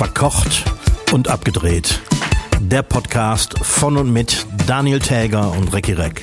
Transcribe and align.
Verkocht 0.00 0.64
und 1.12 1.28
abgedreht. 1.28 2.00
Der 2.58 2.80
Podcast 2.80 3.58
von 3.58 3.98
und 3.98 4.10
mit 4.10 4.46
Daniel 4.66 4.98
Täger 4.98 5.52
und 5.52 5.74
Recki 5.74 5.92
Reck. 5.92 6.22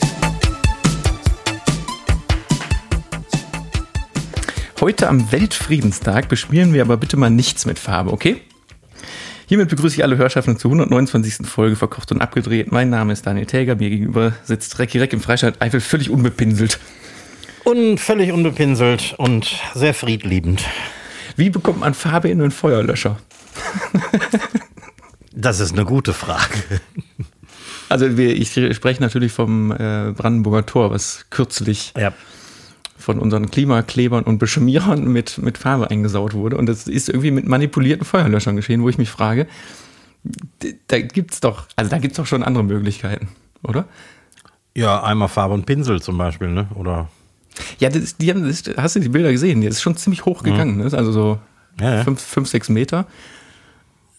Heute 4.81 5.07
am 5.07 5.31
Weltfriedenstag 5.31 6.27
beschmieren 6.27 6.73
wir 6.73 6.81
aber 6.81 6.97
bitte 6.97 7.17
mal 7.17 7.29
nichts 7.29 7.67
mit 7.67 7.77
Farbe, 7.77 8.11
okay? 8.11 8.41
Hiermit 9.45 9.69
begrüße 9.69 9.97
ich 9.97 10.03
alle 10.03 10.17
Hörschaften 10.17 10.57
zur 10.57 10.71
129. 10.71 11.45
Folge 11.45 11.75
Verkocht 11.75 12.11
und 12.11 12.19
Abgedreht. 12.19 12.71
Mein 12.71 12.89
Name 12.89 13.13
ist 13.13 13.27
Daniel 13.27 13.45
Täger, 13.45 13.75
mir 13.75 13.91
gegenüber 13.91 14.33
sitzt 14.43 14.79
Recki 14.79 14.97
Reck 14.97 15.13
im 15.13 15.21
Freistaat 15.21 15.61
Eifel 15.61 15.81
völlig 15.81 16.09
unbepinselt. 16.09 16.79
Und 17.63 17.99
völlig 17.99 18.31
unbepinselt 18.31 19.13
und 19.19 19.61
sehr 19.75 19.93
friedliebend. 19.93 20.65
Wie 21.35 21.51
bekommt 21.51 21.81
man 21.81 21.93
Farbe 21.93 22.29
in 22.29 22.41
einen 22.41 22.49
Feuerlöscher? 22.49 23.17
Das 25.33 25.59
ist 25.59 25.73
eine 25.73 25.85
gute 25.85 26.13
Frage. 26.13 26.81
Also 27.89 28.17
wir, 28.17 28.35
ich 28.35 28.51
spreche 28.75 29.01
natürlich 29.01 29.31
vom 29.31 29.71
äh, 29.71 30.11
Brandenburger 30.15 30.65
Tor, 30.65 30.91
was 30.91 31.25
kürzlich 31.29 31.93
Ja. 31.97 32.11
von 32.97 33.19
unseren 33.19 33.49
Klimaklebern 33.51 34.23
und 34.23 34.39
Beschmierern 34.39 35.05
mit, 35.07 35.37
mit 35.37 35.57
Farbe 35.57 35.89
eingesaut 35.89 36.33
wurde. 36.33 36.57
Und 36.57 36.65
das 36.65 36.87
ist 36.87 37.07
irgendwie 37.07 37.31
mit 37.31 37.47
manipulierten 37.47 38.05
Feuerlöschern 38.05 38.55
geschehen, 38.55 38.81
wo 38.81 38.89
ich 38.89 38.97
mich 38.97 39.09
frage, 39.09 39.47
da 40.87 40.99
gibt's 40.99 41.39
doch, 41.39 41.67
also 41.75 41.89
da 41.89 41.99
gibt's 41.99 42.17
doch 42.17 42.25
schon 42.25 42.43
andere 42.43 42.63
Möglichkeiten, 42.63 43.29
oder? 43.63 43.85
Ja, 44.75 45.01
einmal 45.03 45.29
Farbe 45.29 45.53
und 45.53 45.65
Pinsel 45.65 46.01
zum 46.01 46.17
Beispiel, 46.17 46.49
ne? 46.49 46.67
Oder 46.75 47.09
Ja, 47.79 47.89
das, 47.89 48.17
die 48.17 48.29
haben, 48.29 48.43
das, 48.47 48.63
hast 48.75 48.95
du 48.95 48.99
die 48.99 49.09
Bilder 49.09 49.31
gesehen? 49.31 49.61
Das 49.61 49.75
ist 49.75 49.81
schon 49.81 49.95
ziemlich 49.95 50.25
hoch 50.25 50.43
gegangen, 50.43 50.77
ne? 50.77 50.83
also 50.91 51.11
so 51.11 51.39
Ja, 51.79 51.95
ja. 51.95 52.03
fünf, 52.03 52.21
fünf, 52.21 52.49
sechs 52.49 52.67
Meter 52.69 53.05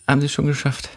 haben 0.08 0.20
sie 0.20 0.28
schon 0.28 0.46
geschafft. 0.46 0.88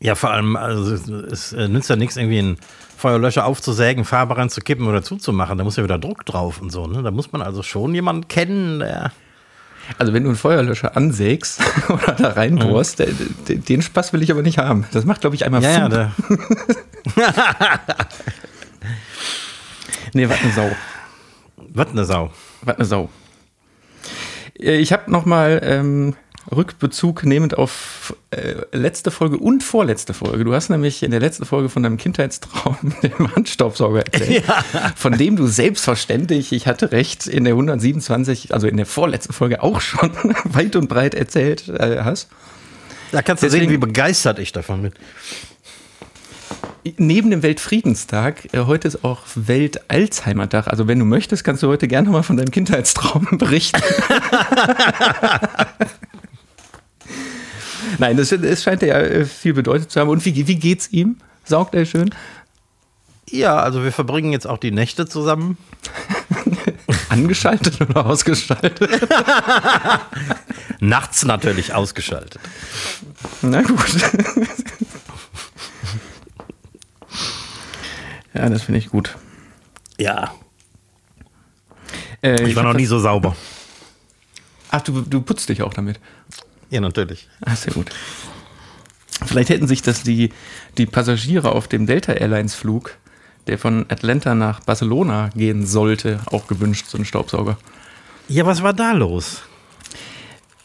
Ja, 0.00 0.14
vor 0.14 0.30
allem, 0.30 0.56
also 0.56 0.92
es, 0.92 1.08
es 1.08 1.52
äh, 1.52 1.68
nützt 1.68 1.88
ja 1.88 1.96
nichts, 1.96 2.16
irgendwie 2.16 2.38
einen 2.38 2.58
Feuerlöscher 2.96 3.44
aufzusägen, 3.46 4.04
Farbe 4.04 4.36
reinzukippen 4.36 4.86
oder 4.86 5.02
zuzumachen. 5.02 5.56
Da 5.58 5.64
muss 5.64 5.76
ja 5.76 5.84
wieder 5.84 5.98
Druck 5.98 6.24
drauf 6.26 6.60
und 6.60 6.70
so. 6.70 6.86
Ne? 6.86 7.02
Da 7.02 7.10
muss 7.10 7.32
man 7.32 7.42
also 7.42 7.62
schon 7.62 7.94
jemanden 7.94 8.28
kennen, 8.28 8.80
der. 8.80 9.12
Also 9.98 10.12
wenn 10.12 10.24
du 10.24 10.30
einen 10.30 10.38
Feuerlöscher 10.38 10.96
ansägst 10.96 11.60
oder 11.88 12.12
da 12.12 12.30
reinbohrst, 12.30 12.98
der, 12.98 13.08
der, 13.48 13.56
den 13.56 13.82
Spaß 13.82 14.12
will 14.12 14.22
ich 14.22 14.32
aber 14.32 14.42
nicht 14.42 14.58
haben. 14.58 14.84
Das 14.92 15.04
macht, 15.04 15.20
glaube 15.20 15.36
ich, 15.36 15.44
einmal 15.44 15.62
Ja, 15.62 15.88
der. 15.88 16.12
Nee, 20.12 20.28
was 20.28 20.40
eine 20.42 20.52
Sau. 20.52 20.70
Was 21.56 21.88
eine 21.88 22.04
Sau. 22.04 22.30
Was 22.62 22.76
eine 22.76 22.84
Sau. 22.84 23.08
Äh, 24.58 24.78
Ich 24.78 24.92
habe 24.92 25.10
nochmal 25.10 25.60
ähm, 25.62 26.14
Rückbezug 26.54 27.24
nehmend 27.24 27.58
auf 27.58 28.14
äh, 28.30 28.54
letzte 28.72 29.10
Folge 29.10 29.36
und 29.38 29.62
vorletzte 29.64 30.14
Folge. 30.14 30.44
Du 30.44 30.54
hast 30.54 30.68
nämlich 30.68 31.02
in 31.02 31.10
der 31.10 31.20
letzten 31.20 31.44
Folge 31.44 31.68
von 31.68 31.82
deinem 31.82 31.96
Kindheitstraum, 31.96 32.76
dem 33.02 33.34
Handstaubsauger 33.34 34.04
erzählt, 34.06 34.44
von 34.94 35.16
dem 35.18 35.36
du 35.36 35.46
selbstverständlich, 35.46 36.52
ich 36.52 36.66
hatte 36.66 36.92
recht, 36.92 37.26
in 37.26 37.44
der 37.44 37.54
127, 37.54 38.54
also 38.54 38.66
in 38.68 38.76
der 38.76 38.86
vorletzten 38.86 39.32
Folge 39.32 39.62
auch 39.62 39.80
schon 39.80 40.10
weit 40.44 40.76
und 40.76 40.88
breit 40.88 41.14
erzählt 41.14 41.68
äh, 41.68 42.02
hast. 42.02 42.28
Da 43.12 43.22
kannst 43.22 43.42
du 43.42 43.46
Deswegen- 43.46 43.64
sehen, 43.66 43.72
wie 43.72 43.78
begeistert 43.86 44.38
ich 44.38 44.52
davon 44.52 44.82
bin. 44.82 44.92
Neben 46.98 47.30
dem 47.30 47.42
Weltfriedenstag, 47.42 48.54
äh, 48.54 48.60
heute 48.66 48.86
ist 48.86 49.02
auch 49.04 49.22
Welt-Alzheimer-Tag. 49.34 50.68
Also 50.68 50.86
wenn 50.86 51.00
du 51.00 51.04
möchtest, 51.04 51.42
kannst 51.42 51.64
du 51.64 51.68
heute 51.68 51.88
gerne 51.88 52.08
mal 52.10 52.22
von 52.22 52.36
deinem 52.36 52.52
Kindheitstraum 52.52 53.26
berichten. 53.38 53.82
Nein, 57.98 58.16
das, 58.16 58.32
es 58.32 58.62
scheint 58.62 58.82
ja 58.82 58.98
äh, 58.98 59.24
viel 59.24 59.54
bedeutet 59.54 59.90
zu 59.90 60.00
haben. 60.00 60.08
Und 60.08 60.24
wie, 60.24 60.46
wie 60.46 60.56
geht's 60.56 60.88
ihm? 60.92 61.16
Saugt 61.44 61.74
er 61.74 61.86
schön? 61.86 62.10
Ja, 63.30 63.56
also 63.56 63.82
wir 63.82 63.92
verbringen 63.92 64.32
jetzt 64.32 64.46
auch 64.46 64.58
die 64.58 64.70
Nächte 64.70 65.06
zusammen. 65.06 65.56
Angeschaltet 67.08 67.80
oder 67.80 68.06
ausgeschaltet? 68.06 68.78
Nachts 70.80 71.24
natürlich 71.24 71.74
ausgeschaltet. 71.74 72.40
Na 73.42 73.62
gut. 73.62 73.78
Ja, 78.34 78.48
das 78.48 78.62
finde 78.62 78.78
ich 78.78 78.90
gut. 78.90 79.16
Ja. 79.98 80.32
Äh, 82.22 82.42
Ich 82.48 82.54
war 82.56 82.64
hab 82.64 82.72
noch 82.72 82.76
nie 82.76 82.84
das- 82.84 82.90
so 82.90 82.98
sauber. 82.98 83.34
Ach, 84.70 84.80
du, 84.82 85.00
du 85.00 85.20
putzt 85.22 85.48
dich 85.48 85.62
auch 85.62 85.72
damit. 85.72 86.00
Ja, 86.70 86.80
natürlich. 86.80 87.28
Ah, 87.44 87.54
sehr 87.56 87.72
gut. 87.72 87.90
Vielleicht 89.24 89.48
hätten 89.48 89.66
sich 89.66 89.82
das 89.82 90.02
die, 90.02 90.30
die 90.76 90.86
Passagiere 90.86 91.52
auf 91.52 91.68
dem 91.68 91.86
Delta 91.86 92.12
Airlines 92.12 92.54
Flug, 92.54 92.96
der 93.46 93.58
von 93.58 93.86
Atlanta 93.88 94.34
nach 94.34 94.60
Barcelona 94.60 95.30
gehen 95.34 95.66
sollte, 95.66 96.20
auch 96.26 96.46
gewünscht, 96.48 96.86
so 96.88 96.98
einen 96.98 97.04
Staubsauger. 97.06 97.56
Ja, 98.28 98.44
was 98.44 98.62
war 98.62 98.72
da 98.72 98.92
los? 98.92 99.42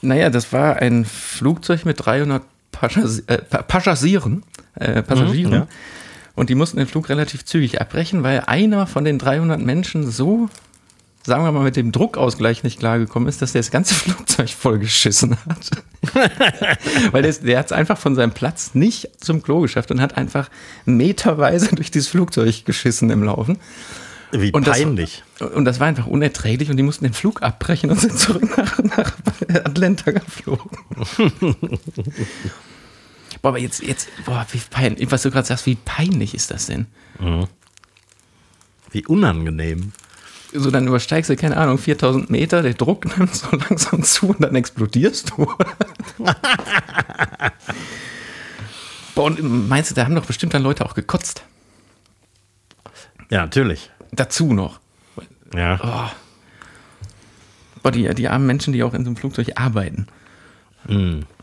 Naja, 0.01 0.29
das 0.29 0.51
war 0.51 0.77
ein 0.77 1.05
Flugzeug 1.05 1.85
mit 1.85 2.03
300 2.03 2.41
Passagier, 2.71 3.21
äh, 3.27 3.37
Pa- 3.37 3.61
Passagieren, 3.61 4.43
äh, 4.75 5.03
Passagieren. 5.03 5.51
Mhm, 5.51 5.57
ja. 5.59 5.67
Und 6.33 6.49
die 6.49 6.55
mussten 6.55 6.77
den 6.77 6.87
Flug 6.87 7.09
relativ 7.09 7.45
zügig 7.45 7.79
abbrechen, 7.79 8.23
weil 8.23 8.39
einer 8.47 8.87
von 8.87 9.03
den 9.05 9.19
300 9.19 9.61
Menschen 9.61 10.09
so, 10.09 10.49
sagen 11.23 11.43
wir 11.43 11.51
mal, 11.51 11.63
mit 11.63 11.75
dem 11.75 11.91
Druckausgleich 11.91 12.63
nicht 12.63 12.79
klargekommen 12.79 13.29
ist, 13.29 13.41
dass 13.41 13.51
der 13.51 13.59
das 13.61 13.71
ganze 13.71 13.93
Flugzeug 13.95 14.49
vollgeschissen 14.49 15.37
hat. 15.47 15.69
weil 17.11 17.21
der, 17.21 17.33
der 17.33 17.59
hat 17.59 17.67
es 17.67 17.71
einfach 17.71 17.97
von 17.97 18.15
seinem 18.15 18.31
Platz 18.31 18.73
nicht 18.73 19.09
zum 19.23 19.43
Klo 19.43 19.61
geschafft 19.61 19.91
und 19.91 20.01
hat 20.01 20.17
einfach 20.17 20.49
meterweise 20.85 21.75
durch 21.75 21.91
dieses 21.91 22.07
Flugzeug 22.09 22.65
geschissen 22.65 23.09
im 23.11 23.23
Laufen. 23.23 23.59
Wie 24.31 24.51
Und 24.51 24.65
das- 24.65 24.77
peinlich. 24.79 25.23
Und 25.39 25.65
das 25.65 25.79
war 25.79 25.87
einfach 25.87 26.07
unerträglich 26.07 26.69
und 26.69 26.77
die 26.77 26.83
mussten 26.83 27.03
den 27.03 27.13
Flug 27.13 27.41
abbrechen 27.41 27.89
und 27.91 27.99
sind 27.99 28.17
zurück 28.17 28.55
nach, 28.57 28.79
nach 28.79 29.13
Atlanta 29.65 30.11
geflogen. 30.11 30.69
boah, 33.41 33.49
aber 33.49 33.57
jetzt, 33.59 33.81
jetzt, 33.83 34.07
boah, 34.25 34.45
wie 34.51 34.59
peinlich, 34.69 35.11
was 35.11 35.23
du 35.23 35.31
gerade 35.31 35.47
sagst, 35.47 35.65
wie 35.65 35.75
peinlich 35.75 36.33
ist 36.33 36.51
das 36.51 36.67
denn? 36.67 36.85
Wie 38.91 39.05
unangenehm. 39.05 39.91
So, 40.53 40.69
dann 40.69 40.87
übersteigst 40.87 41.29
du, 41.29 41.35
keine 41.35 41.57
Ahnung, 41.57 41.77
4000 41.77 42.29
Meter, 42.29 42.61
der 42.61 42.73
Druck 42.73 43.05
nimmt 43.17 43.33
so 43.33 43.47
langsam 43.55 44.03
zu 44.03 44.29
und 44.29 44.41
dann 44.41 44.55
explodierst 44.55 45.31
du. 45.31 45.45
boah, 49.15 49.25
und 49.25 49.69
meinst 49.69 49.91
du, 49.91 49.95
da 49.95 50.05
haben 50.05 50.15
doch 50.15 50.25
bestimmt 50.25 50.53
dann 50.53 50.63
Leute 50.63 50.85
auch 50.85 50.93
gekotzt? 50.93 51.43
Ja, 53.29 53.41
natürlich. 53.41 53.91
Dazu 54.11 54.51
noch. 54.53 54.79
Ja. 55.55 56.11
Boah, 57.81 57.91
die, 57.91 58.13
die 58.13 58.27
armen 58.27 58.45
Menschen, 58.45 58.73
die 58.73 58.83
auch 58.83 58.93
in 58.93 59.03
so 59.03 59.09
einem 59.09 59.15
Flugzeug 59.15 59.53
arbeiten. 59.55 60.07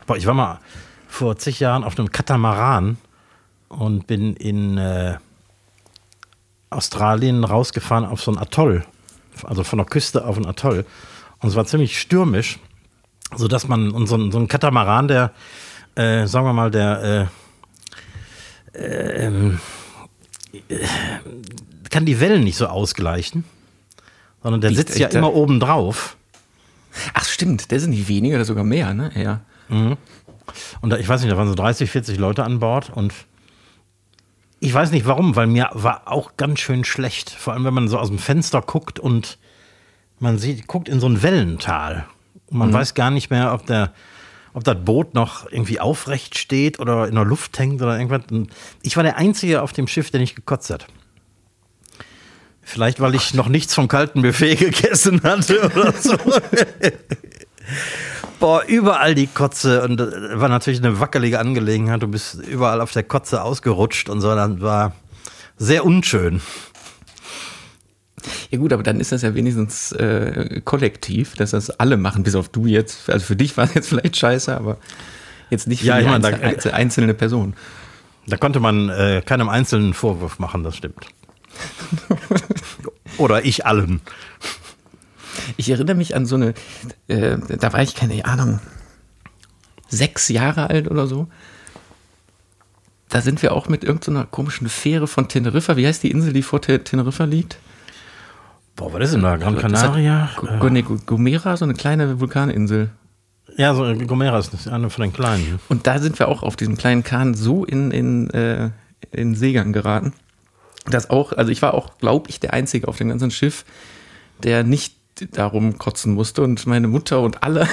Boah, 0.05 0.17
ich 0.17 0.25
war 0.25 0.33
mal 0.33 0.59
vor 1.07 1.37
zig 1.37 1.59
Jahren 1.59 1.83
auf 1.83 1.97
einem 1.97 2.11
Katamaran 2.11 2.97
und 3.67 4.07
bin 4.07 4.35
in 4.35 4.77
äh, 4.77 5.17
Australien 6.69 7.43
rausgefahren 7.43 8.05
auf 8.05 8.21
so 8.21 8.31
ein 8.31 8.37
Atoll. 8.37 8.85
Also 9.45 9.63
von 9.63 9.77
der 9.77 9.85
Küste 9.85 10.25
auf 10.25 10.37
ein 10.37 10.45
Atoll. 10.45 10.85
Und 11.41 11.49
es 11.49 11.55
war 11.55 11.65
ziemlich 11.65 11.99
stürmisch, 11.99 12.59
sodass 13.35 13.67
man, 13.67 13.91
und 13.91 14.07
so 14.07 14.15
ein, 14.15 14.31
so 14.31 14.39
ein 14.39 14.47
Katamaran, 14.47 15.07
der, 15.07 15.31
äh, 15.95 16.25
sagen 16.27 16.45
wir 16.45 16.53
mal, 16.53 16.71
der 16.71 17.29
äh, 18.73 18.77
äh, 18.79 19.25
ähm, 19.27 19.59
äh, 20.69 20.75
kann 21.89 22.05
die 22.05 22.19
Wellen 22.19 22.43
nicht 22.43 22.57
so 22.57 22.67
ausgleichen, 22.67 23.43
sondern 24.43 24.61
der 24.61 24.71
Ich- 24.71 24.77
sitzt 24.77 24.97
ja 24.99 25.07
da- 25.09 25.17
immer 25.19 25.33
oben 25.33 25.59
drauf. 25.59 26.17
Ach 27.13 27.25
stimmt, 27.25 27.71
der 27.71 27.79
sind 27.79 27.91
nicht 27.91 28.07
weniger 28.07 28.35
oder 28.37 28.45
sogar 28.45 28.63
mehr, 28.63 28.93
ne? 28.93 29.11
Ja. 29.15 29.41
Und 30.81 30.89
da, 30.89 30.97
ich 30.97 31.07
weiß 31.07 31.21
nicht, 31.21 31.31
da 31.31 31.37
waren 31.37 31.47
so 31.47 31.53
30, 31.55 31.89
40 31.91 32.17
Leute 32.17 32.43
an 32.43 32.59
Bord 32.59 32.89
und 32.89 33.13
ich 34.59 34.73
weiß 34.73 34.91
nicht 34.91 35.05
warum, 35.05 35.35
weil 35.35 35.47
mir 35.47 35.69
war 35.73 36.03
auch 36.07 36.37
ganz 36.37 36.59
schön 36.59 36.83
schlecht. 36.83 37.29
Vor 37.29 37.53
allem, 37.53 37.65
wenn 37.65 37.73
man 37.73 37.87
so 37.87 37.97
aus 37.97 38.09
dem 38.09 38.19
Fenster 38.19 38.61
guckt 38.61 38.99
und 38.99 39.37
man 40.19 40.37
sieht, 40.37 40.67
guckt 40.67 40.89
in 40.89 40.99
so 40.99 41.07
ein 41.07 41.23
Wellental. 41.23 42.05
Und 42.47 42.57
man 42.57 42.73
weiß 42.73 42.93
gar 42.93 43.11
nicht 43.11 43.29
mehr, 43.29 43.53
ob 43.53 43.65
der, 43.67 43.93
ob 44.53 44.63
das 44.63 44.83
Boot 44.83 45.13
noch 45.13 45.49
irgendwie 45.49 45.79
aufrecht 45.79 46.37
steht 46.37 46.79
oder 46.79 47.07
in 47.07 47.15
der 47.15 47.25
Luft 47.25 47.57
hängt 47.57 47.81
oder 47.81 47.97
irgendwas. 47.97 48.23
Und 48.31 48.49
ich 48.81 48.97
war 48.97 49.03
der 49.03 49.17
Einzige 49.17 49.61
auf 49.61 49.71
dem 49.71 49.87
Schiff, 49.87 50.11
der 50.11 50.19
nicht 50.19 50.35
gekotzt 50.35 50.69
hat. 50.71 50.87
Vielleicht, 52.61 52.99
weil 52.99 53.15
ich 53.15 53.33
noch 53.33 53.47
nichts 53.47 53.73
vom 53.73 53.87
kalten 53.87 54.21
Buffet 54.21 54.55
gegessen 54.59 55.21
hatte 55.23 55.71
oder 55.71 55.93
so. 55.93 56.17
Boah, 58.39 58.63
überall 58.65 59.15
die 59.15 59.27
Kotze 59.27 59.83
und 59.83 59.99
äh, 59.99 60.39
war 60.39 60.47
natürlich 60.49 60.79
eine 60.79 60.99
wackelige 60.99 61.39
Angelegenheit. 61.39 62.01
Du 62.01 62.07
bist 62.07 62.35
überall 62.35 62.79
auf 62.81 62.91
der 62.93 63.03
Kotze 63.03 63.43
ausgerutscht 63.43 64.09
und 64.09 64.21
so. 64.21 64.33
Dann 64.33 64.61
war 64.61 64.93
sehr 65.57 65.83
unschön. 65.85 66.41
Ja 68.49 68.57
gut, 68.57 68.71
aber 68.73 68.83
dann 68.83 68.99
ist 68.99 69.11
das 69.11 69.21
ja 69.23 69.35
wenigstens 69.35 69.91
äh, 69.91 70.61
kollektiv, 70.63 71.35
dass 71.35 71.51
das 71.51 71.69
alle 71.69 71.97
machen, 71.97 72.23
bis 72.23 72.35
auf 72.35 72.49
du 72.49 72.65
jetzt. 72.65 73.09
Also 73.09 73.25
für 73.25 73.35
dich 73.35 73.57
war 73.57 73.65
es 73.65 73.73
jetzt 73.73 73.89
vielleicht 73.89 74.17
scheiße, 74.17 74.55
aber 74.55 74.77
Jetzt 75.49 75.67
nicht 75.67 75.79
für 75.81 75.87
Ja, 75.87 75.97
die 75.97 76.05
ich 76.05 76.09
einzel 76.11 76.31
da- 76.31 76.37
einzel 76.47 76.71
einzelne 76.73 77.13
Person. 77.15 77.55
Da 78.27 78.37
konnte 78.37 78.59
man 78.59 78.89
äh, 78.89 79.23
keinem 79.25 79.49
einzelnen 79.49 79.95
Vorwurf 79.95 80.37
machen, 80.37 80.63
das 80.63 80.75
stimmt. 80.77 81.07
Oder 83.17 83.43
ich 83.45 83.65
allen. 83.65 84.01
Ich 85.57 85.69
erinnere 85.69 85.95
mich 85.95 86.15
an 86.15 86.25
so 86.25 86.35
eine, 86.35 86.53
äh, 87.07 87.37
da 87.59 87.73
war 87.73 87.81
ich 87.81 87.95
keine 87.95 88.25
Ahnung, 88.25 88.59
sechs 89.87 90.29
Jahre 90.29 90.69
alt 90.69 90.89
oder 90.89 91.07
so. 91.07 91.27
Da 93.09 93.21
sind 93.21 93.41
wir 93.41 93.53
auch 93.53 93.67
mit 93.67 93.83
irgendeiner 93.83 94.25
komischen 94.25 94.69
Fähre 94.69 95.07
von 95.07 95.27
Teneriffa. 95.27 95.75
Wie 95.77 95.87
heißt 95.87 96.03
die 96.03 96.11
Insel, 96.11 96.31
die 96.31 96.43
vor 96.43 96.61
Te- 96.61 96.83
Teneriffa 96.83 97.23
liegt? 97.23 97.57
Boah, 98.75 98.93
was 98.93 99.05
ist 99.05 99.13
denn 99.15 99.23
da? 99.23 99.35
Gran 99.37 99.57
Canaria? 99.57 100.29
Gomera, 101.05 101.57
so 101.57 101.65
eine 101.65 101.73
kleine 101.73 102.19
Vulkaninsel. 102.19 102.91
Ja, 103.57 103.73
so 103.73 103.83
äh, 103.83 103.95
Gomera 104.05 104.37
ist 104.37 104.67
eine 104.67 104.89
von 104.91 105.01
den 105.01 105.11
kleinen. 105.11 105.59
Und 105.69 105.87
da 105.87 105.97
sind 105.99 106.19
wir 106.19 106.27
auch 106.27 106.43
auf 106.43 106.55
diesem 106.55 106.77
kleinen 106.77 107.03
Kahn 107.03 107.33
so 107.33 107.65
in, 107.65 107.89
in, 107.91 108.29
äh, 108.29 108.69
in 109.11 109.33
Seegang 109.33 109.73
geraten, 109.73 110.13
dass 110.85 111.09
auch, 111.09 111.33
also 111.33 111.51
ich 111.51 111.61
war 111.63 111.73
auch, 111.73 111.97
glaube 111.97 112.29
ich, 112.29 112.39
der 112.39 112.53
Einzige 112.53 112.87
auf 112.87 112.97
dem 112.97 113.09
ganzen 113.09 113.31
Schiff, 113.31 113.65
der 114.43 114.63
nicht 114.63 114.95
darum 115.31 115.77
kotzen 115.77 116.13
musste 116.13 116.41
und 116.41 116.65
meine 116.65 116.87
Mutter 116.87 117.21
und 117.21 117.43
alle, 117.43 117.67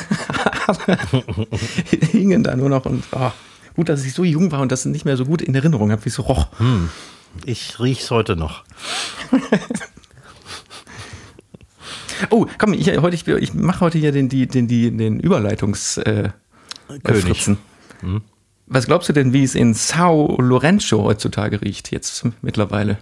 alle 0.66 0.98
hingen 2.12 2.42
da 2.42 2.56
nur 2.56 2.68
noch 2.68 2.86
und 2.86 3.04
oh, 3.12 3.30
gut, 3.74 3.88
dass 3.88 4.04
ich 4.04 4.12
so 4.12 4.24
jung 4.24 4.52
war 4.52 4.60
und 4.60 4.72
das 4.72 4.84
nicht 4.84 5.04
mehr 5.04 5.16
so 5.16 5.24
gut 5.24 5.42
in 5.42 5.54
Erinnerung 5.54 5.90
habe, 5.90 6.04
wie 6.04 6.08
es 6.08 6.14
so 6.14 6.22
roch. 6.22 6.48
Ich 7.44 7.80
riech's 7.80 8.10
heute 8.10 8.36
noch. 8.36 8.64
Oh, 12.30 12.46
komm, 12.58 12.72
ich, 12.72 12.88
heute, 12.96 13.38
ich, 13.38 13.54
mache 13.54 13.80
heute 13.80 13.98
hier 13.98 14.12
den, 14.12 14.28
den, 14.28 14.68
die, 14.68 14.90
den 14.96 15.20
Überleitungs 15.20 15.98
äh. 15.98 16.30
Fritzen. 17.04 17.58
Was 18.66 18.86
glaubst 18.86 19.08
du 19.08 19.12
denn, 19.12 19.32
wie 19.32 19.44
es 19.44 19.54
in 19.54 19.74
Sao 19.74 20.36
Lourenço 20.40 21.02
heutzutage 21.02 21.60
riecht, 21.62 21.92
jetzt 21.92 22.24
mittlerweile? 22.42 22.98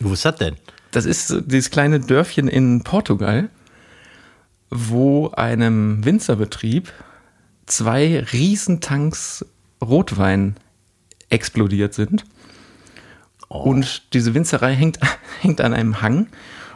Wo 0.00 0.12
ist 0.12 0.24
das 0.24 0.36
denn? 0.36 0.56
Das 0.90 1.06
ist 1.06 1.42
dieses 1.46 1.70
kleine 1.70 2.00
Dörfchen 2.00 2.48
in 2.48 2.82
Portugal, 2.82 3.50
wo 4.76 5.30
einem 5.30 6.04
Winzerbetrieb 6.04 6.92
zwei 7.66 8.20
Riesentanks 8.32 9.44
Rotwein 9.82 10.56
explodiert 11.30 11.94
sind. 11.94 12.24
Und 13.48 14.12
diese 14.12 14.34
Winzerei 14.34 14.74
hängt, 14.74 14.98
hängt 15.40 15.60
an 15.60 15.72
einem 15.74 16.02
Hang. 16.02 16.28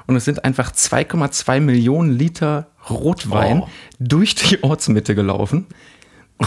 Und 0.06 0.16
es 0.16 0.24
sind 0.24 0.44
einfach 0.44 0.72
2,2 0.72 1.60
Millionen 1.60 2.10
Liter 2.10 2.68
Rotwein 2.88 3.60
Oh. 3.60 3.68
durch 3.98 4.34
die 4.34 4.62
Ortsmitte 4.62 5.14
gelaufen. 5.14 5.66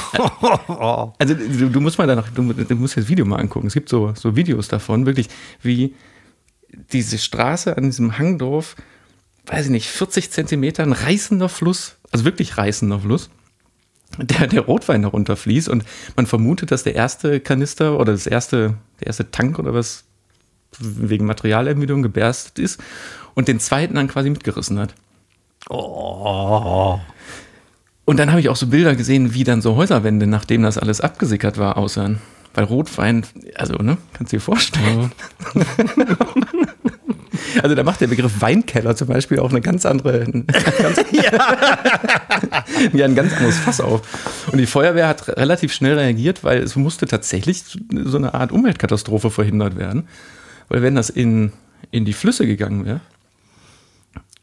Also 1.20 1.36
du, 1.36 1.70
du 1.70 1.80
musst 1.82 2.00
mal 2.00 2.08
danach, 2.08 2.30
du, 2.30 2.52
du 2.52 2.76
musst 2.76 2.98
das 2.98 3.08
Video 3.08 3.26
mal 3.26 3.38
angucken. 3.38 3.68
Es 3.68 3.74
gibt 3.74 3.90
so, 3.90 4.14
so 4.16 4.36
Videos 4.36 4.68
davon, 4.68 5.06
wirklich, 5.06 5.30
wie 5.62 5.94
diese 6.92 7.20
Straße 7.20 7.78
an 7.78 7.84
diesem 7.84 8.18
Hangdorf, 8.18 8.76
weiß 9.46 9.66
ich 9.66 9.72
nicht, 9.72 9.88
40 9.88 10.32
Zentimeter, 10.32 10.84
ein 10.84 10.94
reißender 10.94 11.50
Fluss, 11.50 11.96
also 12.12 12.26
wirklich 12.26 12.58
reißender 12.58 13.00
Fluss, 13.00 13.30
der, 14.18 14.48
der 14.48 14.62
Rotwein 14.62 15.02
darunter 15.02 15.36
fließt 15.36 15.70
und 15.70 15.84
man 16.16 16.28
vermutet, 16.28 16.72
dass 16.72 16.84
der 16.84 16.96
erste 16.96 17.40
Kanister 17.40 18.00
oder 18.00 18.12
das 18.12 18.28
erste, 18.28 18.76
der 19.00 19.08
erste 19.08 19.32
Tank 19.32 19.60
oder 19.60 19.74
was 19.74 20.04
wegen 20.80 21.26
Materialermüdung 21.26 22.04
geberstet 22.04 22.60
ist 22.60 22.82
und 23.34 23.48
den 23.48 23.60
zweiten 23.60 23.96
dann 23.96 24.08
quasi 24.08 24.30
mitgerissen 24.30 24.80
hat. 24.80 24.94
Oh. 25.70 27.00
Und 28.06 28.18
dann 28.18 28.30
habe 28.32 28.42
ich 28.42 28.50
auch 28.50 28.56
so 28.56 28.68
Bilder 28.68 28.96
gesehen, 28.96 29.34
wie 29.34 29.44
dann 29.44 29.62
so 29.62 29.76
Häuserwände, 29.76 30.28
nachdem 30.28 30.64
das 30.64 30.78
alles 30.78 31.02
abgesickert 31.02 31.58
war, 31.58 31.78
aussahen. 31.78 32.22
Weil 32.54 32.66
Rotwein, 32.66 33.26
also, 33.56 33.76
ne, 33.76 33.98
kannst 34.14 34.34
du 34.34 34.38
dir 34.38 34.42
vorstellen. 34.42 35.12
Also 37.62 37.76
da 37.76 37.84
macht 37.84 38.02
der 38.02 38.08
Begriff 38.08 38.42
Weinkeller 38.42 38.96
zum 38.96 39.08
Beispiel 39.08 39.40
auch 39.40 39.50
eine 39.50 39.62
ganz 39.62 39.86
andere, 39.86 40.20
ganz, 40.82 40.98
ja. 41.12 42.64
ein 43.06 43.16
ganz 43.16 43.34
anderes 43.34 43.58
Fass 43.58 43.82
auf. 43.82 44.02
Und 44.52 44.58
die 44.58 44.66
Feuerwehr 44.66 45.08
hat 45.08 45.28
relativ 45.38 45.74
schnell 45.74 45.98
reagiert, 45.98 46.44
weil 46.44 46.62
es 46.62 46.76
musste 46.76 47.06
tatsächlich 47.08 47.64
so 48.04 48.18
eine 48.18 48.34
Art 48.34 48.52
Umweltkatastrophe 48.52 49.32
verhindert 49.32 49.76
werden. 49.78 50.08
Weil 50.70 50.82
wenn 50.82 50.96
das 50.96 51.10
in, 51.10 51.52
in 51.92 52.06
die 52.06 52.14
Flüsse 52.14 52.46
gegangen 52.46 52.86
wäre, 52.86 53.02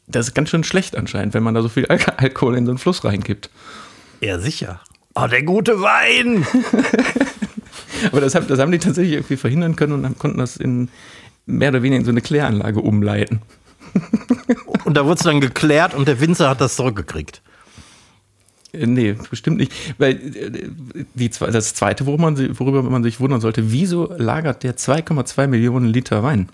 das 0.07 0.27
ist 0.27 0.33
ganz 0.33 0.49
schön 0.49 0.63
schlecht 0.63 0.97
anscheinend, 0.97 1.33
wenn 1.33 1.43
man 1.43 1.53
da 1.53 1.61
so 1.61 1.69
viel 1.69 1.85
Al 1.87 1.99
Alkohol 2.17 2.57
in 2.57 2.65
so 2.65 2.71
einen 2.71 2.77
Fluss 2.79 3.03
reinkippt. 3.05 3.49
Ja, 4.19 4.39
sicher. 4.39 4.81
Oh, 5.15 5.27
der 5.27 5.43
gute 5.43 5.81
Wein! 5.81 6.45
Aber 8.11 8.21
das, 8.21 8.35
haben- 8.35 8.47
das 8.47 8.59
haben 8.59 8.71
die 8.71 8.79
tatsächlich 8.79 9.13
irgendwie 9.13 9.37
verhindern 9.37 9.75
können 9.75 9.93
und 10.05 10.19
konnten 10.19 10.37
das 10.39 10.57
in 10.57 10.89
mehr 11.45 11.69
oder 11.69 11.81
weniger 11.83 11.99
in 11.99 12.05
so 12.05 12.11
eine 12.11 12.21
Kläranlage 12.21 12.79
umleiten. 12.79 13.41
Und 14.85 14.95
da 14.97 15.03
wurde 15.05 15.15
es 15.15 15.23
dann 15.23 15.41
geklärt 15.41 15.93
und 15.93 16.07
der 16.07 16.19
Winzer 16.19 16.49
hat 16.49 16.61
das 16.61 16.75
zurückgekriegt. 16.75 17.41
Äh, 18.73 18.85
Nee, 18.87 19.15
bestimmt 19.29 19.57
nicht. 19.57 19.71
Weil 19.97 20.13
äh, 20.35 20.69
die, 21.13 21.29
das 21.29 21.73
Zweite, 21.73 22.05
worüber 22.05 22.23
man, 22.23 22.35
sich- 22.35 22.59
worüber 22.59 22.81
man 22.83 23.03
sich 23.03 23.19
wundern 23.19 23.41
sollte, 23.41 23.71
wieso 23.71 24.11
lagert 24.17 24.63
der 24.63 24.77
2,2 24.77 25.47
Millionen 25.47 25.87
Liter 25.87 26.23
Wein? 26.23 26.49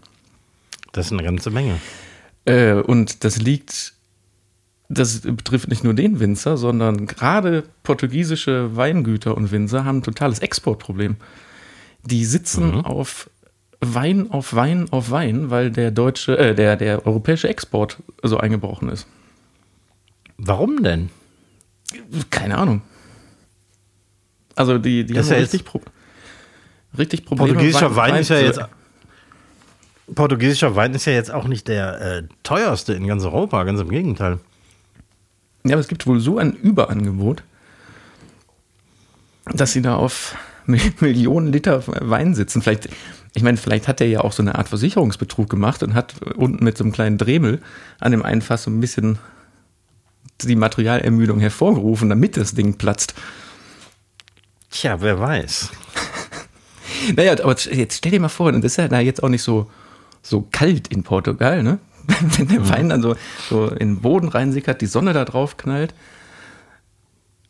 Das 0.93 1.07
ist 1.07 1.11
eine 1.13 1.23
ganze 1.23 1.51
Menge. 1.51 1.79
Äh, 2.45 2.73
und 2.73 3.23
das 3.23 3.37
liegt, 3.37 3.93
das 4.89 5.21
betrifft 5.21 5.67
nicht 5.69 5.83
nur 5.83 5.93
den 5.93 6.19
Winzer, 6.19 6.57
sondern 6.57 7.05
gerade 7.07 7.63
portugiesische 7.83 8.75
Weingüter 8.75 9.37
und 9.37 9.51
Winzer 9.51 9.85
haben 9.85 9.99
ein 9.99 10.03
totales 10.03 10.39
Exportproblem. 10.39 11.17
Die 12.03 12.25
sitzen 12.25 12.81
auf 12.81 13.29
Wein 13.81 14.31
auf 14.31 14.53
Wein 14.55 14.87
auf 14.91 15.11
Wein, 15.11 15.49
weil 15.51 15.69
der 15.71 15.91
deutsche, 15.91 16.37
äh, 16.37 16.55
der, 16.55 16.75
der 16.77 17.05
europäische 17.05 17.47
Export 17.47 17.97
so 18.23 18.37
eingebrochen 18.37 18.89
ist. 18.89 19.07
Warum 20.37 20.83
denn? 20.83 21.09
Keine 22.29 22.57
Ahnung. 22.57 22.81
Also 24.55 24.77
die, 24.79 25.05
die 25.05 25.13
Das 25.13 25.27
haben 25.27 25.33
ist 25.43 25.53
ja 25.53 25.57
richtig, 25.59 25.65
Pro 25.65 25.81
richtig 26.97 27.25
Probleme. 27.25 27.53
Portugiesischer 27.53 27.95
Wein, 27.95 28.15
ist 28.15 28.29
ja 28.29 28.39
jetzt. 28.39 28.59
Portugiesischer 30.15 30.75
Wein 30.75 30.93
ist 30.93 31.05
ja 31.05 31.13
jetzt 31.13 31.31
auch 31.31 31.47
nicht 31.47 31.67
der 31.67 32.01
äh, 32.01 32.23
teuerste 32.43 32.93
in 32.93 33.05
ganz 33.07 33.23
Europa, 33.23 33.63
ganz 33.63 33.79
im 33.81 33.89
Gegenteil. 33.89 34.39
Ja, 35.65 35.73
aber 35.73 35.81
es 35.81 35.87
gibt 35.87 36.07
wohl 36.07 36.19
so 36.19 36.37
ein 36.37 36.53
Überangebot, 36.53 37.43
dass 39.53 39.73
sie 39.73 39.81
da 39.81 39.95
auf 39.95 40.35
Mi- 40.65 40.93
Millionen 41.01 41.51
Liter 41.51 41.83
Wein 41.87 42.35
sitzen. 42.35 42.61
Vielleicht, 42.61 42.89
ich 43.37 43.43
meine, 43.43 43.57
vielleicht 43.57 43.87
hat 43.87 44.01
er 44.01 44.07
ja 44.07 44.21
auch 44.21 44.31
so 44.31 44.41
eine 44.41 44.55
Art 44.55 44.67
Versicherungsbetrug 44.67 45.47
gemacht 45.47 45.83
und 45.83 45.93
hat 45.93 46.15
unten 46.35 46.63
mit 46.63 46.75
so 46.75 46.83
einem 46.83 46.91
kleinen 46.91 47.19
Dremel 47.19 47.61
an 47.99 48.11
dem 48.11 48.23
einen 48.23 48.41
Fass 48.41 48.63
so 48.63 48.71
ein 48.71 48.79
bisschen 48.79 49.19
die 50.41 50.55
Materialermüdung 50.55 51.39
hervorgerufen, 51.39 52.09
damit 52.09 52.35
das 52.35 52.55
Ding 52.55 52.79
platzt. 52.79 53.13
Tja, 54.71 55.01
wer 55.01 55.19
weiß. 55.19 55.69
Naja, 57.15 57.33
aber 57.43 57.55
jetzt 57.55 57.97
stell 57.97 58.11
dir 58.11 58.19
mal 58.19 58.27
vor, 58.27 58.47
und 58.47 58.63
das 58.63 58.71
ist 58.71 58.77
ja 58.77 58.87
da 58.87 58.99
jetzt 58.99 59.21
auch 59.21 59.29
nicht 59.29 59.43
so, 59.43 59.69
so 60.23 60.47
kalt 60.51 60.87
in 60.87 61.03
Portugal, 61.03 61.61
ne? 61.61 61.77
Wenn 62.37 62.47
der 62.47 62.67
Wein 62.69 62.89
dann 62.89 63.03
so, 63.03 63.15
so 63.49 63.67
in 63.67 63.95
den 63.95 64.01
Boden 64.01 64.29
reinsickert, 64.29 64.81
die 64.81 64.87
Sonne 64.87 65.13
da 65.13 65.23
drauf 65.23 65.57
knallt. 65.57 65.93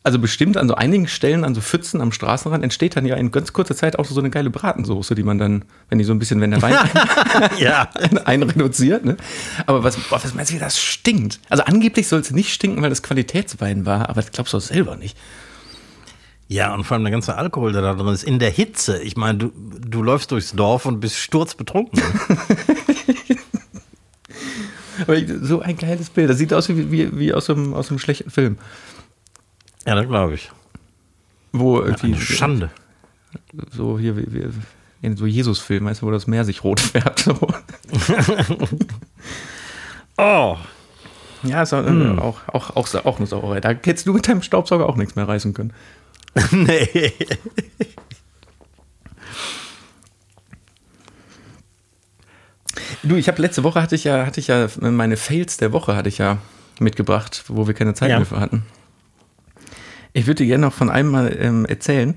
Also 0.08 0.18
bestimmt 0.18 0.56
an 0.56 0.68
so 0.68 0.74
einigen 0.74 1.06
Stellen, 1.06 1.44
an 1.44 1.54
so 1.54 1.60
Pfützen 1.60 2.00
am 2.00 2.12
Straßenrand, 2.12 2.64
entsteht 2.64 2.96
dann 2.96 3.04
ja 3.04 3.14
in 3.16 3.30
ganz 3.30 3.52
kurzer 3.52 3.76
Zeit 3.76 3.98
auch 3.98 4.06
so 4.06 4.18
eine 4.18 4.30
geile 4.30 4.48
Bratensoße, 4.48 5.14
die 5.14 5.22
man 5.22 5.36
dann, 5.36 5.66
wenn 5.90 5.98
die 5.98 6.04
so 6.06 6.14
ein 6.14 6.18
bisschen, 6.18 6.40
wenn 6.40 6.50
der 6.50 6.62
Wein 6.62 6.78
Ja. 7.58 7.90
einreduziert, 8.24 9.04
ne? 9.04 9.18
Aber 9.66 9.84
was, 9.84 9.98
boah, 9.98 10.18
was 10.24 10.32
meinst 10.32 10.50
du, 10.50 10.54
wie 10.54 10.60
das 10.60 10.80
stinkt? 10.80 11.40
Also 11.50 11.64
angeblich 11.64 12.08
soll 12.08 12.20
es 12.20 12.30
nicht 12.30 12.54
stinken, 12.54 12.80
weil 12.80 12.88
das 12.88 13.02
Qualitätswein 13.02 13.84
war, 13.84 14.08
aber 14.08 14.22
das 14.22 14.30
glaubst 14.32 14.54
du 14.54 14.56
auch 14.56 14.62
selber 14.62 14.96
nicht. 14.96 15.14
Ja, 16.48 16.72
und 16.72 16.84
vor 16.84 16.94
allem 16.94 17.04
der 17.04 17.10
ganze 17.10 17.36
Alkohol, 17.36 17.74
der 17.74 17.82
da 17.82 17.92
drin 17.92 18.14
ist, 18.14 18.24
in 18.24 18.38
der 18.38 18.48
Hitze. 18.48 19.02
Ich 19.02 19.18
meine, 19.18 19.36
du, 19.36 19.52
du 19.54 20.02
läufst 20.02 20.30
durchs 20.30 20.52
Dorf 20.52 20.86
und 20.86 21.00
bist 21.00 21.16
sturzbetrunken. 21.16 22.02
Aber 25.06 25.18
so 25.42 25.60
ein 25.60 25.76
geiles 25.76 26.08
Bild. 26.08 26.30
Das 26.30 26.38
sieht 26.38 26.54
aus 26.54 26.70
wie, 26.70 26.90
wie, 26.90 27.18
wie 27.18 27.34
aus, 27.34 27.50
einem, 27.50 27.74
aus 27.74 27.90
einem 27.90 27.98
schlechten 27.98 28.30
Film. 28.30 28.56
Ja, 29.88 29.94
das 29.94 30.06
glaube 30.06 30.34
ich. 30.34 30.50
Wo 31.52 31.80
irgendwie 31.80 32.12
Eine 32.12 32.20
Schande. 32.20 32.70
so 33.70 33.98
hier 33.98 34.16
wie, 34.16 34.32
wie 34.32 34.48
in 35.00 35.16
so 35.16 35.26
Jesus-Film, 35.26 35.86
weißt 35.86 36.02
du, 36.02 36.06
wo 36.06 36.10
das 36.10 36.26
Meer 36.26 36.44
sich 36.44 36.62
rot 36.64 36.80
färbt. 36.80 37.20
So. 37.20 37.36
Oh. 40.20 40.56
Ja, 41.44 41.62
ist 41.62 41.72
auch, 41.72 41.86
äh, 41.86 42.18
auch, 42.18 42.40
auch, 42.48 42.74
auch, 42.74 42.92
auch 43.04 43.18
eine 43.18 43.26
Sauerei. 43.28 43.60
Da 43.60 43.68
hättest 43.68 44.04
du 44.08 44.12
mit 44.12 44.26
deinem 44.26 44.42
Staubsauger 44.42 44.84
auch 44.88 44.96
nichts 44.96 45.14
mehr 45.14 45.28
reißen 45.28 45.54
können. 45.54 45.72
nee. 46.50 47.12
Du, 53.02 53.16
ich 53.16 53.28
habe 53.28 53.40
letzte 53.40 53.62
Woche 53.64 53.80
hatte 53.80 53.94
ich 53.94 54.04
ja, 54.04 54.26
hatte 54.26 54.40
ich 54.40 54.48
ja 54.48 54.68
meine 54.80 55.16
Fails 55.16 55.56
der 55.56 55.72
Woche 55.72 55.94
hatte 55.96 56.08
ich 56.08 56.18
ja 56.18 56.38
mitgebracht, 56.80 57.44
wo 57.48 57.66
wir 57.66 57.74
keine 57.74 57.94
Zeit 57.94 58.10
Ja. 58.10 58.16
mehr 58.18 58.26
für 58.26 58.40
hatten. 58.40 58.64
Ich 60.18 60.26
würde 60.26 60.42
dir 60.42 60.48
gerne 60.48 60.66
noch 60.66 60.72
von 60.72 60.90
einem 60.90 61.10
mal 61.10 61.36
ähm, 61.38 61.64
erzählen. 61.64 62.16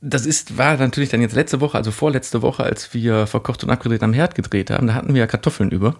Das 0.00 0.24
ist, 0.24 0.56
war 0.56 0.78
natürlich 0.78 1.10
dann 1.10 1.20
jetzt 1.20 1.34
letzte 1.34 1.60
Woche, 1.60 1.76
also 1.76 1.90
vorletzte 1.90 2.40
Woche, 2.40 2.64
als 2.64 2.94
wir 2.94 3.26
verkocht 3.26 3.62
und 3.62 3.70
abgedreht 3.70 4.02
am 4.02 4.14
Herd 4.14 4.34
gedreht 4.34 4.70
haben. 4.70 4.86
Da 4.86 4.94
hatten 4.94 5.12
wir 5.12 5.20
ja 5.20 5.26
Kartoffeln 5.26 5.70
über, 5.70 5.94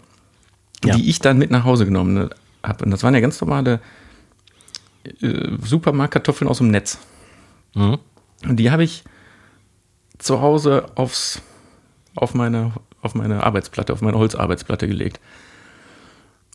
Ja. 0.85 0.97
die 0.97 1.11
ich 1.11 1.19
dann 1.19 1.37
mit 1.37 1.51
nach 1.51 1.65
Hause 1.65 1.85
genommen 1.85 2.31
habe. 2.63 2.85
Und 2.85 2.91
das 2.91 3.03
waren 3.03 3.13
ja 3.13 3.21
ganz 3.21 3.41
normale 3.43 3.81
äh, 5.21 5.51
Supermarktkartoffeln 5.63 6.49
aus 6.49 6.59
dem 6.59 6.71
Netz. 6.71 6.99
Mhm. 7.75 7.99
Und 8.49 8.57
die 8.57 8.71
habe 8.71 8.85
ich 8.85 9.05
zu 10.17 10.41
Hause 10.41 10.87
aufs, 10.95 11.43
auf, 12.15 12.33
meine, 12.33 12.73
auf 13.03 13.15
meine 13.15 13.45
Arbeitsplatte, 13.45 13.93
auf 13.93 14.01
meine 14.01 14.17
Holzarbeitsplatte 14.17 14.89
gelegt. 14.89 15.21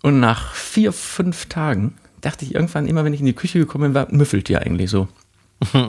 Und 0.02 0.20
nach 0.20 0.54
vier, 0.54 0.92
fünf 0.92 1.46
Tagen 1.46 1.94
dachte 2.22 2.46
ich 2.46 2.56
irgendwann 2.56 2.88
immer, 2.88 3.04
wenn 3.04 3.14
ich 3.14 3.20
in 3.20 3.26
die 3.26 3.34
Küche 3.34 3.60
gekommen 3.60 3.86
bin, 3.86 3.94
war, 3.94 4.08
müffelt 4.12 4.48
die 4.50 4.58
eigentlich 4.58 4.90
so. 4.90 5.08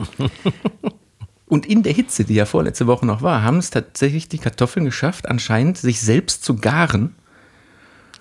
Und 1.47 1.65
in 1.65 1.81
der 1.81 1.93
Hitze, 1.93 2.25
die 2.25 2.35
ja 2.35 2.45
vorletzte 2.45 2.85
Woche 2.85 3.05
noch 3.05 3.21
war, 3.23 3.41
haben 3.41 3.57
es 3.57 3.71
tatsächlich 3.71 4.29
die 4.29 4.37
Kartoffeln 4.37 4.85
geschafft, 4.85 5.27
anscheinend 5.27 5.77
sich 5.77 5.99
selbst 6.01 6.43
zu 6.43 6.55
garen 6.57 7.15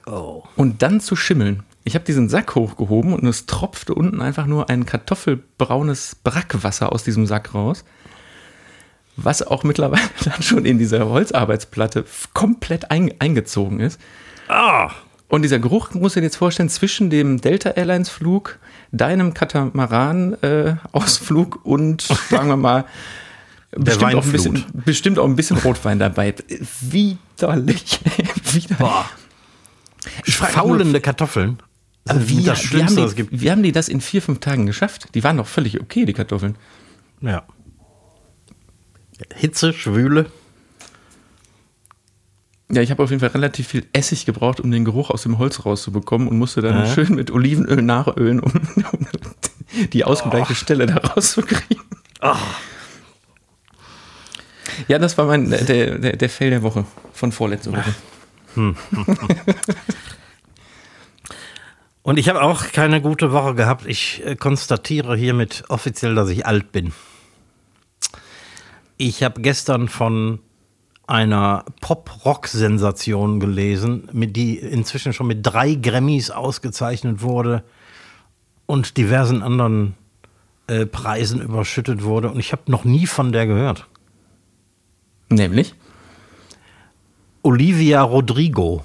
Oh. 0.07 0.45
und 0.57 0.81
dann 0.83 1.00
zu 1.00 1.15
schimmeln. 1.17 1.62
Ich 1.85 1.95
habe 1.95 2.05
diesen 2.07 2.31
Sack 2.31 2.55
hochgehoben 2.55 3.12
und 3.12 3.27
es 3.27 3.45
tropfte 3.45 3.95
unten 3.95 4.23
einfach 4.23 4.47
nur 4.47 4.71
ein 4.71 4.87
kartoffelbraunes 4.87 6.17
Brackwasser 6.25 6.91
aus 6.93 7.05
diesem 7.05 7.27
Sack 7.27 7.55
raus, 7.55 7.85
was 9.17 9.43
auch 9.47 9.65
mittlerweile 9.65 10.09
dann 10.25 10.43
schon 10.43 10.65
in 10.65 10.79
dieser 10.79 11.07
Holzarbeitsplatte 11.09 12.07
komplett 12.33 12.91
ein, 12.91 13.12
eingezogen 13.19 13.81
ist. 13.81 14.00
Ah. 14.49 14.91
Und 15.28 15.42
dieser 15.42 15.58
Geruch, 15.58 15.92
musst 15.92 16.16
du 16.16 16.20
dir 16.20 16.26
jetzt 16.26 16.37
vorstellen, 16.37 16.70
zwischen 16.70 17.11
dem 17.11 17.40
Delta 17.40 17.70
Airlines 17.70 18.08
Flug, 18.08 18.61
deinem 18.92 19.35
Katamaran-Ausflug 19.35 21.64
und, 21.64 22.02
sagen 22.30 22.49
wir 22.49 22.56
mal, 22.56 22.85
bestimmt 23.73 24.14
auch, 24.14 24.25
ein 24.25 24.32
bisschen, 24.32 24.64
bestimmt 24.73 25.18
auch 25.18 25.26
ein 25.26 25.37
bisschen 25.37 25.58
Rotwein 25.58 25.99
dabei. 25.99 26.35
Widerlich. 26.80 28.00
Widerlich. 28.52 28.78
Boah. 28.78 29.04
Ich 30.25 30.40
nur, 30.40 30.49
Faulende 30.49 31.02
Kartoffeln. 31.02 31.58
Das 32.04 32.28
wie, 32.28 32.42
das 32.42 32.73
wie, 32.73 32.82
haben 32.82 32.97
die, 32.97 33.14
gibt. 33.14 33.38
wie 33.38 33.50
haben 33.50 33.62
die 33.62 33.73
das 33.73 33.90
in 33.90 34.00
vier, 34.00 34.23
fünf 34.23 34.40
Tagen 34.40 34.64
geschafft? 34.64 35.14
Die 35.14 35.23
waren 35.25 35.37
doch 35.37 35.47
völlig 35.47 35.78
okay, 35.78 36.06
die 36.06 36.14
Kartoffeln. 36.14 36.56
Ja. 37.20 37.42
Hitze, 39.35 39.75
Schwüle. 39.75 40.25
Ja, 42.71 42.83
ich 42.83 42.91
habe 42.91 43.03
auf 43.03 43.09
jeden 43.11 43.21
Fall 43.21 43.31
relativ 43.31 43.69
viel 43.69 43.87
Essig 43.95 44.27
gebraucht, 44.27 44.61
um 44.61 44.71
den 44.71 44.85
Geruch 44.85 45.09
aus 45.11 45.23
dem 45.23 45.39
Holz 45.39 45.65
rauszubekommen 45.65 46.29
und 46.29 46.39
musste 46.39 46.61
dann 46.61 46.85
Ja. 46.85 46.95
schön 46.95 47.15
mit 47.15 47.31
Olivenöl 47.31 47.81
nachölen, 47.81 48.41
um, 48.41 48.53
um 48.93 49.07
die 49.93 50.05
ausgebleichte 50.05 50.55
Stelle 50.55 50.87
da 50.87 50.97
rauszukriegen. 50.99 51.83
Ja, 54.87 54.99
das 54.99 55.17
war 55.17 55.25
mein, 55.27 55.49
der, 55.51 55.99
der, 55.99 56.17
der 56.17 56.29
Fail 56.31 56.51
der 56.51 56.63
Woche 56.63 56.85
von 57.13 57.33
vorletzter 57.33 57.73
Woche. 57.73 57.95
Und 62.03 62.19
ich 62.19 62.29
habe 62.29 62.43
auch 62.43 62.73
keine 62.73 63.01
gute 63.03 63.33
Woche 63.33 63.55
gehabt. 63.55 63.85
Ich 63.87 64.23
äh, 64.25 64.37
konstatiere 64.37 65.17
hiermit 65.17 65.65
offiziell, 65.69 66.15
dass 66.15 66.29
ich 66.31 66.47
alt 66.47 66.73
bin. 66.73 66.93
Ich 68.97 69.23
habe 69.23 69.41
gestern 69.41 69.89
von 69.89 70.41
einer 71.09 71.65
Pop-Rock-Sensation 71.81 73.41
gelesen, 73.41 74.09
mit 74.12 74.37
die 74.37 74.59
inzwischen 74.59 75.12
schon 75.12 75.27
mit 75.27 75.41
drei 75.43 75.75
Grammys 75.75 76.31
ausgezeichnet 76.31 77.23
wurde 77.23 77.65
und 78.67 78.99
diversen 78.99 79.43
anderen 79.43 79.95
äh, 80.67 80.85
Preisen 80.85 81.41
überschüttet 81.41 82.05
wurde. 82.05 82.31
Und 82.31 82.38
ich 82.38 82.53
habe 82.53 82.71
noch 82.71 82.85
nie 82.85 83.07
von 83.07 83.33
der 83.33 83.47
gehört. 83.47 83.87
Nämlich? 85.31 85.75
Olivia 87.43 88.03
Rodrigo. 88.03 88.85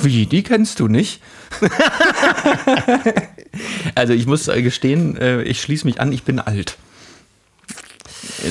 Wie, 0.00 0.26
die 0.26 0.42
kennst 0.42 0.80
du 0.80 0.88
nicht? 0.88 1.22
also 3.94 4.12
ich 4.12 4.26
muss 4.26 4.48
äh, 4.48 4.60
gestehen, 4.62 5.16
äh, 5.16 5.42
ich 5.42 5.60
schließe 5.60 5.86
mich 5.86 6.00
an, 6.00 6.12
ich 6.12 6.24
bin 6.24 6.40
alt. 6.40 6.78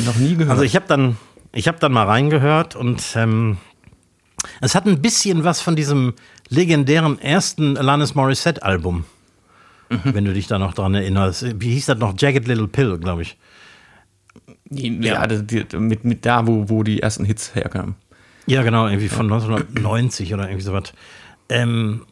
Noch 0.05 0.15
nie 0.15 0.35
gehört. 0.35 0.51
Also 0.51 0.63
ich 0.63 0.75
habe 0.75 0.85
dann, 0.87 1.17
ich 1.53 1.67
habe 1.67 1.79
dann 1.79 1.91
mal 1.91 2.05
reingehört 2.05 2.75
und 2.75 3.03
ähm, 3.15 3.57
es 4.61 4.73
hat 4.75 4.85
ein 4.85 5.01
bisschen 5.01 5.43
was 5.43 5.61
von 5.61 5.75
diesem 5.75 6.13
legendären 6.49 7.19
ersten 7.19 7.77
Alanis 7.77 8.15
Morissette 8.15 8.63
Album, 8.63 9.05
wenn 9.89 10.25
du 10.25 10.33
dich 10.33 10.47
da 10.47 10.57
noch 10.59 10.73
dran 10.73 10.93
erinnerst. 10.95 11.59
Wie 11.61 11.71
hieß 11.73 11.87
das 11.87 11.97
noch? 11.97 12.13
Jagged 12.17 12.47
Little 12.47 12.67
Pill, 12.67 12.97
glaube 12.99 13.21
ich. 13.23 13.37
ja, 14.69 15.27
das- 15.27 15.45
die, 15.45 15.65
mit, 15.77 16.05
mit 16.05 16.25
da, 16.25 16.47
wo, 16.47 16.69
wo 16.69 16.83
die 16.83 17.01
ersten 17.01 17.25
Hits 17.25 17.53
herkamen. 17.55 17.95
Ja, 18.47 18.63
genau, 18.63 18.87
irgendwie 18.87 19.09
von 19.09 19.31
1990 19.31 20.33
oder 20.33 20.45
irgendwie 20.45 20.63
sowas. 20.63 20.93
Ähm, 21.49 22.05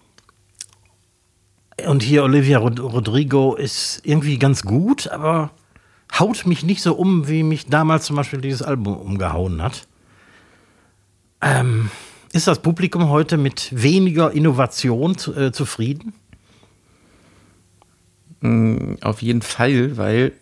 und 1.87 2.03
hier 2.03 2.23
Olivia 2.23 2.57
Rod 2.59 2.79
Rodrigo 2.79 3.55
ist 3.55 4.01
irgendwie 4.03 4.37
ganz 4.37 4.63
gut, 4.63 5.07
aber 5.07 5.51
haut 6.17 6.45
mich 6.45 6.63
nicht 6.63 6.81
so 6.81 6.95
um, 6.95 7.27
wie 7.27 7.43
mich 7.43 7.67
damals 7.67 8.05
zum 8.05 8.15
Beispiel 8.15 8.41
dieses 8.41 8.61
Album 8.61 8.97
umgehauen 8.97 9.61
hat. 9.61 9.87
Ähm, 11.41 11.91
ist 12.33 12.47
das 12.47 12.61
Publikum 12.61 13.09
heute 13.09 13.37
mit 13.37 13.69
weniger 13.71 14.31
Innovation 14.31 15.17
zu, 15.17 15.35
äh, 15.35 15.51
zufrieden? 15.51 16.13
Auf 19.01 19.21
jeden 19.21 19.41
Fall, 19.41 19.97
weil 19.97 20.33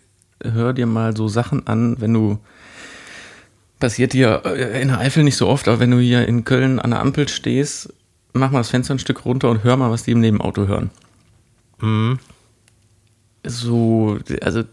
hör 0.42 0.72
dir 0.72 0.86
mal 0.86 1.16
so 1.16 1.28
Sachen 1.28 1.66
an, 1.66 2.00
wenn 2.00 2.14
du 2.14 2.38
passiert 3.80 4.12
dir 4.12 4.42
äh, 4.44 4.80
in 4.82 4.88
der 4.88 4.98
Eifel 4.98 5.24
nicht 5.24 5.36
so 5.36 5.48
oft, 5.48 5.68
aber 5.68 5.80
wenn 5.80 5.90
du 5.90 5.98
hier 5.98 6.26
in 6.26 6.44
Köln 6.44 6.78
an 6.78 6.90
der 6.90 7.00
Ampel 7.00 7.28
stehst, 7.28 7.92
mach 8.32 8.50
mal 8.50 8.60
das 8.60 8.70
Fenster 8.70 8.94
ein 8.94 8.98
Stück 8.98 9.24
runter 9.24 9.50
und 9.50 9.64
hör 9.64 9.76
mal, 9.76 9.90
was 9.90 10.04
die 10.04 10.12
im 10.12 10.20
Nebenauto 10.20 10.66
hören. 10.66 10.90
So, 13.44 14.18
also 14.42 14.64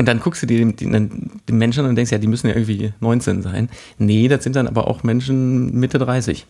und 0.00 0.06
dann 0.06 0.18
guckst 0.18 0.42
du 0.42 0.46
dir 0.46 0.58
den, 0.58 0.74
den, 0.76 1.30
den 1.46 1.58
Menschen 1.58 1.84
an 1.84 1.90
und 1.90 1.94
denkst, 1.96 2.10
ja, 2.10 2.16
die 2.16 2.26
müssen 2.26 2.48
ja 2.48 2.54
irgendwie 2.54 2.94
19 3.00 3.42
sein. 3.42 3.68
Nee, 3.98 4.28
das 4.28 4.42
sind 4.42 4.56
dann 4.56 4.66
aber 4.66 4.88
auch 4.88 5.02
Menschen 5.02 5.74
Mitte 5.78 5.98
30. 5.98 6.46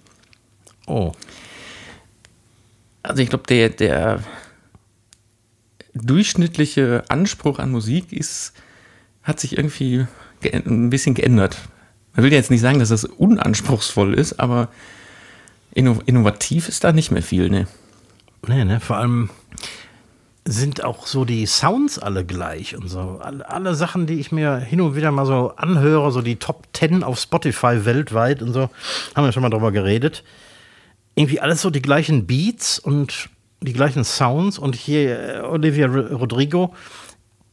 Oh. 0.86 1.10
Also 3.02 3.20
ich 3.22 3.28
glaube, 3.28 3.44
der, 3.48 3.70
der 3.70 4.22
durchschnittliche 5.94 7.02
Anspruch 7.08 7.58
an 7.58 7.70
Musik 7.72 8.12
ist, 8.12 8.52
hat 9.24 9.40
sich 9.40 9.56
irgendwie 9.56 10.06
ge- 10.40 10.54
ein 10.54 10.90
bisschen 10.90 11.14
geändert. 11.14 11.56
Man 12.14 12.24
will 12.24 12.30
ja 12.32 12.38
jetzt 12.38 12.50
nicht 12.50 12.60
sagen, 12.60 12.78
dass 12.78 12.90
das 12.90 13.04
unanspruchsvoll 13.04 14.14
ist, 14.14 14.38
aber 14.38 14.68
inno- 15.74 16.02
innovativ 16.06 16.68
ist 16.68 16.84
da 16.84 16.92
nicht 16.92 17.10
mehr 17.10 17.22
viel, 17.22 17.50
ne? 17.50 17.66
Nee, 18.46 18.64
ne? 18.64 18.78
Vor 18.80 18.96
allem 18.96 19.30
sind 20.46 20.82
auch 20.84 21.06
so 21.06 21.24
die 21.24 21.46
Sounds 21.46 21.98
alle 21.98 22.24
gleich 22.24 22.76
und 22.76 22.88
so. 22.88 23.20
Alle, 23.22 23.48
alle 23.48 23.74
Sachen, 23.74 24.06
die 24.06 24.14
ich 24.20 24.32
mir 24.32 24.56
hin 24.56 24.80
und 24.80 24.96
wieder 24.96 25.10
mal 25.12 25.26
so 25.26 25.52
anhöre, 25.56 26.10
so 26.12 26.22
die 26.22 26.36
Top 26.36 26.66
10 26.72 27.02
auf 27.04 27.18
Spotify 27.20 27.84
weltweit 27.84 28.42
und 28.42 28.52
so, 28.52 28.70
haben 29.14 29.24
wir 29.24 29.32
schon 29.32 29.42
mal 29.42 29.50
drüber 29.50 29.70
geredet. 29.72 30.24
Irgendwie 31.14 31.40
alles 31.40 31.60
so 31.62 31.70
die 31.70 31.82
gleichen 31.82 32.26
Beats 32.26 32.78
und 32.78 33.28
die 33.60 33.74
gleichen 33.74 34.04
Sounds 34.04 34.58
und 34.58 34.74
hier 34.74 35.36
äh, 35.36 35.40
Olivia 35.40 35.86
Ro- 35.86 36.16
Rodrigo 36.16 36.74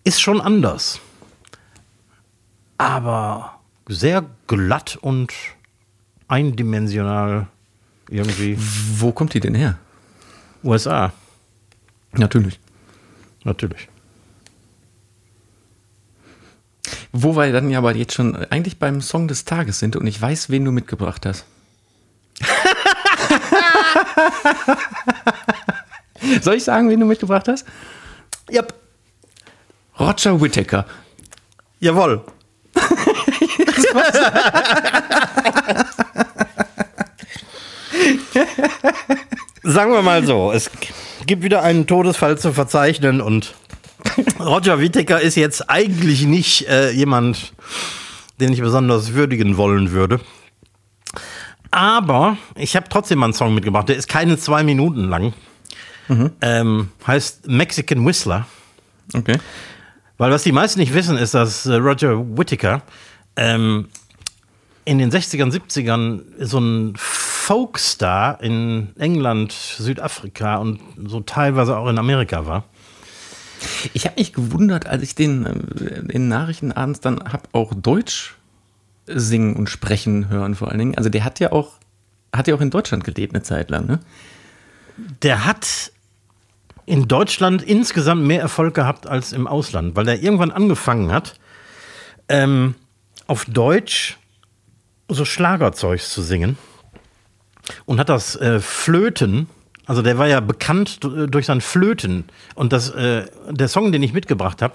ist 0.06 0.22
schon 0.22 0.40
anders. 0.40 1.02
Aber 2.78 3.60
sehr 3.90 4.24
glatt 4.48 4.98
und 5.02 5.34
eindimensional 6.28 7.48
irgendwie. 8.10 8.58
Wo 8.60 9.12
kommt 9.12 9.34
die 9.34 9.40
denn 9.40 9.56
her? 9.56 9.78
USA, 10.64 11.12
Natürlich. 12.14 12.60
Natürlich. 13.48 13.90
Wo 17.12 17.36
wir 17.36 17.52
dann 17.52 17.72
ja 17.72 17.80
aber 17.80 17.96
jetzt 17.96 18.14
schon 18.14 18.36
eigentlich 18.36 18.78
beim 18.78 19.02
Song 19.02 19.28
des 19.28 19.46
Tages 19.46 19.80
sind 19.80 19.96
und 19.96 20.06
ich 20.06 20.22
weiß, 20.22 20.52
wen 20.52 20.64
du 20.64 20.72
mitgebracht 20.72 21.26
hast. 21.26 21.46
Soll 26.42 26.56
ich 26.56 26.64
sagen, 26.64 26.90
wen 26.90 27.00
du 27.00 27.06
mitgebracht 27.06 27.48
hast? 27.48 27.66
Yep. 28.52 28.74
Roger 30.00 30.40
Whittaker. 30.40 30.86
Jawohl. 31.80 32.22
Sagen 39.64 39.92
wir 39.92 40.02
mal 40.02 40.26
so, 40.26 40.52
es 40.52 40.70
gibt 41.28 41.44
wieder 41.44 41.62
einen 41.62 41.86
Todesfall 41.86 42.38
zu 42.38 42.54
verzeichnen 42.54 43.22
und 43.22 43.54
Roger 44.40 44.80
Whittaker 44.80 45.22
ist 45.22 45.36
jetzt 45.36 45.70
eigentlich 45.70 46.26
nicht 46.26 46.68
äh, 46.68 46.92
jemand, 46.92 47.54
den 48.40 48.54
ich 48.54 48.62
besonders 48.62 49.14
würdigen 49.14 49.58
wollen 49.58 49.92
würde. 49.92 50.20
Aber 51.72 52.38
ich 52.56 52.76
habe 52.76 52.88
trotzdem 52.90 53.20
mal 53.20 53.26
einen 53.26 53.34
Song 53.34 53.54
mitgebracht, 53.54 53.90
der 53.90 53.98
ist 53.98 54.08
keine 54.08 54.38
zwei 54.38 54.64
Minuten 54.64 55.10
lang. 55.10 55.34
Ähm, 56.42 56.90
heißt 57.06 57.48
Mexican 57.48 58.06
Whistler. 58.06 58.48
Okay. 59.14 59.38
Weil 60.18 60.32
was 60.32 60.44
die 60.44 60.52
meisten 60.52 60.80
nicht 60.80 60.94
wissen, 60.94 61.18
ist, 61.18 61.34
dass 61.34 61.66
äh, 61.66 61.76
Roger 61.76 62.18
Whittaker 62.38 62.82
ähm, 63.36 63.90
in 64.86 65.00
den 65.00 65.12
60ern, 65.12 65.52
70ern 65.52 66.22
so 66.40 66.60
ein 66.60 66.94
Folkstar 67.48 68.44
in 68.44 68.90
England, 68.98 69.54
Südafrika 69.54 70.58
und 70.58 70.82
so 71.06 71.22
teilweise 71.22 71.78
auch 71.78 71.88
in 71.88 71.98
Amerika 71.98 72.46
war. 72.46 72.66
Ich 73.94 74.06
habe 74.06 74.16
mich 74.18 74.34
gewundert, 74.34 74.86
als 74.86 75.02
ich 75.02 75.16
den 75.16 75.46
äh, 75.46 76.12
in 76.12 76.28
Nachrichten 76.28 76.74
abends 76.74 77.00
dann 77.00 77.24
habe 77.24 77.44
auch 77.54 77.74
Deutsch 77.74 78.36
singen 79.06 79.56
und 79.56 79.70
sprechen 79.70 80.28
hören 80.28 80.56
vor 80.56 80.68
allen 80.68 80.80
Dingen. 80.80 80.98
Also 80.98 81.08
der 81.08 81.24
hat 81.24 81.40
ja 81.40 81.54
auch 81.54 81.76
hat 82.36 82.50
ja 82.50 82.56
auch 82.56 82.60
in 82.60 82.70
Deutschland 82.70 83.06
gelebt 83.06 83.34
eine 83.34 83.44
Zeit 83.44 83.70
lang, 83.70 83.88
ne? 83.88 84.02
Der 85.22 85.46
hat 85.46 85.94
in 86.86 87.08
Deutschland 87.08 87.62
insgesamt 87.62 88.24
mehr 88.24 88.42
Erfolg 88.42 88.74
gehabt 88.74 89.08
als 89.08 89.32
im 89.32 89.48
Ausland, 89.48 89.96
weil 89.96 90.10
er 90.10 90.22
irgendwann 90.22 90.52
angefangen 90.52 91.14
hat, 91.14 91.40
ähm, 92.28 92.76
auf 93.26 93.46
Deutsch 93.46 94.18
so 95.08 95.24
Schlagerzeugs 95.24 96.10
zu 96.10 96.22
singen 96.22 96.58
und 97.86 98.00
hat 98.00 98.10
das 98.10 98.36
äh, 98.36 98.60
Flöten, 98.60 99.48
also 99.86 100.02
der 100.02 100.18
war 100.18 100.28
ja 100.28 100.40
bekannt 100.40 101.04
d- 101.04 101.28
durch 101.28 101.46
sein 101.46 101.62
Flöten 101.62 102.26
und 102.56 102.74
das, 102.74 102.90
äh, 102.90 103.26
der 103.50 103.68
Song, 103.68 103.92
den 103.92 104.04
ich 104.04 104.14
mitgebracht 104.14 104.62
habe, 104.62 104.74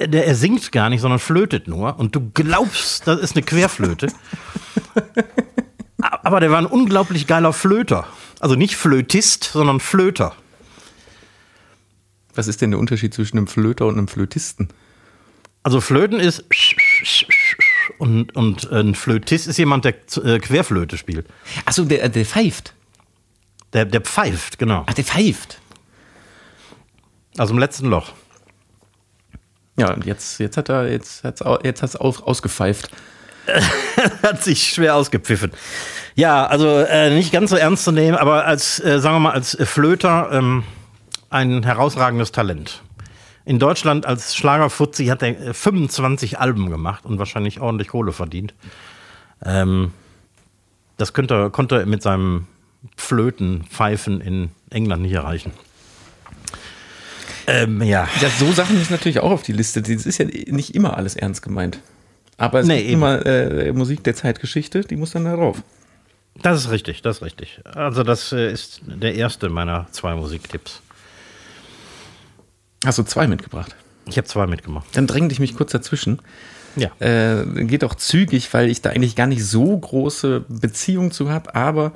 der 0.00 0.26
er 0.26 0.34
singt 0.34 0.72
gar 0.72 0.90
nicht, 0.90 1.00
sondern 1.00 1.20
flötet 1.20 1.68
nur 1.68 1.98
und 1.98 2.14
du 2.16 2.30
glaubst, 2.34 3.06
das 3.06 3.20
ist 3.20 3.36
eine 3.36 3.44
Querflöte. 3.44 4.08
Aber 6.00 6.40
der 6.40 6.50
war 6.50 6.58
ein 6.58 6.66
unglaublich 6.66 7.26
geiler 7.26 7.52
Flöter. 7.52 8.06
Also 8.40 8.54
nicht 8.54 8.76
Flötist, 8.76 9.44
sondern 9.44 9.80
Flöter. 9.80 10.34
Was 12.34 12.46
ist 12.46 12.60
denn 12.62 12.70
der 12.70 12.78
Unterschied 12.78 13.12
zwischen 13.14 13.36
einem 13.36 13.48
Flöter 13.48 13.86
und 13.86 13.98
einem 13.98 14.06
Flötisten? 14.06 14.68
Also 15.64 15.80
Flöten 15.80 16.20
ist 16.20 16.44
und, 17.98 18.34
und 18.36 18.70
ein 18.70 18.94
Flötist 18.94 19.46
ist 19.46 19.58
jemand, 19.58 19.84
der 19.84 19.94
äh, 20.24 20.38
Querflöte 20.38 20.96
spielt. 20.96 21.26
Achso, 21.64 21.84
der, 21.84 22.08
der 22.08 22.24
pfeift. 22.24 22.74
Der, 23.72 23.84
der 23.84 24.00
pfeift, 24.00 24.58
genau. 24.58 24.84
Ach, 24.86 24.94
der 24.94 25.04
pfeift. 25.04 25.60
Also 27.36 27.52
im 27.52 27.58
letzten 27.58 27.86
Loch. 27.86 28.12
Ja, 29.76 29.92
und 29.92 30.06
jetzt, 30.06 30.40
jetzt 30.40 30.56
hat 30.56 30.68
er, 30.68 30.90
jetzt 30.90 31.22
hat's, 31.22 31.42
jetzt 31.62 31.82
hat's 31.82 31.96
aus, 31.96 32.20
ausgepfeift. 32.22 32.90
Hat 34.22 34.44
sich 34.44 34.68
schwer 34.68 34.94
ausgepfiffen. 34.94 35.52
Ja, 36.14 36.46
also 36.46 36.68
äh, 36.80 37.14
nicht 37.14 37.32
ganz 37.32 37.48
so 37.48 37.56
ernst 37.56 37.84
zu 37.84 37.92
nehmen, 37.92 38.16
aber 38.16 38.44
als, 38.44 38.78
äh, 38.80 39.00
sagen 39.00 39.16
wir 39.16 39.20
mal, 39.20 39.32
als 39.32 39.56
Flöter 39.62 40.28
ähm, 40.32 40.64
ein 41.30 41.62
herausragendes 41.62 42.32
Talent. 42.32 42.82
In 43.48 43.58
Deutschland 43.58 44.04
als 44.04 44.36
Schlagerfuzzi 44.36 45.06
hat 45.06 45.22
er 45.22 45.28
äh, 45.40 45.54
25 45.54 46.38
Alben 46.38 46.68
gemacht 46.68 47.06
und 47.06 47.18
wahrscheinlich 47.18 47.60
ordentlich 47.60 47.88
Kohle 47.88 48.12
verdient. 48.12 48.52
Ähm, 49.42 49.92
das 50.98 51.14
könnte, 51.14 51.48
konnte 51.48 51.78
er 51.80 51.86
mit 51.86 52.02
seinem 52.02 52.46
Flöten, 52.94 53.64
Pfeifen 53.64 54.20
in 54.20 54.50
England 54.68 55.00
nicht 55.00 55.14
erreichen. 55.14 55.52
Ähm, 57.46 57.80
ja. 57.82 58.06
Ja, 58.20 58.28
so 58.28 58.52
Sachen 58.52 58.76
müssen 58.76 58.92
natürlich 58.92 59.20
auch 59.20 59.30
auf 59.30 59.42
die 59.44 59.52
Liste. 59.54 59.80
Das 59.80 60.04
ist 60.04 60.18
ja 60.18 60.26
nicht 60.26 60.74
immer 60.74 60.98
alles 60.98 61.16
ernst 61.16 61.40
gemeint. 61.40 61.80
Aber 62.36 62.60
es 62.60 62.66
Nee, 62.66 62.76
gibt 62.76 62.90
eben. 62.90 62.98
immer 63.00 63.24
äh, 63.24 63.72
Musik 63.72 64.04
der 64.04 64.14
Zeitgeschichte, 64.14 64.82
die 64.82 64.96
muss 64.96 65.12
dann 65.12 65.24
da 65.24 65.34
drauf. 65.34 65.62
Das 66.42 66.58
ist 66.66 66.70
richtig, 66.70 67.00
das 67.00 67.16
ist 67.16 67.22
richtig. 67.22 67.62
Also 67.64 68.02
das 68.02 68.30
äh, 68.32 68.52
ist 68.52 68.82
der 68.84 69.14
erste 69.14 69.48
meiner 69.48 69.86
zwei 69.90 70.14
Musiktipps. 70.14 70.82
Hast 72.84 72.98
du 72.98 73.02
zwei 73.02 73.26
mitgebracht? 73.26 73.74
Ich 74.06 74.16
habe 74.16 74.26
zwei 74.26 74.46
mitgemacht. 74.46 74.86
Dann 74.92 75.06
dräng 75.06 75.28
dich 75.28 75.40
mich 75.40 75.56
kurz 75.56 75.72
dazwischen. 75.72 76.20
Ja. 76.76 76.90
Äh, 77.00 77.64
geht 77.64 77.84
auch 77.84 77.94
zügig, 77.94 78.52
weil 78.54 78.70
ich 78.70 78.82
da 78.82 78.90
eigentlich 78.90 79.16
gar 79.16 79.26
nicht 79.26 79.44
so 79.44 79.76
große 79.76 80.44
Beziehung 80.48 81.10
zu 81.10 81.30
habe, 81.30 81.54
aber 81.54 81.92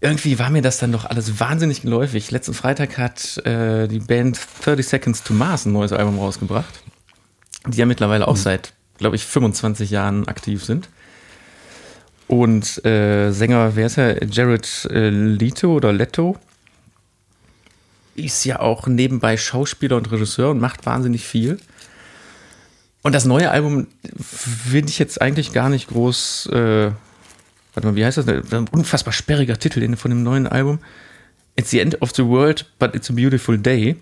irgendwie 0.00 0.38
war 0.38 0.50
mir 0.50 0.62
das 0.62 0.78
dann 0.78 0.92
doch 0.92 1.04
alles 1.04 1.40
wahnsinnig 1.40 1.82
geläufig. 1.82 2.30
Letzten 2.30 2.54
Freitag 2.54 2.98
hat 2.98 3.38
äh, 3.44 3.88
die 3.88 3.98
Band 3.98 4.38
30 4.62 4.86
Seconds 4.86 5.24
to 5.24 5.34
Mars 5.34 5.66
ein 5.66 5.72
neues 5.72 5.92
Album 5.92 6.18
rausgebracht, 6.18 6.82
die 7.66 7.78
ja 7.78 7.86
mittlerweile 7.86 8.28
auch 8.28 8.36
seit, 8.36 8.74
glaube 8.98 9.16
ich, 9.16 9.24
25 9.24 9.90
Jahren 9.90 10.28
aktiv 10.28 10.64
sind. 10.64 10.88
Und 12.28 12.84
äh, 12.84 13.32
Sänger, 13.32 13.74
wer 13.74 13.86
ist 13.86 13.98
er? 13.98 14.24
Jared 14.24 14.88
äh, 14.90 15.08
Leto 15.08 15.72
oder 15.72 15.92
Leto? 15.92 16.36
Ist 18.18 18.44
ja 18.44 18.60
auch 18.60 18.86
nebenbei 18.86 19.36
Schauspieler 19.36 19.96
und 19.96 20.10
Regisseur 20.10 20.50
und 20.50 20.60
macht 20.60 20.86
wahnsinnig 20.86 21.24
viel. 21.24 21.58
Und 23.02 23.14
das 23.14 23.24
neue 23.24 23.50
Album 23.50 23.86
finde 24.20 24.90
ich 24.90 24.98
jetzt 24.98 25.22
eigentlich 25.22 25.52
gar 25.52 25.68
nicht 25.68 25.88
groß. 25.88 26.46
Äh, 26.52 26.90
warte 27.74 27.86
mal, 27.86 27.94
wie 27.94 28.04
heißt 28.04 28.18
das? 28.18 28.26
Ein 28.28 28.68
unfassbar 28.68 29.12
sperriger 29.12 29.58
Titel 29.58 29.96
von 29.96 30.10
dem 30.10 30.22
neuen 30.22 30.46
Album. 30.46 30.80
It's 31.56 31.70
the 31.70 31.80
end 31.80 32.02
of 32.02 32.12
the 32.14 32.24
world, 32.24 32.66
but 32.78 32.94
it's 32.94 33.08
a 33.08 33.12
beautiful 33.12 33.56
day. 33.56 33.96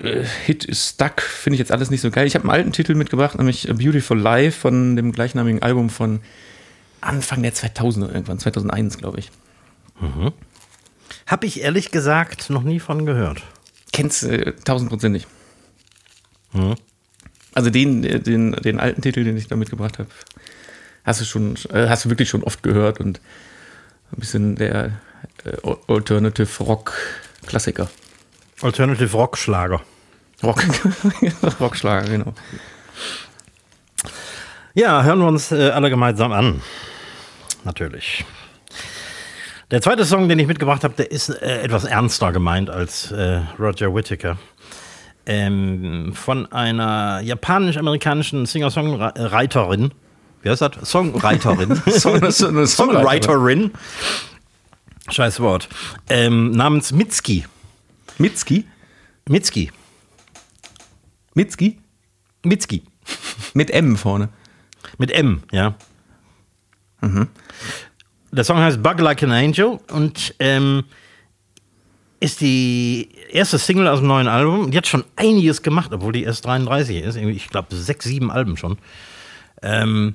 Äh, 0.00 0.24
Hit 0.44 0.64
is 0.64 0.90
stuck, 0.90 1.22
finde 1.22 1.54
ich 1.54 1.60
jetzt 1.60 1.72
alles 1.72 1.90
nicht 1.90 2.00
so 2.00 2.10
geil. 2.10 2.26
Ich 2.26 2.34
habe 2.34 2.44
einen 2.44 2.52
alten 2.52 2.72
Titel 2.72 2.94
mitgebracht, 2.94 3.38
nämlich 3.38 3.70
A 3.70 3.74
Beautiful 3.74 4.18
Life 4.18 4.60
von 4.60 4.96
dem 4.96 5.12
gleichnamigen 5.12 5.62
Album 5.62 5.90
von 5.90 6.20
Anfang 7.00 7.42
der 7.42 7.52
2000er 7.52 8.12
irgendwann, 8.12 8.38
2001, 8.38 8.98
glaube 8.98 9.20
ich. 9.20 9.30
Habe 11.26 11.46
ich 11.46 11.62
ehrlich 11.62 11.90
gesagt 11.90 12.50
noch 12.50 12.62
nie 12.62 12.80
von 12.80 13.06
gehört. 13.06 13.42
Kennst 13.92 14.24
äh, 14.24 14.52
tausendprozentig. 14.64 15.26
Also 17.54 17.70
den, 17.70 18.04
äh, 18.04 18.20
den, 18.20 18.52
den 18.52 18.80
alten 18.80 19.02
Titel, 19.02 19.24
den 19.24 19.36
ich 19.36 19.48
da 19.48 19.56
mitgebracht 19.56 19.98
habe, 19.98 20.08
hast 21.04 21.20
du 21.20 21.24
schon, 21.24 21.56
äh, 21.70 21.88
hast 21.88 22.04
du 22.04 22.10
wirklich 22.10 22.28
schon 22.28 22.42
oft 22.42 22.62
gehört 22.62 23.00
und 23.00 23.20
ein 24.12 24.20
bisschen 24.20 24.56
der 24.56 25.00
Alternative 25.88 26.64
Rock 26.64 26.92
Klassiker. 27.46 27.90
Alternative 28.60 29.16
Rock 29.16 29.38
Schlager. 29.38 29.80
Rock, 30.42 30.64
Rockschlager, 31.60 32.08
genau. 32.08 32.34
Ja, 34.74 35.04
hören 35.04 35.20
wir 35.20 35.28
uns 35.28 35.52
alle 35.52 35.88
gemeinsam 35.88 36.32
an. 36.32 36.60
Natürlich. 37.62 38.24
Der 39.72 39.80
zweite 39.80 40.04
Song, 40.04 40.28
den 40.28 40.38
ich 40.38 40.46
mitgebracht 40.46 40.84
habe, 40.84 40.92
der 40.94 41.10
ist 41.10 41.30
äh, 41.30 41.62
etwas 41.62 41.84
ernster 41.84 42.30
gemeint 42.30 42.68
als 42.68 43.10
äh, 43.10 43.40
Roger 43.58 43.94
Whittaker. 43.94 44.36
Ähm, 45.24 46.12
von 46.14 46.50
einer 46.52 47.20
japanisch-amerikanischen 47.22 48.44
Singer-Songwriterin. 48.44 49.92
Wie 50.42 50.50
heißt 50.50 50.60
das? 50.60 50.72
Songwriterin. 50.90 51.74
Song- 51.90 52.30
so 52.30 52.48
eine 52.48 52.66
Songwriterin. 52.66 53.70
Scheiß 55.10 55.40
Wort. 55.40 55.70
Ähm, 56.10 56.50
namens 56.50 56.92
Mitski. 56.92 57.46
Mitski? 58.18 58.66
Mitski. 59.26 59.72
Mitski? 61.32 61.78
Mitski. 62.44 62.82
Mit 63.54 63.70
M 63.70 63.96
vorne. 63.96 64.28
Mit 64.98 65.10
M, 65.12 65.44
ja. 65.50 65.74
Der 68.34 68.44
Song 68.44 68.56
heißt 68.56 68.82
Bug 68.82 68.98
Like 68.98 69.22
an 69.22 69.30
Angel 69.30 69.78
und 69.90 70.34
ähm, 70.38 70.84
ist 72.18 72.40
die 72.40 73.10
erste 73.30 73.58
Single 73.58 73.86
aus 73.86 73.98
dem 73.98 74.08
neuen 74.08 74.26
Album. 74.26 74.70
Die 74.70 74.78
hat 74.78 74.86
schon 74.86 75.04
einiges 75.16 75.60
gemacht, 75.60 75.92
obwohl 75.92 76.14
die 76.14 76.22
erst 76.22 76.46
33 76.46 77.02
ist. 77.02 77.16
Ich 77.16 77.48
glaube, 77.48 77.76
sechs, 77.76 78.06
sieben 78.06 78.30
Alben 78.30 78.56
schon. 78.56 78.78
Ähm, 79.60 80.14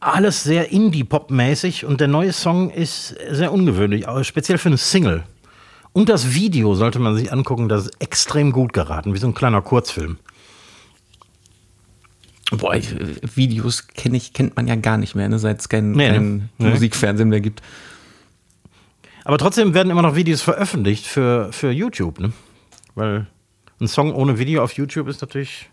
alles 0.00 0.42
sehr 0.42 0.72
Indie-Pop-mäßig 0.72 1.84
und 1.84 2.00
der 2.00 2.08
neue 2.08 2.32
Song 2.32 2.70
ist 2.70 3.14
sehr 3.30 3.52
ungewöhnlich, 3.52 4.06
speziell 4.22 4.58
für 4.58 4.68
eine 4.68 4.76
Single. 4.76 5.22
Und 5.92 6.08
das 6.08 6.34
Video 6.34 6.74
sollte 6.74 6.98
man 6.98 7.14
sich 7.14 7.32
angucken, 7.32 7.68
das 7.68 7.84
ist 7.84 8.00
extrem 8.00 8.50
gut 8.50 8.72
geraten, 8.72 9.14
wie 9.14 9.18
so 9.18 9.28
ein 9.28 9.34
kleiner 9.34 9.62
Kurzfilm. 9.62 10.18
Boah, 12.56 12.74
ich, 12.74 12.94
Videos 13.36 13.88
kenn 13.88 14.14
ich, 14.14 14.32
kennt 14.32 14.56
man 14.56 14.66
ja 14.66 14.74
gar 14.76 14.96
nicht 14.98 15.14
mehr, 15.14 15.28
ne, 15.28 15.38
seit 15.38 15.60
es 15.60 15.68
kein, 15.68 15.92
Nee, 15.92 16.08
ne? 16.08 16.14
kein 16.14 16.50
Nee. 16.58 16.70
Musikfernsehen 16.70 17.28
mehr 17.28 17.40
gibt. 17.40 17.62
Aber 19.24 19.38
trotzdem 19.38 19.72
werden 19.74 19.90
immer 19.90 20.02
noch 20.02 20.16
Videos 20.16 20.42
veröffentlicht 20.42 21.06
für, 21.06 21.52
für 21.52 21.70
YouTube, 21.70 22.20
ne? 22.20 22.32
Weil 22.94 23.26
ein 23.80 23.88
Song 23.88 24.12
ohne 24.14 24.38
Video 24.38 24.62
auf 24.62 24.72
YouTube 24.72 25.08
ist 25.08 25.20
natürlich 25.22 25.70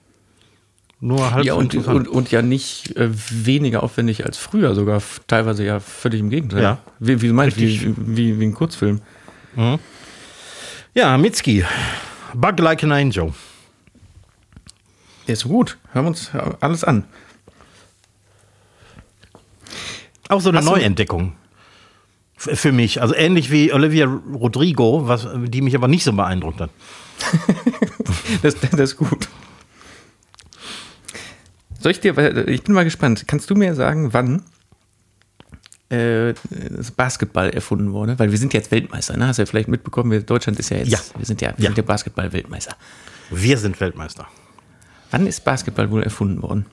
nur 1.02 1.32
halb 1.32 1.46
Ja, 1.46 1.54
so 1.54 1.60
und, 1.60 1.76
und, 1.76 2.08
und 2.08 2.32
ja 2.32 2.42
nicht 2.42 2.96
äh, 2.96 3.10
weniger 3.12 3.84
aufwendig 3.84 4.26
als 4.26 4.38
früher, 4.38 4.74
sogar 4.76 5.02
teilweise 5.28 5.66
ja 5.66 5.80
völlig 5.80 6.20
im 6.22 6.30
Gegenteil. 6.30 6.64
Ja. 6.64 6.78
Wie, 7.00 7.22
wie 7.22 7.28
du 7.28 7.34
meinst, 7.34 7.58
wie, 7.58 7.94
wie, 7.98 8.40
wie 8.40 8.46
ein 8.46 8.54
Kurzfilm. 8.54 9.02
ja, 10.94 11.18
Mitski. 11.18 11.66
Bug 12.34 12.60
Like 12.60 12.84
an 12.84 12.92
Angel. 12.94 13.34
Der 15.28 15.34
ist 15.34 15.44
gut. 15.46 15.78
Hören 15.94 16.06
wir 16.06 16.10
uns 16.10 16.32
alles 16.60 16.84
an. 16.84 17.04
Auch 20.30 20.42
so 20.42 20.50
eine 20.50 20.60
Hast 20.60 20.66
Neuentdeckung 20.66 21.34
Für 22.38 22.72
mich. 22.72 23.02
Also 23.02 23.14
ähnlich 23.16 23.52
wie 23.52 23.72
Olivia 23.74 24.06
Rodrigo, 24.06 25.08
was, 25.08 25.28
die 25.46 25.62
mich 25.62 25.76
aber 25.76 25.88
nicht 25.88 26.04
so 26.04 26.14
beeindruckt 26.14 26.62
hat. 26.62 26.70
Das, 28.42 28.56
das 28.60 28.80
ist 28.80 28.98
gut. 28.98 29.28
Soll 31.80 31.92
ich 31.92 32.00
dir, 32.00 32.16
weil 32.16 32.50
ich 32.50 32.64
bin 32.64 32.74
mal 32.74 32.86
gespannt, 32.86 33.26
kannst 33.28 33.50
du 33.50 33.56
mir 33.56 33.76
sagen, 33.76 34.14
wann 34.14 34.44
äh, 35.90 36.34
das 36.50 36.92
Basketball 36.92 37.50
erfunden 37.50 37.92
wurde? 37.92 38.18
Weil 38.18 38.32
wir 38.32 38.38
sind 38.38 38.54
jetzt 38.54 38.72
Weltmeister, 38.72 39.18
ne? 39.18 39.28
Hast 39.28 39.38
du 39.38 39.42
ja 39.42 39.46
vielleicht 39.48 39.68
mitbekommen, 39.68 40.12
wir, 40.12 40.22
Deutschland 40.22 40.58
ist 40.60 40.70
ja 40.70 40.78
jetzt, 40.78 40.90
Ja. 40.90 41.00
wir 41.18 41.26
sind 41.26 41.42
ja, 41.42 41.50
wir 41.58 41.64
Ja. 41.66 41.70
sind 41.70 41.78
ja 41.78 41.84
Basketball-Weltmeister. 41.84 42.76
Wir 43.32 43.58
sind 43.58 43.80
Weltmeister. 43.82 44.28
Wann 45.12 45.28
ist 45.28 45.44
Basketball 45.44 45.92
wohl 45.92 46.04
erfunden 46.04 46.42
worden? 46.42 46.66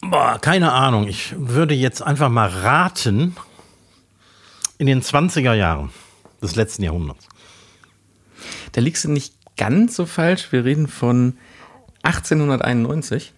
Boah, 0.00 0.38
keine 0.40 0.72
Ahnung. 0.72 1.06
Ich 1.06 1.34
würde 1.36 1.74
jetzt 1.74 2.02
einfach 2.02 2.30
mal 2.30 2.48
raten 2.48 3.36
in 4.78 4.86
den 4.86 5.02
20er 5.02 5.52
Jahren 5.52 5.90
des 6.40 6.56
letzten 6.56 6.82
Jahrhunderts. 6.84 7.28
Da 8.72 8.80
liegst 8.80 9.04
du 9.04 9.10
nicht 9.10 9.34
ganz 9.56 9.96
so 9.96 10.06
falsch. 10.06 10.50
Wir 10.52 10.64
reden 10.64 10.88
von 10.88 11.36
1891. 12.02 13.34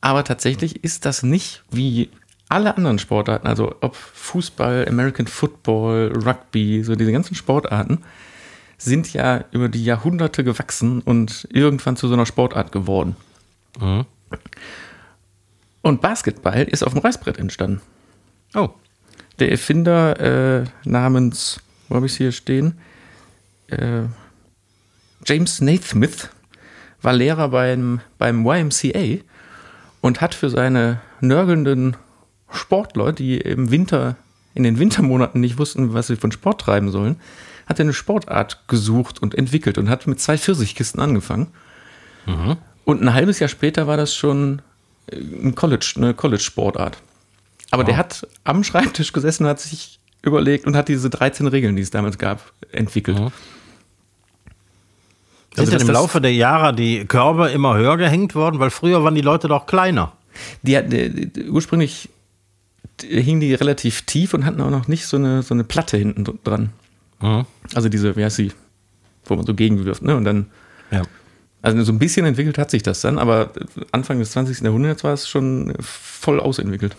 Aber 0.00 0.24
tatsächlich 0.24 0.84
ist 0.84 1.04
das 1.04 1.22
nicht 1.22 1.64
wie 1.70 2.10
alle 2.48 2.76
anderen 2.76 2.98
Sportarten, 2.98 3.46
also 3.46 3.74
ob 3.80 3.96
Fußball, 3.96 4.86
American 4.88 5.26
Football, 5.26 6.12
Rugby, 6.24 6.84
so 6.84 6.94
diese 6.94 7.10
ganzen 7.10 7.34
Sportarten, 7.34 8.04
sind 8.78 9.12
ja 9.12 9.44
über 9.52 9.68
die 9.68 9.84
Jahrhunderte 9.84 10.44
gewachsen 10.44 11.00
und 11.00 11.46
irgendwann 11.50 11.96
zu 11.96 12.08
so 12.08 12.14
einer 12.14 12.26
Sportart 12.26 12.72
geworden. 12.72 13.16
Und 15.82 16.00
Basketball 16.00 16.62
ist 16.62 16.82
auf 16.82 16.92
dem 16.92 17.02
Reißbrett 17.02 17.38
entstanden. 17.38 17.80
Oh. 18.54 18.70
Der 19.38 19.50
Erfinder 19.50 20.60
äh, 20.60 20.64
namens, 20.84 21.60
wo 21.88 21.96
habe 21.96 22.06
ich 22.06 22.12
es 22.12 22.18
hier 22.18 22.32
stehen? 22.32 22.78
Äh, 23.66 24.02
James 25.26 25.60
Naismith 25.60 26.30
war 27.02 27.12
Lehrer 27.12 27.48
beim, 27.48 28.00
beim 28.18 28.46
YMCA 28.46 29.22
und 30.00 30.20
hat 30.20 30.34
für 30.34 30.50
seine 30.50 31.00
nörgelnden 31.20 31.96
Sportler, 32.50 33.12
die 33.12 33.38
im 33.38 33.70
Winter, 33.70 34.16
in 34.54 34.62
den 34.62 34.78
Wintermonaten 34.78 35.40
nicht 35.40 35.58
wussten, 35.58 35.92
was 35.94 36.06
sie 36.06 36.16
von 36.16 36.30
Sport 36.30 36.60
treiben 36.60 36.90
sollen, 36.90 37.16
hat 37.66 37.78
er 37.78 37.84
eine 37.84 37.92
Sportart 37.92 38.66
gesucht 38.68 39.20
und 39.22 39.34
entwickelt 39.34 39.78
und 39.78 39.88
hat 39.88 40.06
mit 40.06 40.20
zwei 40.20 40.36
Pfirsichkisten 40.38 41.00
angefangen. 41.00 41.48
Und 42.84 43.02
ein 43.02 43.12
halbes 43.14 43.38
Jahr 43.38 43.48
später 43.48 43.86
war 43.86 43.96
das 43.96 44.14
schon 44.14 44.62
äh, 45.10 45.16
ein 45.16 45.54
College, 45.54 45.94
eine 45.96 46.14
College-Sportart. 46.14 46.98
Aber 47.70 47.84
der 47.84 47.96
hat 47.96 48.26
am 48.44 48.62
Schreibtisch 48.64 49.12
gesessen 49.12 49.44
und 49.44 49.50
hat 49.50 49.60
sich 49.60 49.98
überlegt 50.22 50.66
und 50.66 50.76
hat 50.76 50.88
diese 50.88 51.10
13 51.10 51.46
Regeln, 51.48 51.76
die 51.76 51.82
es 51.82 51.90
damals 51.90 52.16
gab, 52.18 52.52
entwickelt. 52.72 53.18
Sind 55.54 55.72
Also, 55.72 55.72
im 55.86 55.92
Laufe 55.92 56.20
der 56.20 56.34
Jahre 56.34 56.74
die 56.74 57.04
Körbe 57.04 57.50
immer 57.50 57.76
höher 57.76 57.96
gehängt 57.96 58.34
worden? 58.34 58.58
Weil 58.58 58.70
früher 58.70 59.04
waren 59.04 59.14
die 59.14 59.20
Leute 59.20 59.48
doch 59.48 59.66
kleiner. 59.66 60.12
Die, 60.62 60.76
hat- 60.76 60.92
die, 60.92 61.30
die, 61.30 61.48
ursprünglich 61.48 62.08
hingen 63.02 63.40
die 63.40 63.54
relativ 63.54 64.02
tief 64.02 64.34
und 64.34 64.44
hatten 64.44 64.60
auch 64.60 64.70
noch 64.70 64.88
nicht 64.88 65.06
so 65.06 65.16
eine, 65.16 65.42
so 65.42 65.54
eine 65.54 65.64
Platte 65.64 65.96
hinten 65.96 66.24
dr- 66.24 66.68
dran. 67.20 67.46
Also 67.74 67.88
diese, 67.88 68.16
wie 68.16 68.24
heißt 68.24 68.36
sie, 68.36 68.52
wo 69.24 69.36
man 69.36 69.46
so 69.46 69.54
gegenwirft, 69.54 70.02
ne? 70.02 70.16
Und 70.16 70.24
dann, 70.24 70.46
Ja. 70.90 71.02
also 71.62 71.82
so 71.84 71.92
ein 71.92 71.98
bisschen 71.98 72.26
entwickelt 72.26 72.58
hat 72.58 72.70
sich 72.70 72.82
das 72.82 73.00
dann, 73.00 73.18
aber 73.18 73.50
Anfang 73.92 74.18
des 74.18 74.32
20. 74.32 74.60
Jahrhunderts 74.60 75.02
war 75.04 75.12
es 75.14 75.28
schon 75.28 75.74
voll 75.80 76.40
ausentwickelt. 76.40 76.96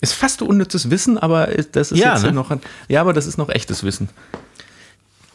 Ist 0.00 0.12
fast 0.14 0.42
unnützes 0.42 0.90
Wissen, 0.90 1.18
aber 1.18 1.46
das 1.72 1.90
ist 1.92 1.98
Ja, 1.98 2.14
jetzt 2.14 2.22
ne? 2.24 2.32
noch 2.32 2.50
ein, 2.50 2.60
ja, 2.88 3.00
aber 3.00 3.12
das 3.12 3.26
ist 3.26 3.36
noch 3.36 3.48
echtes 3.48 3.82
Wissen. 3.82 4.08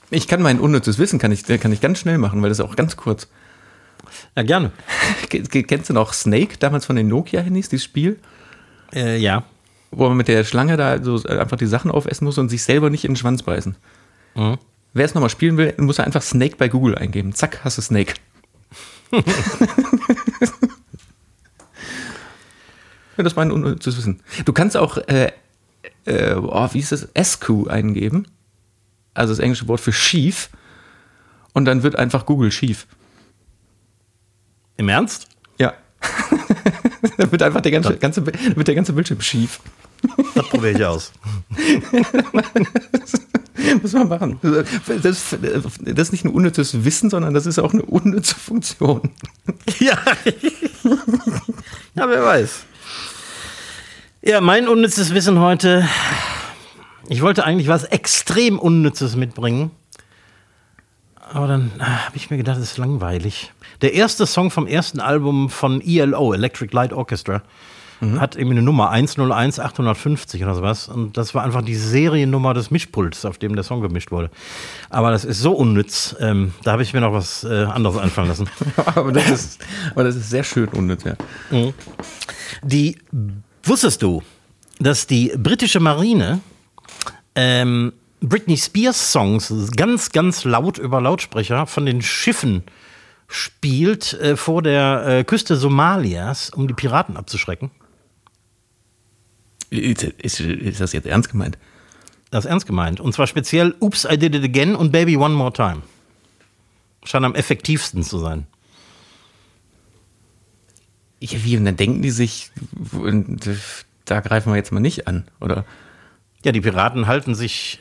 Ich 0.09 0.27
kann 0.27 0.41
mein 0.41 0.59
unnützes 0.59 0.99
Wissen 0.99 1.19
kann 1.19 1.31
ich, 1.31 1.43
kann 1.43 1.71
ich 1.71 1.81
ganz 1.81 1.99
schnell 1.99 2.17
machen, 2.17 2.41
weil 2.41 2.49
das 2.49 2.59
ist 2.59 2.65
auch 2.65 2.75
ganz 2.75 2.95
kurz. 2.95 3.27
Ja, 4.37 4.43
gerne. 4.43 4.71
Ke- 5.29 5.43
ke- 5.43 5.63
Kennst 5.63 5.89
du 5.89 5.93
noch 5.93 6.13
Snake, 6.13 6.57
damals 6.59 6.85
von 6.85 6.95
den 6.95 7.07
Nokia-Handys, 7.07 7.69
dieses 7.69 7.83
Spiel? 7.83 8.19
Äh, 8.93 9.17
ja. 9.17 9.43
Wo 9.95 10.07
man 10.07 10.17
mit 10.17 10.27
der 10.27 10.43
Schlange 10.43 10.77
da 10.77 11.01
so 11.01 11.21
einfach 11.23 11.57
die 11.57 11.65
Sachen 11.65 11.91
aufessen 11.91 12.25
muss 12.25 12.37
und 12.37 12.49
sich 12.49 12.63
selber 12.63 12.89
nicht 12.89 13.05
in 13.05 13.11
den 13.11 13.17
Schwanz 13.17 13.43
beißen. 13.43 13.75
Mhm. 14.35 14.57
Wer 14.93 15.05
es 15.05 15.13
nochmal 15.13 15.29
spielen 15.29 15.57
will, 15.57 15.73
muss 15.77 15.99
er 15.99 16.05
einfach 16.05 16.21
Snake 16.21 16.55
bei 16.57 16.67
Google 16.69 16.95
eingeben. 16.95 17.33
Zack, 17.33 17.61
hast 17.63 17.77
du 17.77 17.81
Snake. 17.81 18.13
ja, 19.11 19.23
das 23.17 23.35
war 23.35 23.43
ein 23.43 23.51
unnützes 23.51 23.97
Wissen. 23.97 24.21
Du 24.45 24.53
kannst 24.53 24.77
auch, 24.77 24.97
äh, 24.97 25.31
äh, 26.05 26.35
oh, 26.35 26.69
wie 26.71 26.79
ist 26.79 26.91
das, 26.91 27.07
SQ 27.19 27.67
eingeben. 27.69 28.27
Also 29.13 29.33
das 29.33 29.39
englische 29.39 29.67
Wort 29.67 29.81
für 29.81 29.93
schief. 29.93 30.49
Und 31.53 31.65
dann 31.65 31.83
wird 31.83 31.95
einfach 31.95 32.25
Google 32.25 32.51
schief. 32.51 32.87
Im 34.77 34.89
Ernst? 34.89 35.27
Ja. 35.59 35.73
dann 37.17 37.31
wird 37.31 37.43
einfach 37.43 37.61
der 37.61 37.71
ganze, 37.71 37.97
ganze, 37.97 38.25
wird 38.25 38.67
der 38.67 38.75
ganze 38.75 38.93
Bildschirm 38.93 39.21
schief. 39.21 39.59
Das 40.35 40.49
probiere 40.49 40.71
ich 40.71 40.85
aus. 40.85 41.11
Muss 43.81 43.93
man 43.93 44.09
machen. 44.09 44.39
Das, 44.41 44.67
das 45.01 45.33
ist 46.07 46.11
nicht 46.11 46.25
ein 46.25 46.31
unnützes 46.31 46.83
Wissen, 46.83 47.09
sondern 47.09 47.33
das 47.33 47.45
ist 47.45 47.59
auch 47.59 47.71
eine 47.73 47.83
unnütze 47.83 48.35
Funktion. 48.35 49.01
Ja. 49.79 49.97
ja, 51.95 52.09
wer 52.09 52.23
weiß. 52.23 52.65
Ja, 54.21 54.41
mein 54.41 54.67
unnützes 54.67 55.13
Wissen 55.13 55.39
heute. 55.39 55.87
Ich 57.09 57.21
wollte 57.21 57.45
eigentlich 57.45 57.67
was 57.67 57.83
extrem 57.85 58.59
Unnützes 58.59 59.15
mitbringen. 59.15 59.71
Aber 61.33 61.47
dann 61.47 61.71
ah, 61.79 62.05
habe 62.05 62.15
ich 62.15 62.29
mir 62.29 62.37
gedacht, 62.37 62.57
das 62.57 62.63
ist 62.63 62.77
langweilig. 62.77 63.51
Der 63.81 63.93
erste 63.93 64.25
Song 64.25 64.51
vom 64.51 64.67
ersten 64.67 64.99
Album 64.99 65.49
von 65.49 65.81
ELO, 65.81 66.33
Electric 66.33 66.73
Light 66.73 66.93
Orchestra, 66.93 67.41
hat 68.01 68.35
eben 68.35 68.51
eine 68.51 68.61
Nummer 68.61 68.89
101 68.89 69.59
850 69.59 70.43
oder 70.43 70.55
sowas. 70.55 70.87
Und 70.87 71.17
das 71.17 71.33
war 71.33 71.43
einfach 71.43 71.61
die 71.61 71.75
Seriennummer 71.75 72.53
des 72.53 72.71
Mischpults, 72.71 73.25
auf 73.25 73.37
dem 73.37 73.55
der 73.55 73.63
Song 73.63 73.81
gemischt 73.81 74.11
wurde. 74.11 74.29
Aber 74.89 75.11
das 75.11 75.25
ist 75.25 75.39
so 75.39 75.53
unnütz. 75.53 76.15
Ähm, 76.19 76.53
da 76.63 76.73
habe 76.73 76.83
ich 76.83 76.93
mir 76.93 77.01
noch 77.01 77.13
was 77.13 77.43
äh, 77.43 77.65
anderes 77.65 77.97
einfallen 77.97 78.27
lassen. 78.27 78.49
aber, 78.95 79.11
das 79.11 79.29
ist, 79.29 79.65
aber 79.91 80.03
das 80.03 80.15
ist 80.15 80.29
sehr 80.29 80.43
schön 80.43 80.67
unnütz, 80.69 81.03
ja. 81.03 81.15
Die 82.61 82.97
wusstest 83.63 84.01
du, 84.01 84.21
dass 84.79 85.07
die 85.07 85.33
britische 85.37 85.79
Marine 85.79 86.39
ähm, 87.35 87.93
Britney 88.21 88.57
Spears 88.57 89.11
Songs 89.11 89.53
ganz, 89.75 90.11
ganz 90.11 90.43
laut 90.45 90.77
über 90.77 91.01
Lautsprecher 91.01 91.67
von 91.67 91.85
den 91.85 92.01
Schiffen 92.01 92.63
spielt 93.27 94.13
äh, 94.13 94.37
vor 94.37 94.61
der 94.61 95.05
äh, 95.07 95.23
Küste 95.23 95.55
Somalias, 95.55 96.49
um 96.51 96.67
die 96.67 96.73
Piraten 96.73 97.17
abzuschrecken? 97.17 97.71
Ist, 99.73 100.03
ist, 100.03 100.39
ist 100.39 100.81
das 100.81 100.93
jetzt 100.93 101.07
ernst 101.07 101.29
gemeint? 101.29 101.57
Das 102.29 102.45
ist 102.45 102.49
ernst 102.49 102.65
gemeint. 102.67 102.99
Und 102.99 103.13
zwar 103.13 103.27
speziell 103.27 103.75
Oops, 103.79 104.05
I 104.09 104.17
Did 104.17 104.35
It 104.35 104.43
Again 104.43 104.75
und 104.75 104.91
Baby 104.91 105.17
One 105.17 105.33
More 105.33 105.53
Time. 105.53 105.81
Scheint 107.03 107.25
am 107.25 107.35
effektivsten 107.35 108.03
zu 108.03 108.19
sein. 108.19 108.47
Ja, 111.19 111.43
wie, 111.43 111.57
und 111.57 111.65
dann 111.65 111.77
denken 111.77 112.01
die 112.01 112.11
sich, 112.11 112.51
da 114.05 114.19
greifen 114.19 114.51
wir 114.51 114.57
jetzt 114.57 114.71
mal 114.71 114.79
nicht 114.79 115.07
an, 115.07 115.25
oder? 115.39 115.65
Ja, 116.43 116.51
die 116.51 116.61
Piraten 116.61 117.07
halten 117.07 117.33
sich 117.33 117.79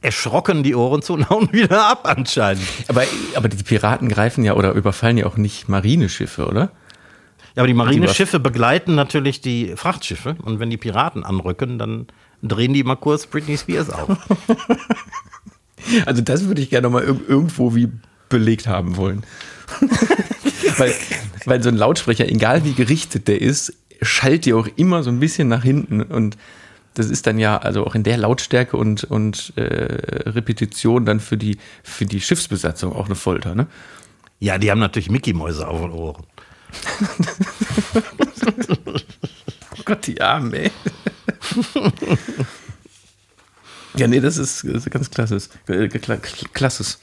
erschrocken 0.00 0.62
die 0.62 0.74
Ohren 0.74 1.02
zu 1.02 1.14
und 1.14 1.30
hauen 1.30 1.52
wieder 1.52 1.86
ab 1.86 2.08
anscheinend. 2.08 2.62
Aber, 2.88 3.04
aber 3.34 3.48
die 3.48 3.62
Piraten 3.62 4.08
greifen 4.08 4.44
ja 4.44 4.54
oder 4.54 4.72
überfallen 4.72 5.18
ja 5.18 5.26
auch 5.26 5.36
nicht 5.36 5.68
Marineschiffe, 5.68 6.46
oder? 6.46 6.72
Ja, 7.54 7.62
aber 7.62 7.66
die 7.66 7.74
Marineschiffe 7.74 8.40
begleiten 8.40 8.94
natürlich 8.94 9.40
die 9.40 9.74
Frachtschiffe 9.76 10.36
und 10.42 10.58
wenn 10.60 10.70
die 10.70 10.76
Piraten 10.78 11.22
anrücken, 11.24 11.78
dann 11.78 12.06
drehen 12.42 12.72
die 12.72 12.82
mal 12.82 12.96
kurz 12.96 13.26
Britney 13.26 13.56
Spears 13.58 13.90
auf. 13.90 14.16
Also 16.06 16.22
das 16.22 16.46
würde 16.46 16.62
ich 16.62 16.70
gerne 16.70 16.88
mal 16.88 17.02
irg- 17.02 17.26
irgendwo 17.28 17.74
wie 17.74 17.88
belegt 18.28 18.68
haben 18.68 18.96
wollen. 18.96 19.24
weil, 20.78 20.94
weil 21.44 21.62
so 21.62 21.68
ein 21.70 21.76
Lautsprecher, 21.76 22.28
egal 22.28 22.64
wie 22.64 22.72
gerichtet 22.72 23.26
der 23.28 23.40
ist, 23.40 23.74
schallt 24.00 24.46
ja 24.46 24.54
auch 24.54 24.68
immer 24.76 25.02
so 25.02 25.10
ein 25.10 25.18
bisschen 25.20 25.48
nach 25.48 25.62
hinten 25.64 26.00
und 26.02 26.36
das 26.94 27.10
ist 27.10 27.26
dann 27.26 27.38
ja 27.38 27.58
also 27.58 27.84
auch 27.86 27.94
in 27.94 28.04
der 28.04 28.16
Lautstärke 28.16 28.76
und, 28.76 29.04
und 29.04 29.52
äh, 29.56 29.62
Repetition 30.30 31.04
dann 31.04 31.20
für 31.20 31.36
die, 31.36 31.58
für 31.82 32.04
die 32.04 32.20
Schiffsbesatzung 32.20 32.92
auch 32.94 33.06
eine 33.06 33.14
Folter, 33.14 33.54
ne? 33.54 33.66
ja, 34.38 34.58
die 34.58 34.70
haben 34.70 34.80
natürlich 34.80 35.10
Mickey-Mäuse 35.10 35.66
auf 35.66 35.80
den 35.80 35.90
Ohren. 35.90 36.24
Oh 39.78 39.82
Gott, 39.84 40.06
die 40.06 40.20
Arme, 40.20 40.56
ey. 40.64 40.70
ja, 43.96 44.06
nee, 44.06 44.20
das 44.20 44.36
ist, 44.36 44.64
das 44.64 44.86
ist 44.86 44.90
ganz 44.90 45.10
klasse. 45.10 45.36
Äh, 45.68 45.86
kla- 45.88 46.18
Klasses. 46.52 46.98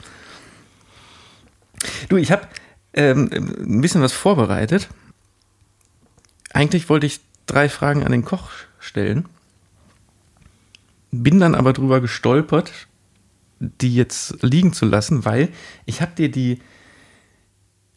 Du, 2.08 2.16
ich 2.16 2.30
habe 2.32 2.48
ähm, 2.94 3.28
ein 3.32 3.80
bisschen 3.80 4.02
was 4.02 4.12
vorbereitet. 4.12 4.88
Eigentlich 6.52 6.88
wollte 6.88 7.06
ich 7.06 7.20
drei 7.46 7.68
Fragen 7.68 8.04
an 8.04 8.12
den 8.12 8.24
Koch 8.24 8.50
stellen. 8.78 9.28
Bin 11.12 11.40
dann 11.40 11.54
aber 11.54 11.72
drüber 11.72 12.00
gestolpert, 12.00 12.72
die 13.58 13.94
jetzt 13.94 14.42
liegen 14.42 14.72
zu 14.72 14.86
lassen, 14.86 15.24
weil 15.24 15.48
ich 15.86 16.00
habe 16.00 16.12
dir 16.14 16.30
die 16.30 16.60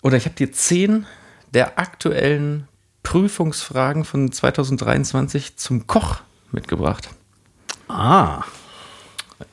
oder 0.02 0.18
ich 0.18 0.26
habe 0.26 0.36
dir 0.36 0.52
zehn 0.52 1.06
der 1.54 1.80
aktuellen 1.80 2.68
Prüfungsfragen 3.04 4.06
von 4.06 4.32
2023 4.32 5.58
zum 5.58 5.88
Koch 5.88 6.22
mitgebracht. 6.52 7.10
Ah. 7.88 8.44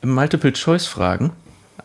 Multiple-Choice-Fragen 0.01 1.31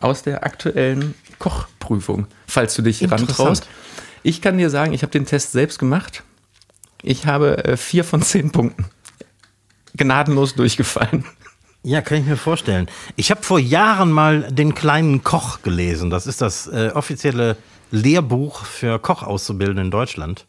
aus 0.00 0.22
der 0.22 0.44
aktuellen 0.44 1.14
Kochprüfung, 1.38 2.26
falls 2.46 2.74
du 2.74 2.82
dich 2.82 3.10
rantraust. 3.10 3.66
Ich 4.22 4.42
kann 4.42 4.58
dir 4.58 4.70
sagen, 4.70 4.92
ich 4.92 5.02
habe 5.02 5.12
den 5.12 5.26
Test 5.26 5.52
selbst 5.52 5.78
gemacht. 5.78 6.22
Ich 7.02 7.26
habe 7.26 7.64
äh, 7.64 7.76
vier 7.76 8.04
von 8.04 8.22
zehn 8.22 8.50
Punkten. 8.52 8.86
Gnadenlos 9.96 10.54
durchgefallen. 10.54 11.24
Ja, 11.86 12.00
kann 12.00 12.18
ich 12.18 12.26
mir 12.26 12.36
vorstellen. 12.36 12.88
Ich 13.14 13.30
habe 13.30 13.44
vor 13.44 13.60
Jahren 13.60 14.10
mal 14.10 14.50
den 14.50 14.74
kleinen 14.74 15.22
Koch 15.22 15.62
gelesen. 15.62 16.10
Das 16.10 16.26
ist 16.26 16.42
das 16.42 16.66
äh, 16.66 16.90
offizielle 16.92 17.56
Lehrbuch 17.92 18.64
für 18.64 18.98
Kochauszubildende 18.98 19.82
in 19.82 19.92
Deutschland. 19.92 20.46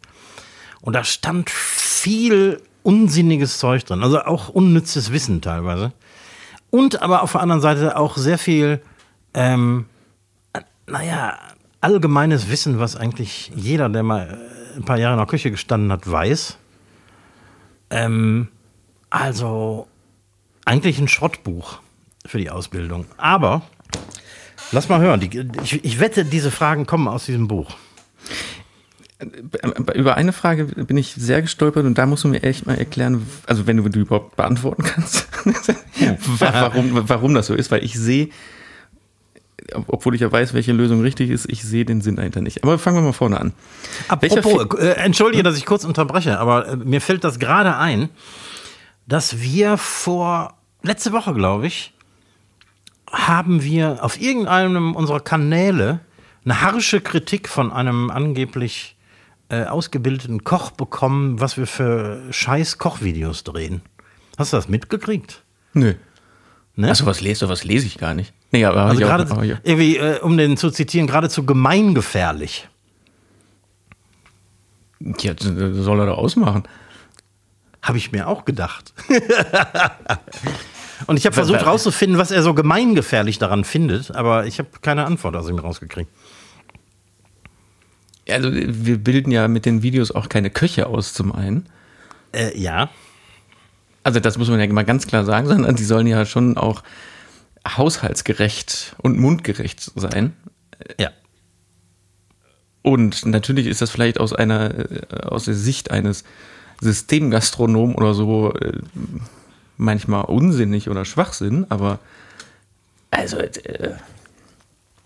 Und 0.82 0.94
da 0.94 1.04
stand 1.04 1.52
viel 1.52 2.60
unsinniges 2.82 3.60
Zeug 3.60 3.86
drin, 3.86 4.02
also 4.02 4.22
auch 4.22 4.50
unnützes 4.50 5.12
Wissen 5.12 5.40
teilweise. 5.42 5.92
Und 6.72 7.04
aber 7.04 7.22
auf 7.22 7.34
der 7.34 7.42
anderen 7.42 7.62
Seite 7.62 7.98
auch 7.98 8.18
sehr 8.18 8.40
viel, 8.40 8.82
ähm, 9.36 9.86
naja, 10.88 11.38
allgemeines 11.82 12.50
Wissen, 12.50 12.80
was 12.80 12.96
eigentlich 12.96 13.52
jeder, 13.56 13.90
der 13.90 14.02
mal 14.02 14.40
ein 14.76 14.86
paar 14.86 14.98
Jahre 14.98 15.14
in 15.14 15.20
der 15.20 15.28
Küche 15.28 15.52
gestanden 15.52 15.92
hat, 15.92 16.10
weiß. 16.10 16.58
Ähm, 17.92 18.48
also 19.12 19.88
eigentlich 20.68 21.00
ein 21.00 21.08
Schrottbuch 21.08 21.80
für 22.26 22.38
die 22.38 22.50
Ausbildung. 22.50 23.06
Aber 23.18 23.62
lass 24.72 24.90
mal 24.90 25.00
hören. 25.00 25.20
Die, 25.20 25.50
ich, 25.64 25.84
ich 25.84 26.00
wette, 26.00 26.26
diese 26.26 26.52
Fragen 26.52 26.86
kommen 26.86 27.08
aus 27.08 27.26
diesem 27.26 27.48
Buch. 27.48 27.76
Über 29.96 30.16
eine 30.16 30.32
Frage 30.32 30.66
bin 30.66 30.98
ich 30.98 31.14
sehr 31.16 31.42
gestolpert 31.42 31.86
und 31.86 31.98
da 31.98 32.06
musst 32.06 32.24
du 32.24 32.28
mir 32.28 32.44
echt 32.44 32.68
mal 32.68 32.78
erklären, 32.78 33.26
also 33.48 33.66
wenn 33.66 33.78
du 33.78 33.90
die 33.90 34.00
überhaupt 34.00 34.36
beantworten 34.36 34.84
kannst, 34.84 35.28
warum, 36.38 37.10
warum 37.10 37.34
das 37.34 37.48
so 37.48 37.56
ist, 37.56 37.72
weil 37.72 37.84
ich 37.84 37.98
sehe, 37.98 38.30
obwohl 39.88 40.14
ich 40.14 40.22
ja 40.22 40.32
weiß, 40.32 40.54
welche 40.54 40.72
Lösung 40.72 41.02
richtig 41.02 41.32
ist, 41.32 41.50
ich 41.50 41.64
sehe 41.64 41.84
den 41.84 42.02
Sinn 42.02 42.18
dahinter 42.18 42.42
nicht. 42.42 42.64
Aber 42.64 42.78
fangen 42.78 42.98
wir 42.98 43.02
mal 43.02 43.14
vorne 43.14 43.40
an. 43.40 43.54
Apropos, 44.08 44.80
äh, 44.80 44.90
entschuldige, 44.98 45.42
dass 45.42 45.58
ich 45.58 45.66
kurz 45.66 45.84
unterbreche, 45.84 46.38
aber 46.40 46.68
äh, 46.68 46.76
mir 46.76 47.02
fällt 47.02 47.24
das 47.24 47.40
gerade 47.40 47.76
ein, 47.76 48.10
dass 49.08 49.42
wir 49.42 49.78
vor, 49.78 50.57
letzte 50.88 51.12
Woche 51.12 51.34
glaube 51.34 51.68
ich, 51.68 51.94
haben 53.12 53.64
wir 53.64 54.04
auf 54.04 54.20
irgendeinem 54.20 54.96
unserer 54.96 55.20
Kanäle 55.20 56.00
eine 56.44 56.62
harsche 56.62 57.02
Kritik 57.02 57.48
von 57.48 57.72
einem 57.72 58.10
angeblich 58.10 58.96
äh, 59.50 59.64
ausgebildeten 59.64 60.44
Koch 60.44 60.72
bekommen, 60.72 61.40
was 61.40 61.58
wir 61.58 61.68
für 61.68 62.22
scheiß 62.32 62.78
Kochvideos 62.78 63.44
drehen. 63.44 63.82
Hast 64.38 64.54
du 64.54 64.58
das 64.58 64.68
mitgekriegt? 64.68 65.44
Nö. 65.74 65.96
Ne? 66.76 66.90
Achso, 66.90 67.06
was 67.06 67.22
lest 67.22 67.42
du? 67.42 67.50
Was 67.50 67.64
lese 67.64 67.88
ich 67.88 67.98
gar 67.98 68.14
nicht. 68.14 68.34
Nee, 68.52 68.66
aber 68.66 68.86
also 68.86 69.02
gerade, 69.02 69.30
auch, 69.32 69.44
ja. 69.44 69.58
irgendwie, 69.64 69.98
äh, 69.98 70.20
um 70.20 70.38
den 70.38 70.58
zu 70.58 70.70
zitieren, 70.70 71.08
geradezu 71.08 71.46
gemeingefährlich. 71.46 72.70
Ja, 75.00 75.34
soll 75.38 76.00
er 76.00 76.06
da 76.08 76.12
ausmachen. 76.14 76.64
Habe 77.82 77.98
ich 77.98 78.12
mir 78.12 78.28
auch 78.28 78.46
gedacht. 78.46 78.94
Und 81.06 81.18
ich 81.18 81.26
habe 81.26 81.34
versucht 81.34 81.66
rauszufinden, 81.66 82.18
was 82.18 82.32
er 82.32 82.42
so 82.42 82.54
gemeingefährlich 82.54 83.38
daran 83.38 83.64
findet, 83.64 84.16
aber 84.16 84.46
ich 84.46 84.60
habe 84.60 84.70
keine 84.82 85.06
Antwort 85.06 85.36
aus 85.36 85.50
ihm 85.50 85.60
rausgekriegt. 85.60 86.10
Also 88.30 88.50
wir 88.52 88.98
bilden 88.98 89.32
ja 89.32 89.48
mit 89.48 89.66
den 89.66 89.84
Videos 89.84 90.12
auch 90.12 90.28
keine 90.28 90.50
Köche 90.50 90.88
aus 90.88 91.14
zum 91.14 91.32
einen. 91.32 91.68
Äh, 92.34 92.58
ja. 92.60 92.90
Also 94.04 94.20
das 94.20 94.38
muss 94.38 94.50
man 94.50 94.60
ja 94.60 94.68
mal 94.68 94.86
ganz 94.86 95.08
klar 95.08 95.24
sagen, 95.24 95.48
sondern 95.48 95.76
die 95.76 95.84
sollen 95.84 96.08
ja 96.08 96.26
schon 96.26 96.58
auch 96.58 96.84
haushaltsgerecht 97.68 98.96
und 99.02 99.20
mundgerecht 99.20 99.92
sein. 99.96 100.34
Ja. 101.00 101.12
Und 102.82 103.26
natürlich 103.26 103.68
ist 103.68 103.82
das 103.82 103.92
vielleicht 103.92 104.20
aus 104.20 104.34
einer, 104.34 104.92
äh, 104.92 105.02
aus 105.24 105.46
der 105.46 105.56
Sicht 105.56 105.92
eines 105.92 106.24
Systemgastronomen 106.82 107.96
oder 107.96 108.14
so 108.14 108.54
äh, 108.54 108.80
manchmal 109.78 110.26
unsinnig 110.26 110.90
oder 110.90 111.06
Schwachsinn, 111.06 111.66
aber 111.70 112.00
also 113.12 113.38
äh, 113.38 113.50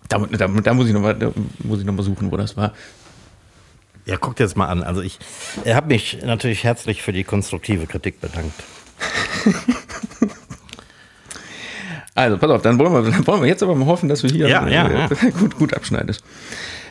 da, 0.10 0.18
da, 0.18 0.48
da, 0.48 0.74
muss 0.74 0.88
ich 0.88 0.94
nochmal 0.94 1.16
noch 1.16 2.04
suchen, 2.04 2.32
wo 2.32 2.38
das 2.38 2.58
war. 2.58 2.74
Ja, 4.06 4.18
guckt 4.18 4.40
jetzt 4.40 4.58
mal 4.58 4.68
an. 4.68 4.84
Also 4.84 5.02
ich 5.02 5.20
habe 5.66 5.88
mich 5.88 6.20
natürlich 6.24 6.64
herzlich 6.64 7.02
für 7.02 7.14
die 7.14 7.24
konstruktive 7.24 7.86
Kritik 7.86 8.20
bedankt. 8.20 8.64
also, 12.16 12.38
pass 12.38 12.50
auf, 12.50 12.62
dann 12.62 12.78
wollen, 12.80 12.92
wir, 12.92 13.12
dann 13.12 13.26
wollen 13.28 13.42
wir 13.42 13.48
jetzt 13.48 13.64
aber 13.64 13.76
mal 13.76 13.86
hoffen, 13.86 14.10
dass 14.10 14.22
du 14.22 14.28
hier 14.28 14.50
ja, 14.50 14.68
ja, 14.68 14.92
ja. 14.92 15.08
gut, 15.40 15.56
gut 15.58 15.74
abschneidest. 15.74 16.24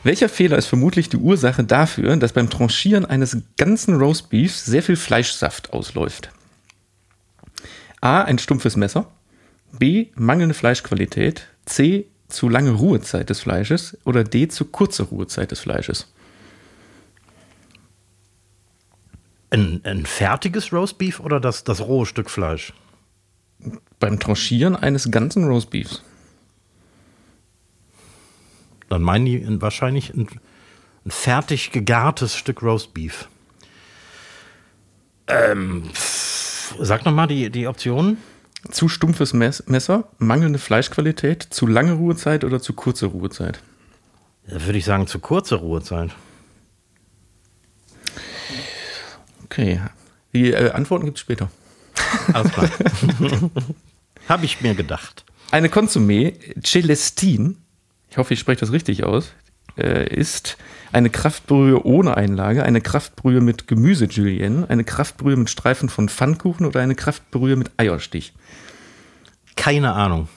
Welcher 0.03 0.31
Fehler 0.31 0.57
ist 0.57 0.67
vermutlich 0.67 1.11
die 1.11 1.19
Ursache 1.19 1.63
dafür, 1.63 2.17
dass 2.17 2.33
beim 2.33 2.49
Tranchieren 2.49 3.05
eines 3.05 3.37
ganzen 3.59 3.97
Roastbeefs 4.01 4.65
sehr 4.65 4.83
viel 4.83 4.97
Fleischsaft 4.97 5.75
ausläuft? 5.75 6.31
A. 8.01 8.23
Ein 8.23 8.39
stumpfes 8.39 8.77
Messer. 8.77 9.11
B. 9.73 10.09
Mangelnde 10.15 10.55
Fleischqualität. 10.55 11.47
C. 11.67 12.07
Zu 12.29 12.49
lange 12.49 12.73
Ruhezeit 12.73 13.31
des 13.31 13.41
Fleisches. 13.41 13.99
Oder 14.05 14.25
D. 14.25 14.49
Zu 14.49 14.67
kurze 14.67 15.05
Ruhezeit 15.05 15.51
des 15.51 15.61
Fleisches. 15.61 16.13
Ein, 19.51 19.81
ein 19.85 20.07
fertiges 20.07 20.73
Roastbeef 20.73 21.19
oder 21.19 21.41
das, 21.41 21.65
das 21.65 21.81
rohe 21.81 22.07
Stück 22.07 22.31
Fleisch? 22.31 22.73
Beim 23.99 24.21
Tranchieren 24.21 24.77
eines 24.77 25.11
ganzen 25.11 25.45
Roastbeefs. 25.45 26.03
Dann 28.89 29.03
meinen 29.03 29.27
die 29.27 29.61
wahrscheinlich 29.61 30.15
ein, 30.15 30.29
ein 31.05 31.11
fertig 31.11 31.73
gegartes 31.73 32.37
Stück 32.37 32.63
Roastbeef. 32.63 33.29
Ähm, 35.27 35.91
sag 36.79 37.05
nochmal 37.05 37.27
die, 37.27 37.51
die 37.51 37.67
Optionen. 37.67 38.19
Zu 38.71 38.89
stumpfes 38.89 39.33
Messer, 39.33 40.11
mangelnde 40.19 40.59
Fleischqualität, 40.59 41.43
zu 41.43 41.67
lange 41.67 41.95
Ruhezeit 41.95 42.45
oder 42.45 42.61
zu 42.61 42.75
kurze 42.75 43.07
Ruhezeit? 43.07 43.63
Da 44.47 44.63
würde 44.67 44.79
ich 44.79 44.85
sagen, 44.85 45.07
zu 45.07 45.19
kurze 45.19 45.57
Ruhezeit. 45.57 46.11
Okay. 49.45 49.81
Die 50.33 50.53
äh, 50.53 50.71
Antworten 50.73 51.07
gibt 51.07 51.17
es 51.17 51.23
später. 51.23 51.51
Alles 52.33 52.53
klar. 52.53 52.71
Habe 54.29 54.45
ich 54.45 54.61
mir 54.61 54.75
gedacht. 54.75 55.25
Eine 55.51 55.69
Konsumé 55.69 56.35
Celestine, 56.63 57.57
ich 58.11 58.19
hoffe, 58.19 58.35
ich 58.35 58.41
spreche 58.41 58.61
das 58.61 58.73
richtig 58.73 59.05
aus, 59.05 59.33
äh, 59.81 60.15
ist 60.15 60.57
eine 60.93 61.11
Kraftbrühe 61.11 61.85
ohne 61.85 62.17
Einlage, 62.17 62.65
eine 62.65 62.81
Kraftbrühe 62.81 63.41
mit 63.41 63.69
Gemüse 63.69 64.07
Julienne, 64.07 64.69
eine 64.69 64.85
Kraftbrühe 64.85 65.37
mit 65.37 65.51
Streifen 65.51 65.89
von 65.89 66.09
Pfannkuchen 66.09 66.67
oder 66.67 66.81
eine 66.81 66.95
Kraftbrühe 66.95 67.57
mit 67.57 67.71
Eierstich. 67.77 68.33
Keine 69.57 69.93
Ahnung. 69.93 70.29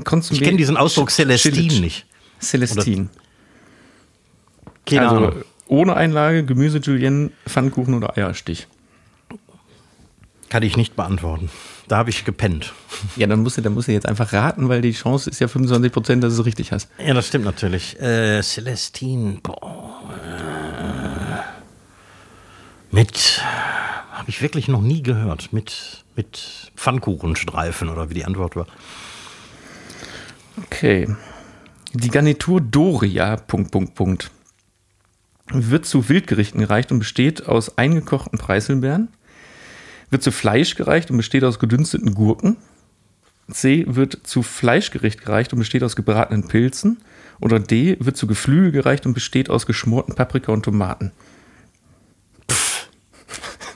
Konsumé 0.00 0.34
ich 0.34 0.40
kenne 0.42 0.56
diesen 0.56 0.76
Ausdruck 0.76 1.10
Celestine 1.10 1.80
nicht. 1.80 2.06
Celestine. 2.40 3.08
Keine 4.84 5.08
also, 5.08 5.16
Ahnung. 5.16 5.44
Ohne 5.68 5.96
Einlage, 5.96 6.44
Gemüse, 6.44 6.78
Julienne, 6.78 7.30
Pfannkuchen 7.48 7.94
oder 7.94 8.16
Eierstich? 8.16 8.68
Kann 10.48 10.62
ich 10.62 10.76
nicht 10.76 10.94
beantworten. 10.94 11.50
Da 11.88 11.98
habe 11.98 12.10
ich 12.10 12.24
gepennt. 12.24 12.72
Ja, 13.16 13.26
dann 13.26 13.42
musst, 13.42 13.58
du, 13.58 13.62
dann 13.62 13.74
musst 13.74 13.88
du 13.88 13.92
jetzt 13.92 14.06
einfach 14.06 14.32
raten, 14.32 14.68
weil 14.68 14.80
die 14.80 14.92
Chance 14.92 15.30
ist 15.30 15.40
ja 15.40 15.48
25 15.48 15.92
Prozent, 15.92 16.24
dass 16.24 16.34
du 16.34 16.40
es 16.40 16.46
richtig 16.46 16.72
hast. 16.72 16.88
Ja, 17.04 17.14
das 17.14 17.28
stimmt 17.28 17.44
natürlich. 17.44 18.00
Äh, 18.00 18.42
Celestine, 18.42 19.38
boah. 19.42 20.02
Äh, 20.12 21.36
mit, 22.94 23.42
habe 24.12 24.28
ich 24.28 24.42
wirklich 24.42 24.68
noch 24.68 24.80
nie 24.80 25.02
gehört, 25.02 25.52
mit, 25.52 26.04
mit 26.16 26.72
Pfannkuchenstreifen 26.76 27.88
oder 27.88 28.10
wie 28.10 28.14
die 28.14 28.24
Antwort 28.24 28.56
war. 28.56 28.66
Okay. 30.64 31.14
Die 31.92 32.08
Garnitur 32.08 32.60
Doria, 32.60 33.36
Punkt, 33.36 33.70
Punkt, 33.70 33.94
Punkt 33.94 34.30
wird 35.52 35.86
zu 35.86 36.08
Wildgerichten 36.08 36.60
gereicht 36.60 36.90
und 36.90 36.98
besteht 36.98 37.46
aus 37.46 37.78
eingekochten 37.78 38.38
Preiselbeeren, 38.38 39.08
wird 40.10 40.22
zu 40.22 40.30
Fleisch 40.30 40.74
gereicht 40.74 41.10
und 41.10 41.16
besteht 41.16 41.44
aus 41.44 41.58
gedünsteten 41.58 42.14
Gurken. 42.14 42.56
C 43.50 43.84
wird 43.88 44.20
zu 44.24 44.42
Fleischgericht 44.42 45.24
gereicht 45.24 45.52
und 45.52 45.58
besteht 45.58 45.82
aus 45.82 45.96
gebratenen 45.96 46.48
Pilzen. 46.48 46.98
Oder 47.40 47.60
D 47.60 47.96
wird 48.00 48.16
zu 48.16 48.26
Geflügel 48.26 48.72
gereicht 48.72 49.06
und 49.06 49.14
besteht 49.14 49.50
aus 49.50 49.66
geschmorten 49.66 50.14
Paprika 50.14 50.52
und 50.52 50.64
Tomaten. 50.64 51.12
Pff, 52.50 52.88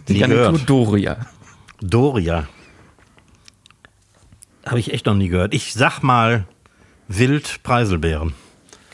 Die 0.08 0.18
Garnitur. 0.18 0.58
Doria. 0.66 1.26
Doria. 1.80 2.48
Habe 4.66 4.78
ich 4.78 4.92
echt 4.92 5.06
noch 5.06 5.14
nie 5.14 5.28
gehört. 5.28 5.54
Ich 5.54 5.72
sag 5.74 6.02
mal 6.02 6.46
Wild 7.08 7.62
Preiselbeeren. 7.62 8.34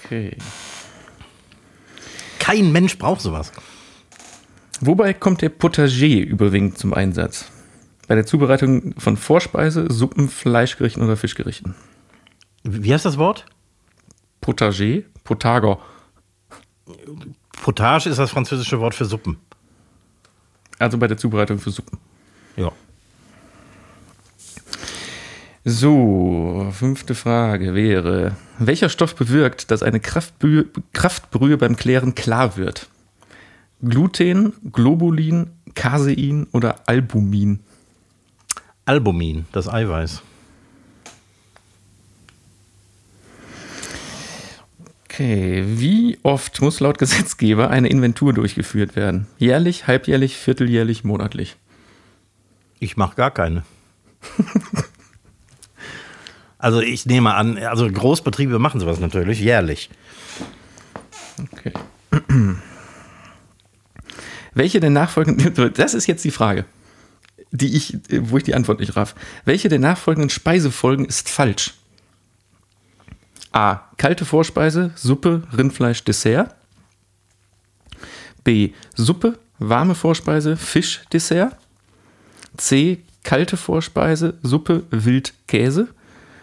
Okay. 0.05 0.37
Kein 2.39 2.71
Mensch 2.73 2.99
braucht 2.99 3.21
sowas. 3.21 3.53
Wobei 4.81 5.15
kommt 5.15 5.43
der 5.43 5.49
Potager 5.49 6.27
überwiegend 6.27 6.79
zum 6.79 6.93
Einsatz? 6.93 7.51
Bei 8.09 8.15
der 8.15 8.27
Zubereitung 8.27 8.95
von 8.99 9.17
Vorspeise, 9.17 9.87
Suppen, 9.91 10.29
Fleischgerichten 10.29 11.03
oder 11.03 11.17
Fischgerichten. 11.17 11.75
Wie 12.63 12.93
heißt 12.93 13.05
das 13.05 13.19
Wort? 13.19 13.47
Potager, 14.41 15.03
Potager. 15.25 15.79
Potage 17.63 18.09
ist 18.09 18.19
das 18.19 18.31
französische 18.31 18.79
Wort 18.79 18.95
für 18.95 19.07
Suppen. 19.07 19.39
Also 20.79 20.99
bei 20.99 21.09
der 21.09 21.17
Zubereitung 21.17 21.59
für 21.59 21.71
Suppen. 21.71 21.99
Ja. 22.57 22.71
So, 25.65 26.69
fünfte 26.73 27.17
Frage 27.17 27.75
wäre: 27.75 28.37
Welcher 28.59 28.89
Stoff 28.89 29.17
bewirkt, 29.17 29.71
dass 29.71 29.83
eine 29.83 29.99
Kraftbrühe, 29.99 30.67
Kraftbrühe 30.93 31.57
beim 31.57 31.75
Klären 31.75 32.15
klar 32.15 32.57
wird? 32.57 32.89
Gluten, 33.83 34.55
Globulin, 34.73 35.51
Casein 35.75 36.47
oder 36.53 36.89
Albumin? 36.89 37.61
Albumin, 38.87 39.47
das 39.53 39.69
Eiweiß. 39.69 40.23
Okay, 45.05 45.65
wie 45.67 46.19
oft 46.23 46.61
muss 46.61 46.81
laut 46.81 46.99
Gesetzgeber 46.99 47.71
eine 47.71 47.89
Inventur 47.89 48.33
durchgeführt 48.33 48.97
werden? 48.97 49.27
Jährlich, 49.39 49.87
halbjährlich, 49.87 50.37
vierteljährlich, 50.37 51.05
monatlich? 51.05 51.57
Ich 52.81 52.97
mache 52.97 53.17
gar 53.17 53.31
keine. 53.31 53.63
also 56.59 56.81
ich 56.81 57.07
nehme 57.07 57.35
an, 57.35 57.57
also 57.57 57.91
Großbetriebe 57.91 58.59
machen 58.59 58.81
sowas 58.81 59.01
natürlich 59.01 59.41
jährlich. 59.41 59.91
Okay. 61.53 61.73
Welche 64.57 64.81
der 64.81 64.91
nachfolgenden, 64.91 65.73
das 65.75 65.95
ist 65.95 66.07
jetzt 66.07 66.25
die 66.25 66.31
Frage, 66.31 66.65
die 67.53 67.77
ich, 67.77 67.99
wo 68.11 68.39
ich 68.39 68.43
die 68.43 68.55
Antwort 68.55 68.81
nicht 68.81 68.97
raff. 68.97 69.15
Welche 69.45 69.69
der 69.69 69.79
nachfolgenden 69.79 70.31
Speisefolgen 70.31 71.05
ist 71.05 71.29
falsch? 71.29 71.75
A. 73.53 73.83
Kalte 73.99 74.25
Vorspeise, 74.25 74.93
Suppe, 74.97 75.43
Rindfleisch, 75.57 76.03
Dessert. 76.05 76.55
B. 78.45 78.73
Suppe, 78.95 79.39
warme 79.59 79.95
Vorspeise, 79.95 80.57
Fisch, 80.57 81.03
Dessert. 81.13 81.57
C. 82.57 83.03
Kalte 83.25 83.59
Vorspeise, 83.59 84.39
Suppe, 84.43 84.85
Wild, 84.91 85.35
Käse. 85.47 85.89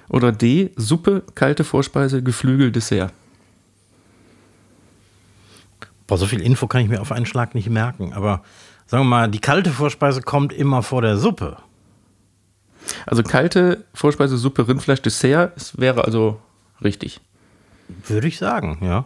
Oder 0.10 0.32
D. 0.32 0.72
Suppe, 0.76 1.24
kalte 1.34 1.64
Vorspeise, 1.64 2.22
Geflügel, 2.22 2.72
Dessert. 2.72 3.12
Boah, 6.14 6.20
so 6.20 6.28
viel 6.28 6.44
Info 6.44 6.68
kann 6.68 6.82
ich 6.82 6.90
mir 6.90 7.02
auf 7.02 7.12
einen 7.12 7.26
Schlag 7.26 7.56
nicht 7.56 7.72
merken. 7.72 8.14
Aber 8.14 8.44
sagen 8.86 9.04
wir 9.04 9.10
mal, 9.10 9.32
die 9.32 9.40
kalte 9.40 9.72
Vorspeise 9.72 10.22
kommt 10.22 10.54
immer 10.54 10.84
vor 10.84 11.02
der 11.02 11.18
Suppe. 11.18 11.58
Also 13.08 13.24
kalte 13.24 13.84
Vorspeise, 13.96 14.38
Suppe, 14.38 14.68
Rindfleisch, 14.68 15.02
Dessert, 15.02 15.58
es 15.58 15.80
wäre 15.80 16.06
also 16.06 16.40
richtig. 16.84 17.20
Würde 18.06 18.28
ich 18.28 18.38
sagen, 18.38 18.78
ja. 18.84 19.06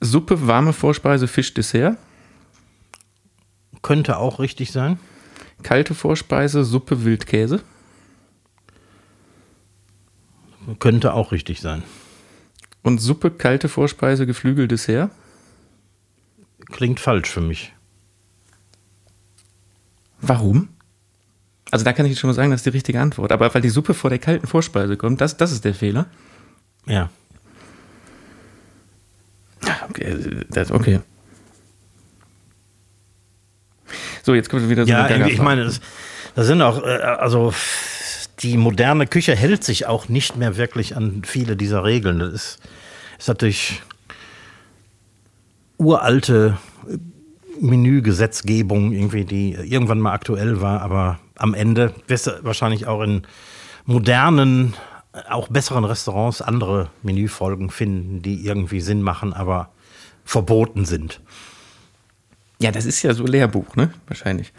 Suppe, 0.00 0.46
warme 0.46 0.72
Vorspeise, 0.72 1.28
Fisch, 1.28 1.52
Dessert. 1.52 1.98
Könnte 3.82 4.16
auch 4.16 4.38
richtig 4.38 4.72
sein. 4.72 4.98
Kalte 5.62 5.94
Vorspeise, 5.94 6.64
Suppe, 6.64 7.04
Wildkäse. 7.04 7.60
Könnte 10.78 11.12
auch 11.12 11.30
richtig 11.30 11.60
sein. 11.60 11.82
Und 12.82 13.02
Suppe, 13.02 13.30
kalte 13.30 13.68
Vorspeise, 13.68 14.24
Geflügel, 14.24 14.66
Dessert. 14.66 15.10
Klingt 16.72 16.98
falsch 17.00 17.30
für 17.30 17.40
mich. 17.40 17.72
Warum? 20.20 20.68
Also 21.70 21.84
da 21.84 21.92
kann 21.92 22.06
ich 22.06 22.18
schon 22.18 22.28
mal 22.28 22.34
sagen, 22.34 22.50
das 22.50 22.60
ist 22.60 22.66
die 22.66 22.70
richtige 22.70 23.00
Antwort. 23.00 23.32
Aber 23.32 23.52
weil 23.54 23.62
die 23.62 23.70
Suppe 23.70 23.94
vor 23.94 24.10
der 24.10 24.18
kalten 24.18 24.46
Vorspeise 24.46 24.96
kommt, 24.96 25.20
das, 25.20 25.36
das 25.36 25.52
ist 25.52 25.64
der 25.64 25.74
Fehler. 25.74 26.06
Ja. 26.86 27.08
Ah, 29.64 29.86
Okay, 29.90 30.44
das, 30.50 30.70
okay. 30.70 31.00
So, 34.24 34.34
jetzt 34.34 34.48
kommt 34.50 34.68
wieder 34.68 34.84
so 34.84 34.90
Ja, 34.90 35.04
eine 35.04 35.14
ich 35.14 35.20
Gaga-Frage. 35.38 35.42
meine, 35.42 35.64
das, 35.64 35.80
das 36.34 36.46
sind 36.46 36.62
auch, 36.62 36.82
äh, 36.84 36.88
also 37.00 37.52
die 38.40 38.56
moderne 38.56 39.06
Küche 39.06 39.34
hält 39.34 39.64
sich 39.64 39.86
auch 39.86 40.08
nicht 40.08 40.36
mehr 40.36 40.56
wirklich 40.56 40.96
an 40.96 41.22
viele 41.24 41.56
dieser 41.56 41.84
Regeln. 41.84 42.18
Das 42.20 42.32
ist, 42.32 42.58
ist 43.18 43.28
natürlich 43.28 43.82
uralte 45.78 46.58
äh, 46.88 46.98
Menügesetzgebung, 47.60 48.92
irgendwie, 48.92 49.24
die 49.24 49.52
irgendwann 49.52 50.00
mal 50.00 50.12
aktuell 50.12 50.60
war, 50.60 50.82
aber 50.82 51.18
am 51.36 51.54
Ende 51.54 51.94
wirst 52.06 52.26
du 52.26 52.44
wahrscheinlich 52.44 52.86
auch 52.86 53.02
in 53.02 53.22
modernen, 53.84 54.74
auch 55.28 55.48
besseren 55.48 55.84
Restaurants 55.84 56.40
andere 56.40 56.90
Menüfolgen 57.02 57.70
finden, 57.70 58.22
die 58.22 58.46
irgendwie 58.46 58.80
Sinn 58.80 59.02
machen, 59.02 59.32
aber 59.32 59.70
verboten 60.24 60.84
sind. 60.84 61.20
Ja, 62.60 62.70
das 62.70 62.86
ist 62.86 63.02
ja 63.02 63.12
so 63.12 63.24
Lehrbuch, 63.24 63.74
ne? 63.74 63.92
Wahrscheinlich. 64.06 64.52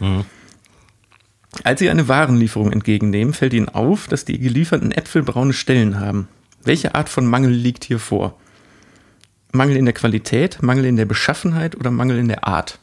Als 1.62 1.80
Sie 1.80 1.88
eine 1.88 2.08
Warenlieferung 2.08 2.72
entgegennehmen, 2.72 3.32
fällt 3.32 3.54
Ihnen 3.54 3.68
auf, 3.68 4.08
dass 4.08 4.24
die 4.24 4.38
gelieferten 4.38 4.92
Äpfel 4.92 5.22
braune 5.22 5.52
Stellen 5.52 6.00
haben. 6.00 6.28
Welche 6.64 6.94
Art 6.94 7.08
von 7.08 7.26
Mangel 7.26 7.52
liegt 7.52 7.84
hier 7.84 7.98
vor? 7.98 8.36
Mangel 9.54 9.76
in 9.76 9.84
der 9.84 9.94
Qualität, 9.94 10.62
Mangel 10.62 10.84
in 10.84 10.96
der 10.96 11.04
Beschaffenheit 11.06 11.76
oder 11.76 11.90
Mangel 11.90 12.18
in 12.18 12.28
der 12.28 12.46
Art? 12.46 12.78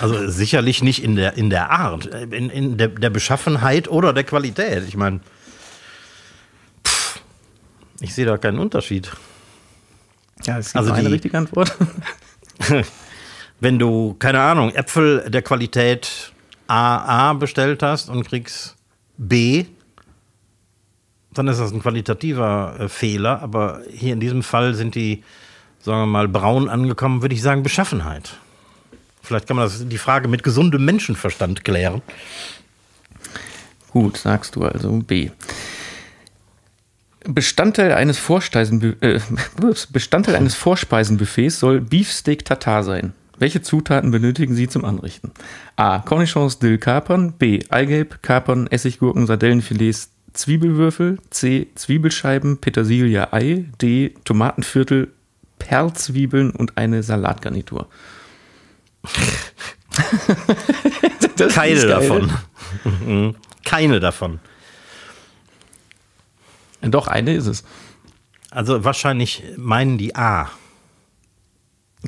Also 0.00 0.28
sicherlich 0.28 0.82
nicht 0.82 1.02
in 1.02 1.14
der, 1.16 1.34
in 1.36 1.50
der 1.50 1.70
Art, 1.70 2.06
äh, 2.12 2.22
in, 2.24 2.48
in 2.50 2.78
der, 2.78 2.88
der 2.88 3.10
Beschaffenheit 3.10 3.86
oder 3.88 4.12
der 4.12 4.24
Qualität. 4.24 4.84
Ich 4.88 4.96
meine, 4.96 5.20
ich 8.00 8.14
sehe 8.14 8.24
da 8.24 8.38
keinen 8.38 8.58
Unterschied. 8.58 9.10
Ja, 10.44 10.58
es 10.58 10.68
gibt 10.68 10.76
Also 10.78 10.92
eine 10.92 11.08
die- 11.08 11.12
richtige 11.14 11.36
Antwort. 11.36 11.76
Wenn 13.60 13.78
du, 13.78 14.14
keine 14.18 14.40
Ahnung, 14.40 14.70
Äpfel 14.74 15.28
der 15.30 15.42
Qualität 15.42 16.32
AA 16.66 17.34
bestellt 17.34 17.82
hast 17.82 18.08
und 18.08 18.26
kriegst 18.26 18.74
B, 19.18 19.66
dann 21.32 21.48
ist 21.48 21.60
das 21.60 21.72
ein 21.72 21.80
qualitativer 21.80 22.76
äh, 22.78 22.88
Fehler. 22.88 23.42
Aber 23.42 23.80
hier 23.90 24.12
in 24.12 24.20
diesem 24.20 24.42
Fall 24.42 24.74
sind 24.74 24.94
die, 24.94 25.22
sagen 25.80 26.02
wir 26.02 26.06
mal, 26.06 26.28
braun 26.28 26.68
angekommen, 26.68 27.22
würde 27.22 27.34
ich 27.34 27.42
sagen, 27.42 27.62
Beschaffenheit. 27.62 28.36
Vielleicht 29.22 29.46
kann 29.46 29.56
man 29.56 29.66
das, 29.66 29.86
die 29.86 29.98
Frage 29.98 30.28
mit 30.28 30.42
gesundem 30.42 30.84
Menschenverstand 30.84 31.64
klären. 31.64 32.02
Gut, 33.90 34.16
sagst 34.16 34.56
du 34.56 34.64
also 34.64 34.90
B. 34.98 35.30
Bestandteil 37.24 37.92
eines, 37.92 38.18
Vorspeisen, 38.18 38.96
äh, 39.02 39.20
Bestandteil 39.90 40.36
eines 40.36 40.54
Vorspeisenbuffets 40.54 41.60
soll 41.60 41.80
Beefsteak 41.80 42.44
Tartar 42.44 42.82
sein. 42.82 43.12
Welche 43.38 43.62
Zutaten 43.62 44.10
benötigen 44.10 44.54
Sie 44.54 44.68
zum 44.68 44.84
Anrichten? 44.84 45.32
A. 45.76 46.00
Cornichons, 46.00 46.58
Dill, 46.58 46.78
Kapern. 46.78 47.32
B. 47.32 47.60
Eigelb, 47.70 48.22
Kapern, 48.22 48.66
Essiggurken, 48.66 49.26
Sardellenfilets, 49.26 50.10
Zwiebelwürfel. 50.32 51.18
C. 51.30 51.68
Zwiebelscheiben, 51.74 52.58
Petersilie, 52.58 53.32
Ei. 53.32 53.66
D. 53.80 54.14
Tomatenviertel, 54.24 55.12
Perlzwiebeln 55.58 56.50
und 56.50 56.76
eine 56.76 57.02
Salatgarnitur. 57.02 57.88
Das 61.36 61.54
Keine 61.54 61.86
davon. 61.86 62.30
Mhm. 62.84 63.34
Keine 63.64 63.98
davon. 63.98 64.40
Doch, 66.82 67.08
eine 67.08 67.34
ist 67.34 67.46
es. 67.46 67.64
Also 68.50 68.84
wahrscheinlich 68.84 69.42
meinen 69.56 69.96
die 69.98 70.16
A. 70.16 70.50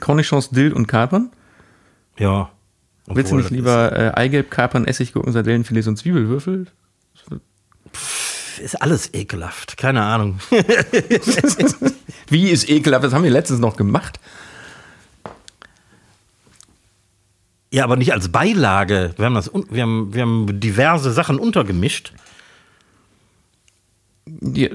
Cornichons, 0.00 0.50
Dill 0.50 0.72
und 0.72 0.86
Kapern. 0.86 1.30
Ja. 2.18 2.50
Willst 3.06 3.32
du 3.32 3.36
nicht 3.36 3.50
lieber 3.50 3.92
äh, 3.92 4.12
Eigelb, 4.14 4.50
Kapern, 4.50 4.86
Essiggurken, 4.86 5.32
Sardellenfilets 5.32 5.88
und 5.88 5.96
Zwiebelwürfel? 5.96 6.66
Ist, 8.58 8.80
alles 8.80 9.12
ekelhaft. 9.14 9.76
Keine 9.76 10.02
Ahnung. 10.02 10.40
Wie 12.28 12.50
ist 12.50 12.68
ekelhaft? 12.68 13.04
Das 13.04 13.12
haben 13.12 13.24
wir 13.24 13.30
letztens 13.30 13.60
noch 13.60 13.76
gemacht. 13.76 14.18
Ja, 17.72 17.84
aber 17.84 17.96
nicht 17.96 18.12
als 18.12 18.30
Beilage. 18.30 19.14
Wir 19.16 19.24
haben, 19.26 19.34
das, 19.34 19.50
wir 19.52 19.82
haben, 19.82 20.12
wir 20.12 20.22
haben 20.22 20.60
diverse 20.60 21.12
Sachen 21.12 21.38
untergemischt. 21.38 22.12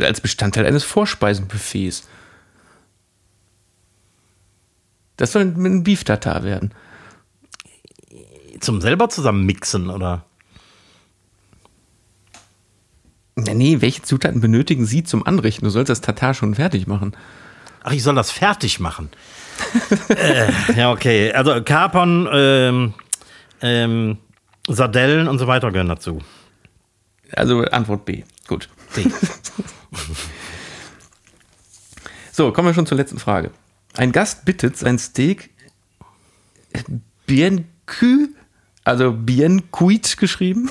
Als 0.01 0.21
Bestandteil 0.21 0.65
eines 0.65 0.83
Vorspeisenbuffets. 0.83 2.07
Das 5.15 5.31
soll 5.31 5.43
ein 5.43 5.83
Beef 5.83 6.03
Tartar 6.03 6.43
werden. 6.43 6.73
Zum 8.59 8.81
selber 8.81 9.09
zusammen 9.09 9.45
mixen, 9.45 9.89
oder? 9.89 10.26
Nee, 13.37 13.53
nee, 13.53 13.81
welche 13.81 14.01
Zutaten 14.01 14.41
benötigen 14.41 14.85
Sie 14.85 15.03
zum 15.03 15.25
Anrichten? 15.25 15.65
Du 15.65 15.69
sollst 15.69 15.89
das 15.89 16.01
Tatar 16.01 16.33
schon 16.33 16.55
fertig 16.55 16.87
machen. 16.87 17.15
Ach, 17.83 17.91
ich 17.91 18.01
soll 18.01 18.15
das 18.15 18.31
fertig 18.31 18.79
machen. 18.79 19.09
äh, 20.09 20.51
ja, 20.75 20.91
okay. 20.91 21.31
Also 21.31 21.61
Kapern, 21.63 22.27
ähm, 22.33 22.93
ähm, 23.61 24.17
Sardellen 24.67 25.27
und 25.27 25.37
so 25.37 25.45
weiter 25.45 25.71
gehören 25.71 25.87
dazu. 25.87 26.19
Also 27.31 27.61
Antwort 27.61 28.05
B. 28.05 28.23
Gut. 28.47 28.69
B. 28.95 29.05
So, 32.37 32.51
kommen 32.51 32.67
wir 32.67 32.75
schon 32.75 32.85
zur 32.85 32.97
letzten 32.97 33.17
Frage. 33.17 33.49
Ein 33.95 34.11
Gast 34.11 34.45
bittet, 34.45 34.77
sein 34.77 34.99
Steak 34.99 35.49
bien 37.25 37.65
cu, 37.87 38.27
also 38.83 39.11
bien 39.11 39.71
cuit 39.71 40.17
geschrieben. 40.17 40.69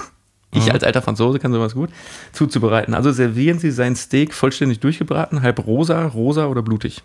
Ich 0.57 0.73
als 0.73 0.85
alter 0.85 1.03
Franzose 1.03 1.39
kann 1.39 1.53
sowas 1.53 1.75
gut, 1.75 1.91
zuzubereiten. 2.33 2.95
Also 2.95 3.13
servieren 3.13 3.59
Sie 3.59 3.71
sein 3.71 3.97
Steak 3.97 4.33
vollständig 4.33 4.81
durchgebraten, 4.81 5.43
halb 5.43 5.67
rosa, 5.67 6.07
rosa 6.07 6.47
oder 6.47 6.63
blutig. 6.63 7.03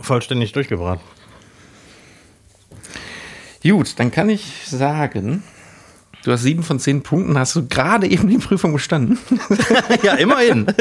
Vollständig 0.00 0.52
durchgebraten. 0.52 1.02
Gut, 3.62 3.98
dann 3.98 4.10
kann 4.10 4.30
ich 4.30 4.66
sagen, 4.66 5.42
du 6.24 6.32
hast 6.32 6.42
sieben 6.42 6.62
von 6.62 6.78
zehn 6.78 7.02
Punkten, 7.02 7.38
hast 7.38 7.54
du 7.56 7.68
gerade 7.68 8.06
eben 8.06 8.28
die 8.28 8.38
Prüfung 8.38 8.72
bestanden. 8.72 9.18
ja, 10.02 10.14
immerhin. 10.14 10.66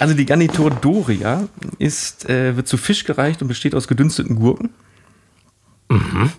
Also 0.00 0.14
die 0.14 0.26
Garnitur 0.26 0.70
Doria 0.70 1.48
ist, 1.80 2.28
äh, 2.28 2.54
wird 2.54 2.68
zu 2.68 2.76
Fisch 2.76 3.02
gereicht 3.02 3.42
und 3.42 3.48
besteht 3.48 3.74
aus 3.74 3.88
gedünsteten 3.88 4.36
Gurken. 4.36 4.70
Mhm. 5.88 6.30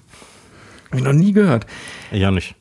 Hab 0.89 0.97
ich 0.97 1.03
noch 1.03 1.12
nie 1.12 1.34
gehört. 1.34 1.66
ja, 2.12 2.32
nicht. 2.32 2.55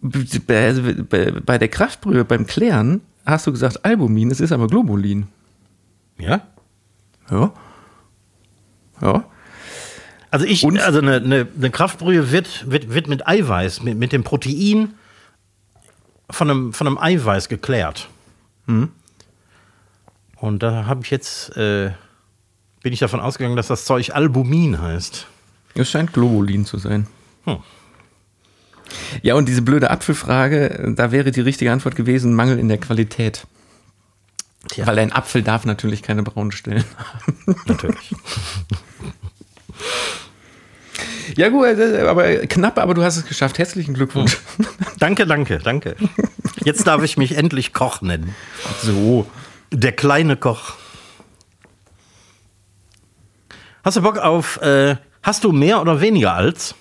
Bei, 0.00 1.58
der 1.58 1.68
Kraftbrühe, 1.68 2.24
beim 2.24 2.46
Klären, 2.46 3.00
hast 3.24 3.46
du 3.46 3.52
gesagt 3.52 3.84
Albumin, 3.84 4.30
es 4.30 4.40
ist 4.40 4.52
aber 4.52 4.66
Globulin. 4.66 5.26
Ja? 6.18 6.42
Ja. 7.30 7.52
Ja. 9.00 9.24
Also 10.30 10.46
ich, 10.46 10.64
Und? 10.64 10.78
also 10.80 10.98
eine, 10.98 11.16
eine, 11.16 11.48
eine 11.56 11.70
Kraftbrühe 11.70 12.30
wird, 12.30 12.70
wird, 12.70 12.92
wird 12.92 13.08
mit 13.08 13.26
Eiweiß, 13.26 13.82
mit, 13.82 13.96
mit 13.96 14.12
dem 14.12 14.22
Protein 14.24 14.94
von 16.30 16.50
einem, 16.50 16.72
von 16.72 16.86
einem 16.86 16.98
Eiweiß 16.98 17.48
geklärt. 17.48 18.08
Und 20.36 20.62
da 20.62 20.86
habe 20.86 21.02
ich 21.04 21.10
jetzt, 21.10 21.56
äh, 21.56 21.92
bin 22.82 22.92
ich 22.92 22.98
davon 22.98 23.20
ausgegangen, 23.20 23.56
dass 23.56 23.68
das 23.68 23.84
Zeug 23.84 24.14
Albumin 24.14 24.80
heißt. 24.80 25.26
Es 25.74 25.90
scheint 25.90 26.12
Globulin 26.12 26.64
zu 26.64 26.78
sein. 26.78 27.06
Hm. 27.44 27.58
Ja, 29.22 29.34
und 29.34 29.48
diese 29.48 29.62
blöde 29.62 29.90
Apfelfrage, 29.90 30.92
da 30.96 31.12
wäre 31.12 31.30
die 31.30 31.40
richtige 31.40 31.72
Antwort 31.72 31.96
gewesen, 31.96 32.34
Mangel 32.34 32.58
in 32.58 32.68
der 32.68 32.78
Qualität. 32.78 33.46
Tja. 34.68 34.86
Weil 34.86 34.98
ein 34.98 35.12
Apfel 35.12 35.42
darf 35.42 35.64
natürlich 35.64 36.02
keine 36.02 36.22
braunen 36.22 36.52
Stellen 36.52 36.84
haben. 36.96 37.56
Natürlich. 37.66 38.14
Ja 41.36 41.48
gut, 41.50 41.66
äh, 41.66 42.06
aber 42.06 42.24
knapp, 42.46 42.78
aber 42.78 42.94
du 42.94 43.02
hast 43.02 43.16
es 43.16 43.26
geschafft. 43.26 43.58
Herzlichen 43.58 43.94
Glückwunsch. 43.94 44.38
danke, 44.98 45.26
danke, 45.26 45.58
danke. 45.58 45.96
Jetzt 46.64 46.86
darf 46.86 47.02
ich 47.02 47.16
mich 47.16 47.36
endlich 47.36 47.72
Koch 47.72 48.00
nennen. 48.00 48.34
So. 48.82 49.26
Der 49.72 49.92
kleine 49.92 50.36
Koch. 50.36 50.74
Hast 53.84 53.96
du 53.96 54.02
Bock 54.02 54.18
auf, 54.18 54.60
äh, 54.62 54.96
hast 55.22 55.44
du 55.44 55.52
mehr 55.52 55.80
oder 55.80 56.00
weniger 56.00 56.34
als? 56.34 56.74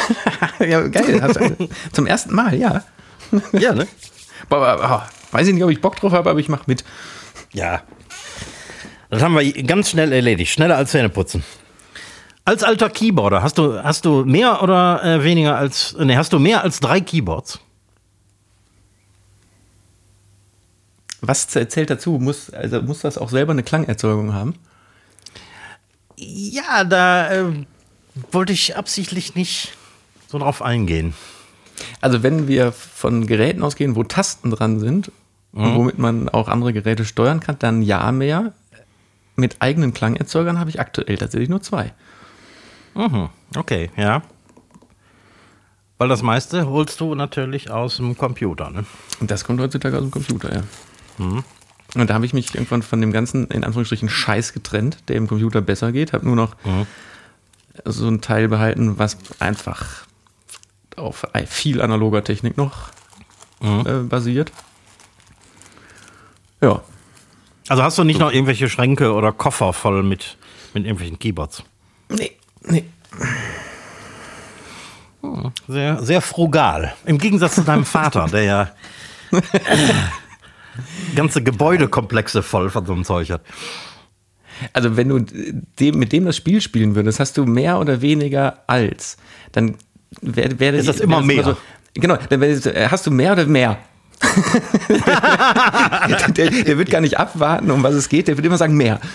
ja, 0.60 0.86
geil. 0.88 1.20
Du- 1.58 1.68
Zum 1.92 2.06
ersten 2.06 2.34
Mal, 2.34 2.54
ja. 2.54 2.84
Ja, 3.52 3.74
ne? 3.74 3.86
Aber, 4.48 4.68
aber, 4.68 5.08
weiß 5.32 5.48
ich 5.48 5.54
nicht, 5.54 5.62
ob 5.64 5.70
ich 5.70 5.80
Bock 5.80 5.96
drauf 5.96 6.12
habe, 6.12 6.30
aber 6.30 6.40
ich 6.40 6.48
mache 6.48 6.64
mit. 6.66 6.84
Ja. 7.52 7.82
Das 9.10 9.22
haben 9.22 9.34
wir 9.38 9.62
ganz 9.64 9.90
schnell 9.90 10.12
erledigt. 10.12 10.52
Schneller 10.52 10.76
als 10.76 10.90
Zähneputzen. 10.90 11.42
Als 12.44 12.62
alter 12.62 12.88
Keyboarder, 12.88 13.42
hast 13.42 13.58
du, 13.58 13.82
hast 13.82 14.04
du 14.06 14.24
mehr 14.24 14.62
oder 14.62 15.02
äh, 15.04 15.22
weniger 15.24 15.56
als. 15.56 15.94
Ne, 15.98 16.16
hast 16.16 16.32
du 16.32 16.38
mehr 16.38 16.62
als 16.62 16.80
drei 16.80 17.00
Keyboards? 17.00 17.58
Was 21.20 21.48
zählt 21.48 21.90
dazu? 21.90 22.12
Muss, 22.20 22.50
also 22.50 22.80
muss 22.82 23.00
das 23.00 23.18
auch 23.18 23.28
selber 23.30 23.52
eine 23.52 23.62
Klangerzeugung 23.64 24.32
haben? 24.34 24.54
Ja, 26.16 26.84
da 26.84 27.30
äh, 27.32 27.44
wollte 28.32 28.52
ich 28.52 28.76
absichtlich 28.76 29.34
nicht 29.34 29.72
so 30.28 30.38
drauf 30.38 30.62
eingehen. 30.62 31.14
Also 32.00 32.22
wenn 32.22 32.46
wir 32.46 32.70
von 32.70 33.26
Geräten 33.26 33.64
ausgehen, 33.64 33.96
wo 33.96 34.04
Tasten 34.04 34.52
dran 34.52 34.78
sind, 34.78 35.10
und 35.52 35.74
womit 35.74 35.98
man 35.98 36.28
auch 36.28 36.48
andere 36.48 36.72
Geräte 36.72 37.04
steuern 37.04 37.40
kann, 37.40 37.56
dann 37.58 37.82
ja 37.82 38.12
mehr. 38.12 38.52
Mit 39.34 39.56
eigenen 39.60 39.94
Klangerzeugern 39.94 40.58
habe 40.58 40.70
ich 40.70 40.78
aktuell 40.78 41.16
tatsächlich 41.16 41.48
nur 41.48 41.62
zwei. 41.62 41.92
Mhm. 42.94 43.28
Okay, 43.56 43.90
ja. 43.96 44.22
Weil 45.96 46.08
das 46.08 46.22
meiste 46.22 46.68
holst 46.68 47.00
du 47.00 47.14
natürlich 47.14 47.70
aus 47.70 47.96
dem 47.96 48.16
Computer, 48.16 48.70
ne? 48.70 48.84
Und 49.20 49.30
das 49.30 49.44
kommt 49.44 49.60
heutzutage 49.60 49.96
aus 49.96 50.02
dem 50.02 50.10
Computer, 50.10 50.54
ja. 50.54 50.62
Und 51.94 52.10
da 52.10 52.14
habe 52.14 52.26
ich 52.26 52.34
mich 52.34 52.54
irgendwann 52.54 52.82
von 52.82 53.00
dem 53.00 53.12
ganzen, 53.12 53.46
in 53.46 53.64
Anführungsstrichen, 53.64 54.08
Scheiß 54.08 54.52
getrennt, 54.52 54.98
der 55.08 55.16
im 55.16 55.26
Computer 55.26 55.60
besser 55.60 55.92
geht. 55.92 56.12
Habe 56.12 56.26
nur 56.26 56.36
noch 56.36 56.56
so 57.84 58.06
ein 58.08 58.20
Teil 58.20 58.48
behalten, 58.48 58.98
was 58.98 59.16
einfach 59.38 60.07
auf 60.98 61.26
viel 61.46 61.80
analoger 61.80 62.24
Technik 62.24 62.56
noch 62.56 62.90
äh, 63.60 63.92
basiert. 64.02 64.52
Ja. 66.60 66.82
Also 67.68 67.82
hast 67.82 67.98
du 67.98 68.04
nicht 68.04 68.18
noch 68.18 68.32
irgendwelche 68.32 68.68
Schränke 68.68 69.12
oder 69.12 69.32
Koffer 69.32 69.72
voll 69.72 70.02
mit, 70.02 70.38
mit 70.74 70.84
irgendwelchen 70.84 71.18
Keyboards? 71.18 71.62
Nee, 72.08 72.32
nee. 72.62 72.84
Sehr, 75.66 76.02
sehr 76.02 76.20
frugal. 76.20 76.94
Im 77.04 77.18
Gegensatz 77.18 77.56
zu 77.56 77.62
deinem 77.62 77.84
Vater, 77.84 78.26
der 78.26 78.42
ja 78.44 78.70
ganze 81.14 81.42
Gebäudekomplexe 81.42 82.42
voll 82.42 82.70
von 82.70 82.86
so 82.86 82.92
einem 82.92 83.04
Zeug 83.04 83.30
hat. 83.30 83.42
Also 84.72 84.96
wenn 84.96 85.08
du 85.08 85.20
dem, 85.20 85.98
mit 85.98 86.12
dem 86.12 86.24
das 86.24 86.36
Spiel 86.36 86.60
spielen 86.60 86.94
würdest, 86.94 87.20
hast 87.20 87.36
du 87.36 87.44
mehr 87.44 87.78
oder 87.78 88.00
weniger 88.00 88.64
als. 88.66 89.16
Dann 89.52 89.76
wäre 90.20 90.58
wär, 90.58 90.74
Ist 90.74 90.88
das 90.88 91.00
immer 91.00 91.20
mehr? 91.22 91.56
genau, 91.94 92.16
dann 92.28 92.42
äh, 92.42 92.88
hast 92.90 93.06
du 93.06 93.10
mehr 93.10 93.32
oder 93.32 93.46
mehr. 93.46 93.78
der, 96.36 96.50
der 96.50 96.78
wird 96.78 96.90
gar 96.90 97.00
nicht 97.00 97.18
abwarten, 97.18 97.70
um 97.70 97.82
was 97.84 97.94
es 97.94 98.08
geht, 98.08 98.26
der 98.26 98.36
wird 98.36 98.46
immer 98.46 98.58
sagen 98.58 98.76
mehr. 98.76 99.00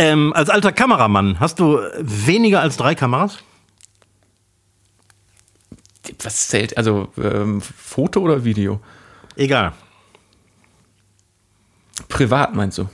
Ähm, 0.00 0.32
als 0.32 0.48
alter 0.48 0.70
Kameramann, 0.70 1.40
hast 1.40 1.58
du 1.58 1.80
weniger 1.98 2.60
als 2.60 2.76
drei 2.76 2.94
Kameras? 2.94 3.38
Was 6.22 6.48
zählt? 6.48 6.76
Also 6.76 7.08
ähm, 7.20 7.60
Foto 7.60 8.20
oder 8.20 8.44
Video? 8.44 8.80
Egal. 9.34 9.72
Privat 12.08 12.54
meinst 12.54 12.78
du? 12.78 12.88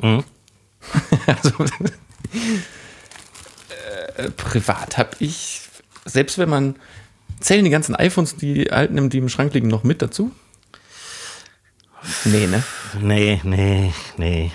Mhm. 0.00 0.24
also, 1.26 1.64
äh, 4.16 4.30
privat 4.30 4.98
habe 4.98 5.10
ich, 5.18 5.60
selbst 6.04 6.38
wenn 6.38 6.48
man, 6.48 6.76
zählen 7.40 7.64
die 7.64 7.70
ganzen 7.70 7.94
iPhones, 7.94 8.36
die 8.36 8.70
alten, 8.70 9.10
die 9.10 9.18
im 9.18 9.28
Schrank 9.28 9.54
liegen, 9.54 9.68
noch 9.68 9.84
mit 9.84 10.02
dazu? 10.02 10.32
Nee, 12.24 12.46
ne? 12.46 12.62
Nee, 13.00 13.40
nee, 13.44 13.92
nee. 14.16 14.50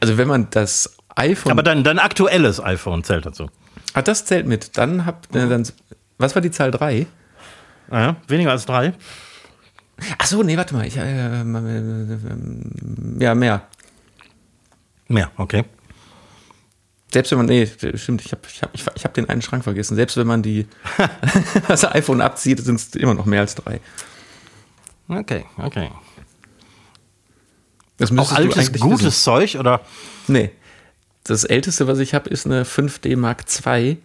Also 0.00 0.18
wenn 0.18 0.28
man 0.28 0.48
das 0.50 0.96
iPhone, 1.14 1.52
Aber 1.52 1.62
dein, 1.62 1.84
dein 1.84 1.98
aktuelles 1.98 2.62
iPhone 2.62 3.04
zählt 3.04 3.26
dazu. 3.26 3.48
ah, 3.94 4.02
das 4.02 4.24
zählt 4.24 4.46
mit, 4.46 4.76
dann 4.76 5.06
habt 5.06 5.34
äh, 5.34 5.48
dann, 5.48 5.66
was 6.18 6.34
war 6.34 6.42
die 6.42 6.50
Zahl 6.50 6.70
3? 6.70 7.06
Ja, 7.90 8.16
weniger 8.26 8.50
als 8.50 8.66
drei? 8.66 8.92
Ach 10.18 10.26
so, 10.26 10.42
nee, 10.42 10.56
warte 10.56 10.74
mal, 10.74 10.86
ich, 10.86 10.96
äh, 10.96 11.40
äh, 11.40 11.44
ja, 13.18 13.34
mehr. 13.34 13.62
Mehr, 15.08 15.30
okay. 15.36 15.64
Selbst 17.10 17.30
wenn 17.30 17.38
man, 17.38 17.46
nee, 17.46 17.66
stimmt, 17.94 18.24
ich 18.24 18.32
habe 18.32 18.42
ich 18.46 18.62
hab, 18.62 18.74
ich, 18.74 19.04
hab 19.04 19.14
den 19.14 19.28
einen 19.28 19.40
Schrank 19.40 19.64
vergessen. 19.64 19.96
Selbst 19.96 20.16
wenn 20.18 20.26
man 20.26 20.42
die, 20.42 20.66
das 21.68 21.84
iPhone 21.84 22.20
abzieht, 22.20 22.60
sind 22.60 22.76
es 22.76 22.94
immer 22.94 23.14
noch 23.14 23.24
mehr 23.24 23.40
als 23.40 23.54
drei. 23.54 23.80
Okay, 25.08 25.46
okay. 25.56 25.90
Das 27.96 28.16
Auch 28.16 28.32
altes, 28.32 28.72
gutes 28.72 29.06
wissen. 29.06 29.22
Zeug 29.22 29.56
oder? 29.56 29.80
Nee. 30.28 30.50
Das 31.24 31.44
älteste, 31.44 31.86
was 31.86 31.98
ich 31.98 32.14
habe, 32.14 32.30
ist 32.30 32.46
eine 32.46 32.64
5D 32.64 33.16
Mark 33.16 33.44
II 33.66 33.98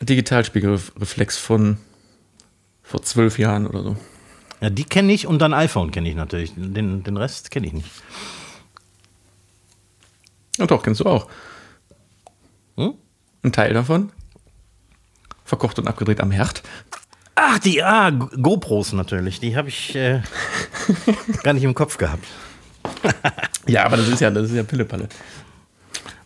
Digitalspiegelreflex 0.00 1.38
von 1.38 1.78
vor 2.82 3.02
zwölf 3.02 3.38
Jahren 3.38 3.66
oder 3.66 3.82
so. 3.82 3.96
Ja, 4.60 4.70
die 4.70 4.84
kenne 4.84 5.12
ich 5.12 5.26
und 5.26 5.40
dann 5.40 5.52
iPhone 5.54 5.90
kenne 5.90 6.08
ich 6.08 6.14
natürlich. 6.14 6.52
Den, 6.56 7.02
den 7.02 7.16
Rest 7.16 7.50
kenne 7.50 7.66
ich 7.66 7.72
nicht. 7.72 7.90
Ja, 10.58 10.66
doch, 10.66 10.82
kennst 10.82 11.00
du 11.00 11.06
auch. 11.06 11.28
Hm? 12.76 12.94
Ein 13.42 13.52
Teil 13.52 13.72
davon. 13.72 14.12
Verkocht 15.44 15.78
und 15.78 15.88
abgedreht 15.88 16.20
am 16.20 16.30
Herd. 16.30 16.62
Ach, 17.34 17.58
die 17.60 17.82
ah, 17.82 18.10
GoPros 18.10 18.92
natürlich. 18.92 19.40
Die 19.40 19.56
habe 19.56 19.68
ich 19.68 19.94
äh, 19.94 20.22
gar 21.42 21.52
nicht 21.54 21.62
im 21.62 21.74
Kopf 21.74 21.96
gehabt. 21.96 22.26
ja, 23.66 23.84
aber 23.84 23.96
das 23.96 24.08
ist 24.08 24.20
ja, 24.20 24.30
das 24.30 24.50
ist 24.50 24.56
ja 24.56 24.64
Pillepalle. 24.64 25.08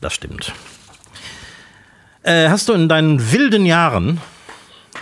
Das 0.01 0.15
stimmt. 0.15 0.53
Äh, 2.23 2.49
hast 2.49 2.69
du 2.69 2.73
in 2.73 2.89
deinen 2.89 3.33
wilden 3.33 3.67
Jahren, 3.67 4.21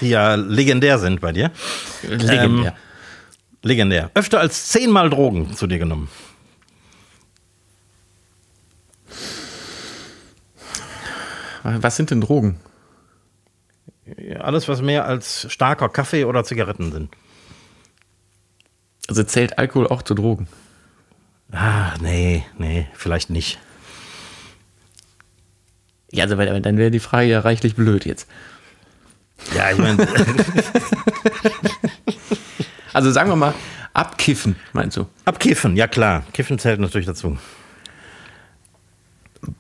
die 0.01 0.11
ja 0.11 0.35
legendär 0.35 0.99
sind 0.99 1.21
bei 1.21 1.33
dir, 1.33 1.51
Legendär. 2.03 2.45
Ähm, 2.45 2.73
legendär, 3.63 4.11
öfter 4.15 4.41
als 4.41 4.69
zehnmal 4.69 5.11
Drogen 5.11 5.55
zu 5.55 5.67
dir 5.67 5.79
genommen? 5.79 6.09
Was 11.81 11.97
sind 11.97 12.11
denn 12.11 12.21
Drogen? 12.21 12.59
Alles, 14.41 14.69
was 14.69 14.83
mehr 14.83 15.05
als 15.05 15.47
starker 15.51 15.89
Kaffee 15.89 16.25
oder 16.25 16.45
Zigaretten 16.45 16.93
sind. 16.93 17.11
Also 19.09 19.23
zählt 19.23 19.59
Alkohol 19.59 19.89
auch 19.89 20.03
zu 20.03 20.15
Drogen? 20.15 20.49
Ah, 21.53 21.95
nee, 22.01 22.45
nee, 22.59 22.87
vielleicht 22.95 23.31
nicht. 23.31 23.59
Ja, 26.13 26.25
also 26.25 26.37
dann 26.37 26.77
wäre 26.79 26.91
die 26.91 27.01
Frage 27.01 27.29
ja 27.29 27.41
reichlich 27.41 27.77
blöd 27.77 28.05
jetzt. 28.05 28.29
Ja, 29.55 29.71
ich 29.71 29.79
meine, 29.79 30.07
Also 32.93 33.11
sagen 33.11 33.31
wir 33.31 33.37
mal, 33.37 33.55
abkiffen, 33.95 34.57
meinst 34.73 34.97
du? 34.97 35.07
abkiffen, 35.25 35.77
ja 35.77 35.87
klar. 35.87 36.25
Kiffen 36.33 36.59
zählt 36.59 36.81
natürlich 36.81 37.07
dazu. 37.07 37.39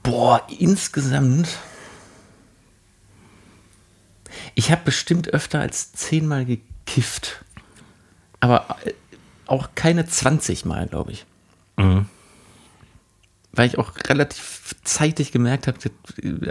Boah, 0.02 0.46
insgesamt. 0.58 1.48
Ich 4.54 4.70
habe 4.70 4.82
bestimmt 4.84 5.28
öfter 5.28 5.60
als 5.60 5.92
zehnmal 5.92 6.44
gekifft. 6.44 7.44
Aber 8.40 8.76
äh, 8.84 8.92
auch 9.46 9.70
keine 9.74 10.06
20 10.06 10.64
Mal, 10.64 10.86
glaube 10.86 11.12
ich. 11.12 11.26
Weil 13.52 13.66
ich 13.66 13.78
auch 13.78 13.92
relativ 14.08 14.76
zeitig 14.84 15.32
gemerkt 15.32 15.66
habe, 15.66 15.78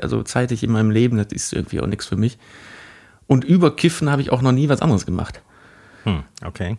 also 0.02 0.22
zeitig 0.24 0.64
in 0.64 0.72
meinem 0.72 0.92
Leben, 0.92 1.18
das 1.18 1.28
ist 1.32 1.54
irgendwie 1.54 1.80
auch 1.80 1.88
nichts 1.88 2.06
für 2.06 2.18
mich. 2.18 2.38
Und 3.28 3.44
über 3.44 3.76
Kiffen 3.76 4.10
habe 4.10 4.22
ich 4.22 4.32
auch 4.32 4.42
noch 4.42 4.52
nie 4.52 4.70
was 4.70 4.82
anderes 4.82 5.06
gemacht. 5.06 5.42
Hm, 6.04 6.24
okay. 6.44 6.78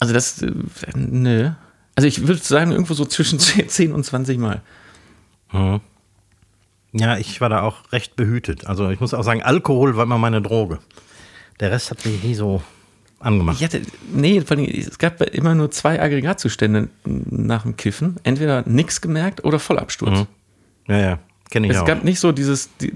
Also 0.00 0.14
das, 0.14 0.42
äh, 0.42 0.52
nö. 0.94 1.50
Also 1.94 2.08
ich 2.08 2.26
würde 2.26 2.42
sagen, 2.42 2.72
irgendwo 2.72 2.94
so 2.94 3.04
zwischen 3.04 3.38
10 3.38 3.92
und 3.92 4.04
20 4.04 4.38
Mal. 4.38 4.62
Ja, 6.98 7.18
ich 7.18 7.40
war 7.40 7.48
da 7.48 7.62
auch 7.62 7.92
recht 7.92 8.16
behütet. 8.16 8.66
Also 8.66 8.88
ich 8.90 9.00
muss 9.00 9.12
auch 9.14 9.22
sagen, 9.24 9.42
Alkohol 9.42 9.96
war 9.96 10.04
immer 10.04 10.18
meine 10.18 10.40
Droge. 10.40 10.78
Der 11.60 11.70
Rest 11.70 11.90
hat 11.90 12.04
mich 12.06 12.22
nie 12.22 12.34
so 12.34 12.62
angemacht. 13.18 13.56
Ich 13.58 13.64
hatte, 13.64 13.82
nee, 14.12 14.40
vor 14.40 14.56
allem, 14.56 14.66
es 14.66 14.98
gab 14.98 15.20
immer 15.22 15.54
nur 15.54 15.70
zwei 15.70 16.00
Aggregatzustände 16.00 16.88
nach 17.04 17.62
dem 17.62 17.76
Kiffen. 17.76 18.16
Entweder 18.22 18.62
nichts 18.66 19.00
gemerkt 19.00 19.44
oder 19.44 19.58
Vollabsturz. 19.58 20.26
Ja, 20.88 20.98
ja, 20.98 21.18
kenne 21.50 21.66
ich 21.66 21.72
Es 21.74 21.80
auch. 21.80 21.86
gab 21.86 22.04
nicht 22.04 22.20
so 22.20 22.32
dieses, 22.32 22.70
die, 22.78 22.92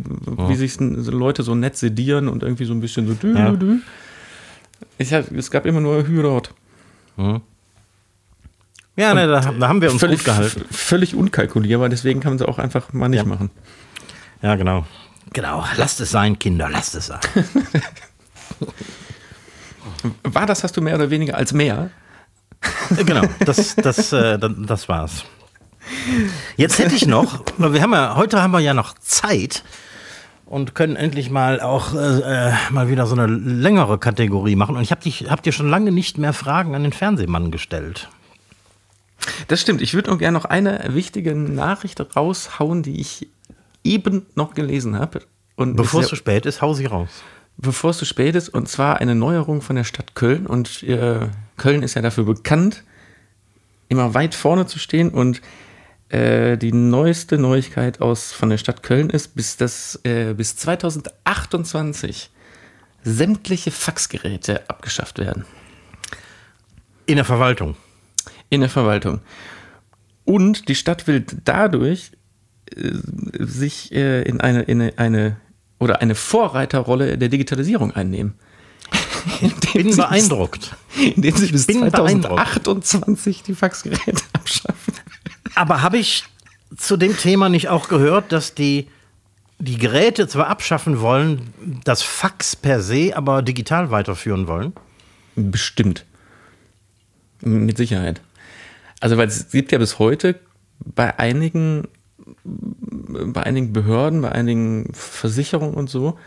wie 0.48 0.54
sich 0.54 0.76
Leute 0.78 1.42
so 1.42 1.54
nett 1.54 1.76
sedieren 1.76 2.28
und 2.28 2.42
irgendwie 2.42 2.64
so 2.66 2.72
ein 2.74 2.80
bisschen 2.80 3.06
so 3.08 3.14
dü, 3.14 3.34
Ja. 3.36 3.50
dü. 3.50 3.78
Ich 4.98 5.12
hab, 5.12 5.30
es 5.32 5.50
gab 5.50 5.66
immer 5.66 5.80
nur 5.80 6.06
Hü 6.06 6.22
dort. 6.22 6.54
ja, 8.96 9.14
ne, 9.14 9.26
da, 9.26 9.40
da 9.40 9.68
haben 9.68 9.80
wir 9.80 9.90
uns 9.92 10.00
gut 10.02 10.24
gehalten. 10.24 10.62
Völlig 10.70 11.14
unkalkulierbar, 11.14 11.88
deswegen 11.88 12.20
kann 12.20 12.32
man 12.32 12.38
sie 12.38 12.46
auch 12.48 12.58
einfach 12.58 12.92
mal 12.92 13.08
nicht 13.08 13.20
Ja. 13.22 13.28
machen. 13.28 13.50
Ja, 14.42 14.54
genau. 14.56 14.84
Genau, 15.32 15.64
lasst 15.76 16.00
es 16.00 16.10
sein, 16.10 16.38
Kinder, 16.38 16.68
lasst 16.68 16.94
es 16.94 17.06
sein. 17.06 17.20
War 20.22 20.46
das, 20.46 20.64
hast 20.64 20.76
du 20.76 20.80
mehr 20.80 20.94
oder 20.96 21.10
weniger 21.10 21.36
als 21.36 21.52
mehr? 21.52 21.90
Äh, 22.96 23.04
genau, 23.04 23.22
das, 23.44 23.76
das, 23.76 24.12
äh, 24.12 24.38
das, 24.38 24.88
war's. 24.88 25.24
Jetzt 26.56 26.78
hätte 26.78 26.94
ich 26.94 27.06
noch, 27.06 27.44
wir 27.58 27.82
haben 27.82 27.92
ja, 27.92 28.16
heute 28.16 28.42
haben 28.42 28.52
wir 28.52 28.60
ja 28.60 28.74
noch 28.74 28.94
Zeit 28.98 29.62
und 30.46 30.74
können 30.74 30.96
endlich 30.96 31.30
mal 31.30 31.60
auch 31.60 31.94
äh, 31.94 32.48
äh, 32.48 32.52
mal 32.70 32.88
wieder 32.88 33.06
so 33.06 33.14
eine 33.14 33.26
längere 33.26 33.98
Kategorie 33.98 34.56
machen. 34.56 34.76
Und 34.76 34.82
ich 34.82 34.90
habe 34.90 35.08
hab 35.08 35.42
dir 35.42 35.52
schon 35.52 35.68
lange 35.68 35.92
nicht 35.92 36.18
mehr 36.18 36.32
Fragen 36.32 36.74
an 36.74 36.82
den 36.82 36.92
Fernsehmann 36.92 37.50
gestellt. 37.50 38.08
Das 39.48 39.60
stimmt. 39.60 39.80
Ich 39.80 39.94
würde 39.94 40.10
nur 40.10 40.18
gerne 40.18 40.36
noch 40.36 40.46
eine 40.46 40.82
wichtige 40.88 41.34
Nachricht 41.34 42.00
raushauen, 42.16 42.82
die 42.82 43.00
ich 43.00 43.28
eben 43.84 44.26
noch 44.34 44.54
gelesen 44.54 44.98
habe. 44.98 45.22
Und 45.56 45.76
Bevor 45.76 46.00
es 46.02 46.08
zu 46.08 46.16
spät 46.16 46.46
ist, 46.46 46.62
hau 46.62 46.74
sie 46.74 46.86
raus. 46.86 47.08
bevor 47.56 47.90
es 47.90 47.98
zu 47.98 48.04
spät 48.06 48.34
ist, 48.34 48.48
und 48.48 48.68
zwar 48.68 48.98
eine 48.98 49.14
Neuerung 49.14 49.60
von 49.62 49.76
der 49.76 49.84
Stadt 49.84 50.14
Köln. 50.14 50.46
Und 50.46 50.82
äh, 50.82 51.28
Köln 51.56 51.82
ist 51.82 51.94
ja 51.94 52.02
dafür 52.02 52.24
bekannt, 52.24 52.84
immer 53.88 54.14
weit 54.14 54.34
vorne 54.34 54.66
zu 54.66 54.78
stehen. 54.78 55.10
Und 55.10 55.42
äh, 56.08 56.56
die 56.56 56.72
neueste 56.72 57.36
Neuigkeit 57.38 58.00
aus 58.00 58.32
von 58.32 58.48
der 58.50 58.58
Stadt 58.58 58.82
Köln 58.82 59.10
ist, 59.10 59.34
bis, 59.34 59.56
das, 59.58 60.00
äh, 60.04 60.32
bis 60.34 60.56
2028 60.56 62.30
sämtliche 63.02 63.70
Faxgeräte 63.70 64.68
abgeschafft 64.68 65.18
werden 65.18 65.44
In 67.06 67.16
der 67.16 67.24
Verwaltung. 67.24 67.76
in 68.50 68.60
der 68.60 68.70
Verwaltung. 68.70 69.20
Und 70.24 70.68
die 70.68 70.74
Stadt 70.74 71.06
will 71.06 71.24
dadurch 71.44 72.12
sich 73.38 73.92
äh, 73.92 74.22
in 74.22 74.40
eine, 74.40 74.62
in 74.62 74.80
eine, 74.80 74.98
eine 74.98 75.36
oder 75.78 76.00
eine 76.00 76.14
Vorreiterrolle 76.14 77.18
der 77.18 77.28
Digitalisierung 77.28 77.92
einnehmen. 77.92 78.34
Indem 79.40 79.72
Bin 79.72 79.92
sie 79.92 79.96
beeindruckt. 79.96 80.76
Bis, 80.94 81.16
indem 81.16 81.36
sie 81.36 81.52
bis 81.52 81.66
bin 81.66 81.80
beeindruckt. 81.80 82.40
2028 82.64 83.42
die 83.42 83.54
Faxgeräte 83.54 84.22
abschaffen. 84.32 84.94
Aber 85.54 85.82
habe 85.82 85.98
ich 85.98 86.24
zu 86.76 86.96
dem 86.96 87.16
Thema 87.16 87.48
nicht 87.48 87.68
auch 87.68 87.88
gehört, 87.88 88.32
dass 88.32 88.54
die 88.54 88.88
die 89.60 89.76
Geräte 89.76 90.26
zwar 90.26 90.48
abschaffen 90.48 91.00
wollen, 91.00 91.52
das 91.84 92.02
Fax 92.02 92.56
per 92.56 92.80
se 92.80 93.12
aber 93.14 93.42
digital 93.42 93.90
weiterführen 93.90 94.46
wollen? 94.46 94.72
Bestimmt. 95.36 96.06
Mit 97.42 97.76
Sicherheit. 97.76 98.22
Also, 99.00 99.16
weil 99.16 99.28
es 99.28 99.50
gibt 99.50 99.72
ja 99.72 99.78
bis 99.78 99.98
heute 99.98 100.40
bei 100.78 101.18
einigen, 101.18 101.88
bei 102.44 103.42
einigen 103.42 103.72
Behörden, 103.72 104.22
bei 104.22 104.32
einigen 104.32 104.92
Versicherungen 104.92 105.74
und 105.74 105.90
so, 105.90 106.18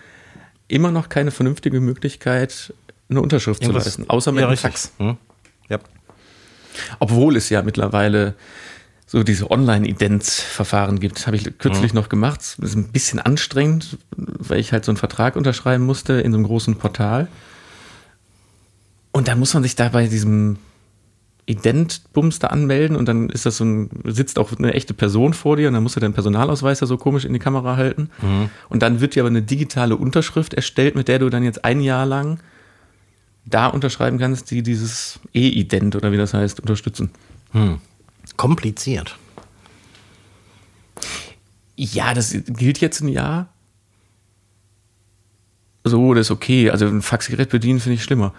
immer 0.67 0.91
noch 0.91 1.09
keine 1.09 1.31
vernünftige 1.31 1.79
Möglichkeit, 1.79 2.73
eine 3.09 3.21
Unterschrift 3.21 3.61
Irgendwas- 3.61 3.83
zu 3.83 3.89
leisten. 3.89 4.09
Außer 4.09 4.31
mit 4.31 4.41
Ja, 4.41 4.47
einem. 4.47 4.57
Fax. 4.57 4.91
Hm? 4.97 5.17
Ja. 5.69 5.79
Obwohl 6.99 7.35
es 7.35 7.49
ja 7.49 7.61
mittlerweile 7.61 8.35
so 9.05 9.21
diese 9.21 9.51
Online-Ident-Verfahren 9.51 10.99
gibt. 10.99 11.27
Habe 11.27 11.35
ich 11.35 11.57
kürzlich 11.59 11.93
noch 11.93 12.09
gemacht. 12.09 12.39
Das 12.57 12.69
ist 12.71 12.75
ein 12.75 12.91
bisschen 12.91 13.19
anstrengend, 13.19 13.99
weil 14.17 14.59
ich 14.59 14.71
halt 14.71 14.85
so 14.85 14.91
einen 14.91 14.97
Vertrag 14.97 15.35
unterschreiben 15.35 15.85
musste 15.85 16.13
in 16.13 16.31
so 16.31 16.37
einem 16.37 16.47
großen 16.47 16.77
Portal. 16.77 17.27
Und 19.11 19.27
dann 19.27 19.37
muss 19.37 19.53
man 19.53 19.61
sich 19.61 19.75
da 19.75 19.89
bei 19.89 20.07
diesem 20.07 20.57
Ident-Bums 21.45 22.39
da 22.39 22.47
anmelden 22.47 22.95
und 22.95 23.05
dann 23.07 23.29
ist 23.29 23.45
das 23.45 23.57
so 23.57 23.65
ein, 23.65 23.89
sitzt 24.05 24.39
auch 24.39 24.51
eine 24.57 24.73
echte 24.73 24.93
Person 24.93 25.33
vor 25.33 25.57
dir 25.57 25.67
und 25.67 25.73
dann 25.73 25.83
musst 25.83 25.95
du 25.95 25.99
deinen 25.99 26.13
Personalausweis 26.13 26.79
da 26.79 26.85
so 26.85 26.97
komisch 26.97 27.25
in 27.25 27.33
die 27.33 27.39
Kamera 27.39 27.75
halten. 27.75 28.09
Und 28.69 28.81
dann 28.81 29.01
wird 29.01 29.15
dir 29.15 29.23
aber 29.23 29.29
eine 29.29 29.41
digitale 29.41 29.97
Unterschrift 29.97 30.53
erstellt, 30.53 30.95
mit 30.95 31.07
der 31.07 31.19
du 31.19 31.29
dann 31.29 31.43
jetzt 31.43 31.65
ein 31.65 31.81
Jahr 31.81 32.05
lang 32.05 32.39
da 33.45 33.67
unterschreiben 33.67 34.19
kannst, 34.19 34.51
die 34.51 34.63
dieses 34.63 35.19
E-Ident 35.33 35.97
oder 35.97 36.13
wie 36.13 36.17
das 36.17 36.33
heißt, 36.33 36.61
unterstützen. 36.61 37.11
Kompliziert. 38.37 39.17
Ja, 41.75 42.13
das 42.13 42.33
gilt 42.47 42.79
jetzt 42.79 43.01
ein 43.01 43.09
Jahr. 43.09 43.49
So, 45.83 46.13
das 46.13 46.27
ist 46.27 46.31
okay. 46.31 46.69
Also 46.69 46.85
ein 46.85 47.01
Faxgerät 47.01 47.49
bedienen 47.49 47.81
finde 47.81 47.95
ich 47.95 48.03
schlimmer. 48.03 48.33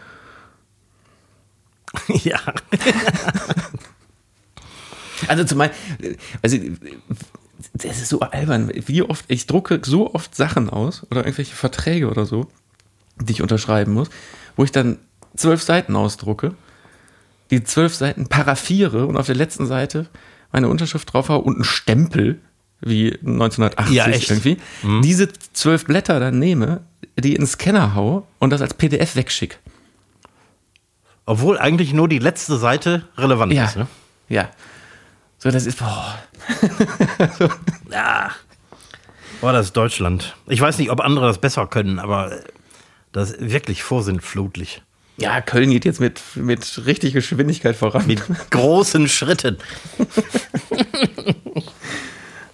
ja. 2.08 2.40
Also 5.28 5.44
zum 5.44 5.58
Beispiel, 5.58 6.16
also 6.42 6.58
das 7.72 7.98
ist 7.98 8.08
so 8.08 8.20
albern. 8.20 8.70
Wie 8.74 9.02
oft, 9.02 9.24
ich 9.28 9.46
drucke 9.46 9.80
so 9.84 10.14
oft 10.14 10.34
Sachen 10.34 10.68
aus 10.70 11.02
oder 11.10 11.24
irgendwelche 11.24 11.54
Verträge 11.54 12.08
oder 12.08 12.26
so, 12.26 12.48
die 13.20 13.32
ich 13.32 13.42
unterschreiben 13.42 13.92
muss, 13.92 14.10
wo 14.56 14.64
ich 14.64 14.72
dann 14.72 14.98
zwölf 15.36 15.62
Seiten 15.62 15.96
ausdrucke, 15.96 16.54
die 17.50 17.64
zwölf 17.64 17.94
Seiten 17.94 18.28
paraffiere 18.28 19.06
und 19.06 19.16
auf 19.16 19.26
der 19.26 19.34
letzten 19.34 19.66
Seite 19.66 20.08
meine 20.52 20.68
Unterschrift 20.68 21.12
drauf 21.12 21.28
habe 21.28 21.44
und 21.44 21.56
einen 21.56 21.64
Stempel, 21.64 22.40
wie 22.80 23.12
1980 23.14 23.94
Ja, 23.94 24.08
irgendwie, 24.08 24.58
diese 25.02 25.28
zwölf 25.52 25.84
Blätter 25.86 26.20
dann 26.20 26.38
nehme, 26.38 26.82
die 27.18 27.34
in 27.34 27.42
den 27.42 27.46
Scanner 27.46 27.94
hau 27.94 28.26
und 28.38 28.50
das 28.50 28.60
als 28.60 28.74
PDF 28.74 29.16
wegschick. 29.16 29.58
Obwohl 31.26 31.58
eigentlich 31.58 31.92
nur 31.92 32.08
die 32.08 32.18
letzte 32.18 32.56
Seite 32.58 33.04
relevant 33.16 33.52
Ja. 33.52 33.64
ist. 33.64 33.76
Ne? 33.76 33.86
Ja. 34.28 34.50
So, 35.38 35.50
das 35.50 35.66
ist, 35.66 35.78
boah. 35.78 36.18
Ja. 37.90 38.30
Boah, 39.40 39.52
das 39.52 39.66
ist 39.66 39.76
Deutschland. 39.76 40.36
Ich 40.46 40.60
weiß 40.60 40.78
nicht, 40.78 40.90
ob 40.90 41.00
andere 41.00 41.26
das 41.26 41.38
besser 41.38 41.66
können, 41.66 41.98
aber 41.98 42.40
das 43.12 43.30
ist 43.32 43.52
wirklich 43.52 43.82
vorsinnflutlich. 43.82 44.82
Ja, 45.16 45.40
Köln 45.40 45.70
geht 45.70 45.84
jetzt 45.84 46.00
mit, 46.00 46.20
mit 46.34 46.82
richtig 46.86 47.12
Geschwindigkeit 47.12 47.76
voran. 47.76 48.06
Mit 48.06 48.22
großen 48.50 49.08
Schritten. 49.08 49.58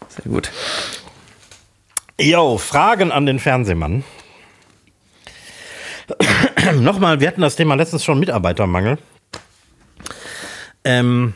Sehr 0.09 0.25
gut. 0.27 0.51
Jo, 2.21 2.59
Fragen 2.59 3.13
an 3.13 3.25
den 3.25 3.39
Fernsehmann. 3.39 4.05
Nochmal, 6.81 7.21
wir 7.21 7.29
hatten 7.29 7.41
das 7.41 7.57
Thema 7.57 7.75
letztens 7.75 8.05
schon 8.05 8.19
Mitarbeitermangel. 8.19 8.99
Ähm, 10.85 11.35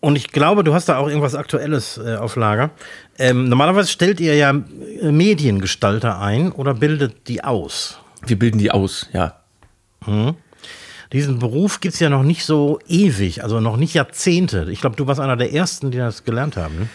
und 0.00 0.16
ich 0.16 0.32
glaube, 0.32 0.64
du 0.64 0.74
hast 0.74 0.88
da 0.88 0.98
auch 0.98 1.06
irgendwas 1.06 1.34
Aktuelles 1.34 1.98
äh, 1.98 2.16
auf 2.16 2.36
Lager. 2.36 2.70
Ähm, 3.18 3.48
normalerweise 3.48 3.88
stellt 3.88 4.20
ihr 4.20 4.34
ja 4.34 4.50
äh, 4.50 5.12
Mediengestalter 5.12 6.20
ein 6.20 6.52
oder 6.52 6.74
bildet 6.74 7.28
die 7.28 7.44
aus. 7.44 7.98
Wir 8.26 8.38
bilden 8.38 8.58
die 8.58 8.70
aus, 8.70 9.08
ja. 9.12 9.36
Diesen 11.12 11.38
Beruf 11.38 11.80
gibt 11.80 11.94
es 11.94 12.00
ja 12.00 12.08
noch 12.08 12.24
nicht 12.24 12.44
so 12.44 12.80
ewig, 12.88 13.44
also 13.44 13.60
noch 13.60 13.76
nicht 13.76 13.94
Jahrzehnte. 13.94 14.66
Ich 14.70 14.80
glaube, 14.80 14.96
du 14.96 15.06
warst 15.06 15.20
einer 15.20 15.36
der 15.36 15.52
Ersten, 15.52 15.92
die 15.92 15.98
das 15.98 16.24
gelernt 16.24 16.56
haben. 16.56 16.80
Ne? 16.80 16.88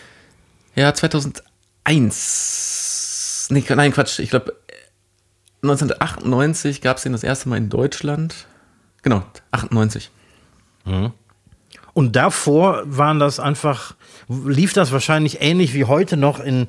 Ja, 0.75 0.93
2001. 0.93 3.47
Nee, 3.49 3.63
nein, 3.69 3.93
Quatsch. 3.93 4.19
Ich 4.19 4.29
glaube, 4.29 4.53
1998 5.69 6.81
gab 6.81 6.97
es 6.97 7.03
den 7.03 7.11
das 7.11 7.23
erste 7.23 7.49
Mal 7.49 7.57
in 7.57 7.69
Deutschland. 7.69 8.47
Genau, 9.01 9.23
98. 9.51 10.11
Und 11.93 12.15
davor 12.15 12.83
waren 12.85 13.19
das 13.19 13.39
einfach, 13.39 13.95
lief 14.27 14.73
das 14.73 14.91
wahrscheinlich 14.91 15.41
ähnlich 15.41 15.73
wie 15.73 15.85
heute 15.85 16.15
noch 16.15 16.39
in 16.39 16.67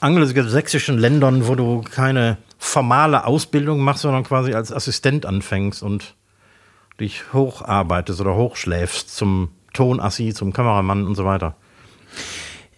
angelsächsischen 0.00 0.98
Ländern, 0.98 1.46
wo 1.46 1.54
du 1.54 1.82
keine 1.82 2.36
formale 2.58 3.24
Ausbildung 3.24 3.80
machst, 3.80 4.02
sondern 4.02 4.24
quasi 4.24 4.54
als 4.54 4.72
Assistent 4.72 5.24
anfängst 5.24 5.82
und 5.82 6.14
dich 7.00 7.32
hocharbeitest 7.32 8.20
oder 8.20 8.34
hochschläfst 8.34 9.14
zum 9.14 9.50
Tonassi, 9.72 10.32
zum 10.32 10.52
Kameramann 10.52 11.06
und 11.06 11.14
so 11.14 11.24
weiter. 11.24 11.56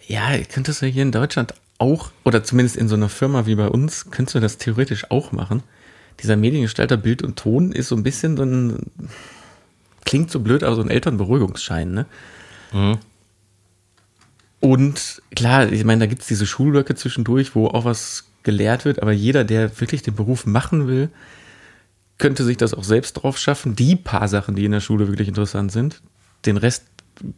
Ja, 0.07 0.37
könntest 0.51 0.81
du 0.81 0.87
hier 0.87 1.03
in 1.03 1.11
Deutschland 1.11 1.53
auch, 1.79 2.11
oder 2.23 2.43
zumindest 2.43 2.77
in 2.77 2.87
so 2.87 2.95
einer 2.95 3.09
Firma 3.09 3.45
wie 3.47 3.55
bei 3.55 3.67
uns, 3.67 4.11
könntest 4.11 4.35
du 4.35 4.39
das 4.39 4.57
theoretisch 4.57 5.09
auch 5.09 5.31
machen. 5.31 5.63
Dieser 6.21 6.35
Mediengestalter 6.35 6.97
Bild 6.97 7.23
und 7.23 7.37
Ton 7.37 7.71
ist 7.71 7.87
so 7.87 7.95
ein 7.95 8.03
bisschen 8.03 8.37
so 8.37 8.43
ein, 8.43 8.77
klingt 10.05 10.29
so 10.29 10.39
blöd, 10.41 10.63
aber 10.63 10.75
so 10.75 10.81
ein 10.81 10.89
Elternberuhigungsschein, 10.89 11.91
ne? 11.91 12.05
Und 14.59 15.21
klar, 15.35 15.71
ich 15.71 15.85
meine, 15.85 16.01
da 16.01 16.05
gibt 16.05 16.21
es 16.21 16.27
diese 16.27 16.45
Schulblöcke 16.45 16.93
zwischendurch, 16.95 17.55
wo 17.55 17.67
auch 17.67 17.85
was 17.85 18.25
gelehrt 18.43 18.83
wird, 18.85 19.01
aber 19.01 19.13
jeder, 19.13 19.43
der 19.45 19.79
wirklich 19.79 20.01
den 20.01 20.15
Beruf 20.15 20.45
machen 20.45 20.87
will, 20.87 21.09
könnte 22.17 22.43
sich 22.43 22.57
das 22.57 22.73
auch 22.73 22.83
selbst 22.83 23.13
drauf 23.13 23.37
schaffen. 23.37 23.75
Die 23.75 23.95
paar 23.95 24.27
Sachen, 24.27 24.55
die 24.55 24.65
in 24.65 24.73
der 24.73 24.81
Schule 24.81 25.07
wirklich 25.07 25.29
interessant 25.29 25.71
sind. 25.71 26.01
Den 26.45 26.57
Rest 26.57 26.83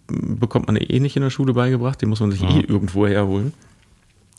bekommt 0.07 0.67
man 0.67 0.75
eh 0.75 0.99
nicht 0.99 1.15
in 1.15 1.21
der 1.21 1.29
Schule 1.29 1.53
beigebracht, 1.53 2.01
den 2.01 2.09
muss 2.09 2.19
man 2.19 2.31
sich 2.31 2.41
eh 2.41 2.61
irgendwo 2.61 3.07
herholen. 3.07 3.53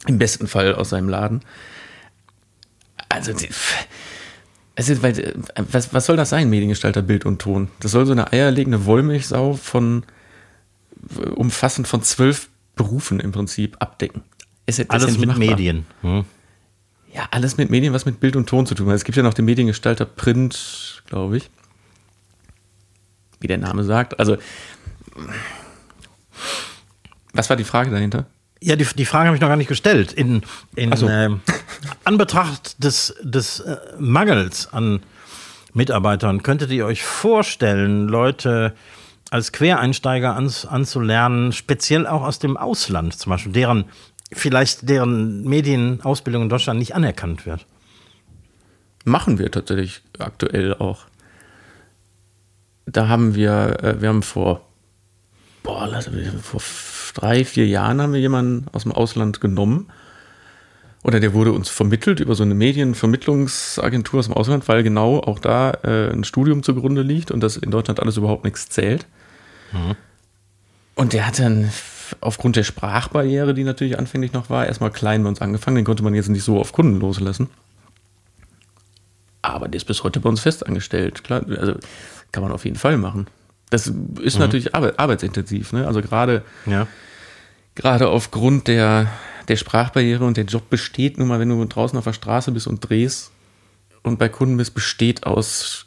Im 0.07 0.19
besten 0.19 0.47
Fall 0.49 0.75
aus 0.75 0.91
seinem 0.91 1.09
Laden. 1.09 1.41
Also, 3.09 3.33
ist, 3.33 5.03
weil, 5.03 5.35
was, 5.71 5.93
was 5.95 6.07
soll 6.07 6.17
das 6.17 6.31
sein, 6.31 6.49
Mediengestalter, 6.51 7.03
Bild 7.03 7.25
und 7.27 7.41
Ton? 7.41 7.69
Das 7.81 7.93
soll 7.93 8.07
so 8.07 8.13
eine 8.13 8.33
eierlegende 8.33 8.85
Wollmilchsau 8.87 9.55
von 9.55 10.05
umfassend 11.35 11.87
von 11.87 12.03
zwölf 12.03 12.49
Berufen 12.75 13.21
im 13.21 13.33
Prinzip 13.33 13.77
abdecken. 13.81 14.23
Ist 14.67 14.79
ja- 14.79 14.85
ja 14.85 14.91
Alles 14.91 15.07
nicht 15.09 15.19
mit 15.21 15.29
machbar. 15.29 15.47
Medien. 15.47 15.87
Hm. 16.01 16.25
Ja, 17.13 17.29
alles 17.31 17.59
mit 17.59 17.69
Medien, 17.71 17.93
was 17.93 18.07
mit 18.07 18.19
Bild 18.21 18.35
und 18.37 18.49
Ton 18.49 18.65
zu 18.67 18.75
tun 18.75 18.89
hat. 18.89 18.95
Es 18.95 19.05
gibt 19.05 19.17
ja 19.17 19.23
noch 19.23 19.35
den 19.35 19.45
Mediengestalter 19.45 20.07
Print, 20.07 21.03
glaube 21.07 21.37
ich. 21.37 21.51
Wie 23.41 23.47
der 23.49 23.59
Name 23.59 23.85
sagt. 23.85 24.19
Also, 24.19 24.39
was 27.35 27.51
war 27.51 27.57
die 27.57 27.65
Frage 27.65 27.91
dahinter? 27.91 28.27
Ja, 28.63 28.77
die, 28.77 28.85
die 28.85 29.05
Frage 29.05 29.27
habe 29.27 29.37
ich 29.37 29.41
noch 29.41 29.49
gar 29.49 29.57
nicht 29.57 29.69
gestellt. 29.69 30.13
In, 30.13 30.43
in 30.77 30.95
so. 30.95 31.09
ähm, 31.09 31.41
Anbetracht 32.05 32.83
des, 32.83 33.15
des 33.23 33.61
äh, 33.61 33.77
Mangels 33.99 34.73
an 34.73 35.01
Mitarbeitern, 35.75 36.43
könntet 36.43 36.71
ihr 36.71 36.87
euch 36.87 37.03
vorstellen, 37.03 38.07
Leute 38.07 38.75
als 39.31 39.51
Quereinsteiger 39.51 40.35
ans, 40.35 40.67
anzulernen, 40.67 41.53
speziell 41.53 42.07
auch 42.07 42.23
aus 42.23 42.39
dem 42.39 42.57
Ausland 42.57 43.19
zum 43.19 43.31
Beispiel, 43.31 43.53
deren 43.53 43.87
vielleicht 44.33 44.89
deren 44.89 45.43
Medienausbildung 45.45 46.43
in 46.43 46.49
Deutschland 46.49 46.79
nicht 46.79 46.95
anerkannt 46.95 47.47
wird? 47.47 47.67
Machen 49.05 49.39
wir 49.39 49.51
tatsächlich 49.51 50.03
aktuell 50.19 50.75
auch. 50.75 51.07
Da 52.87 53.09
haben 53.09 53.35
wir, 53.35 53.83
äh, 53.83 54.01
wir 54.01 54.09
haben 54.09 54.23
vor, 54.23 54.67
boah, 55.63 55.87
lass, 55.87 56.11
vor 56.43 56.61
drei, 57.15 57.45
vier 57.45 57.67
Jahren 57.67 58.01
haben 58.01 58.13
wir 58.13 58.21
jemanden 58.21 58.67
aus 58.73 58.83
dem 58.83 58.93
Ausland 58.93 59.41
genommen. 59.41 59.89
Oder 61.05 61.19
der 61.19 61.35
wurde 61.35 61.53
uns 61.53 61.69
vermittelt 61.69 62.21
über 62.21 62.35
so 62.37 62.45
eine 62.45 62.55
Medienvermittlungsagentur 62.55 64.21
aus 64.21 64.27
dem 64.27 64.35
Ausland, 64.35 64.69
weil 64.69 64.85
genau 64.85 65.19
auch 65.19 65.41
da 65.41 65.73
äh, 65.83 66.13
ein 66.13 66.23
Studium 66.23 66.63
zugrunde 66.63 67.03
liegt 67.03 67.33
und 67.33 67.41
das 67.41 67.57
in 67.57 67.73
Deutschland 67.73 67.99
alles 67.99 68.17
überhaupt 68.17 68.45
nichts 68.45 68.69
zählt. 68.69 69.07
Und 70.95 71.13
der 71.13 71.27
hat 71.27 71.41
dann 71.41 71.71
aufgrund 72.21 72.57
der 72.57 72.63
Sprachbarriere, 72.63 73.55
die 73.55 73.65
natürlich 73.65 73.99
anfänglich 73.99 74.33
noch 74.33 74.49
war, 74.49 74.67
erstmal 74.67 74.91
klein 74.91 75.23
bei 75.25 75.29
uns 75.29 75.41
angefangen. 75.41 75.77
Den 75.77 75.85
konnte 75.85 76.05
man 76.05 76.15
jetzt 76.15 76.29
nicht 76.29 76.45
so 76.45 76.61
auf 76.61 76.73
Kunden 76.73 77.01
loslassen. 77.01 77.49
Aber 79.41 79.67
der 79.67 79.79
ist 79.79 79.87
bis 79.87 80.05
heute 80.05 80.21
bei 80.21 80.29
uns 80.29 80.41
fest 80.41 80.65
angestellt. 80.65 81.25
Klar, 81.25 81.45
also 81.49 81.75
kann 82.31 82.45
man 82.45 82.53
auf 82.53 82.65
jeden 82.65 82.77
Fall 82.77 82.97
machen. 82.97 83.27
Das 83.73 83.91
ist 84.21 84.39
natürlich 84.39 84.75
arbeit, 84.75 84.99
arbeitsintensiv. 84.99 85.73
Ne? 85.73 85.87
Also 85.87 86.03
gerade 86.03 86.43
Ja. 86.67 86.87
gerade 87.75 88.09
aufgrund 88.09 88.69
der, 88.69 89.11
der 89.49 89.57
Sprachbarriere 89.57 90.25
und 90.25 90.37
der 90.37 90.45
Job 90.45 90.69
besteht 90.69 91.17
nun 91.19 91.29
mal, 91.29 91.41
wenn 91.41 91.49
du 91.49 91.65
draußen 91.65 91.97
auf 91.99 92.05
der 92.05 92.13
Straße 92.13 92.53
bist 92.53 92.67
und 92.67 92.81
drehst 92.89 93.31
und 94.03 94.19
bei 94.19 94.29
Kunden 94.29 94.59
bist, 94.59 94.75
besteht 94.75 95.25
aus 95.27 95.87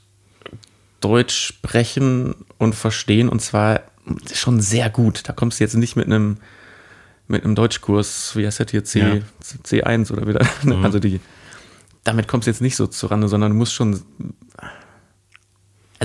Deutsch 0.99 1.35
sprechen 1.45 2.33
und 2.57 2.73
verstehen 2.73 3.29
und 3.29 3.39
zwar 3.41 3.81
schon 4.33 4.61
sehr 4.61 4.89
gut. 4.89 5.21
Da 5.29 5.33
kommst 5.33 5.59
du 5.59 5.63
jetzt 5.63 5.75
nicht 5.75 5.95
mit 5.95 6.07
einem 6.07 6.37
mit 7.27 7.43
einem 7.43 7.55
Deutschkurs, 7.55 8.35
wie 8.35 8.45
heißt 8.45 8.59
das 8.59 8.69
hier, 8.71 8.83
C, 8.83 8.99
Ja. 8.99 9.21
C1 9.63 10.11
oder 10.11 10.27
wieder, 10.27 10.45
ne? 10.63 10.77
also 10.83 10.99
die, 10.99 11.19
damit 12.03 12.27
kommst 12.27 12.45
du 12.47 12.51
jetzt 12.51 12.61
nicht 12.61 12.75
so 12.75 12.85
zurande, 12.87 13.27
sondern 13.27 13.51
du 13.51 13.57
musst 13.57 13.73
schon, 13.73 14.01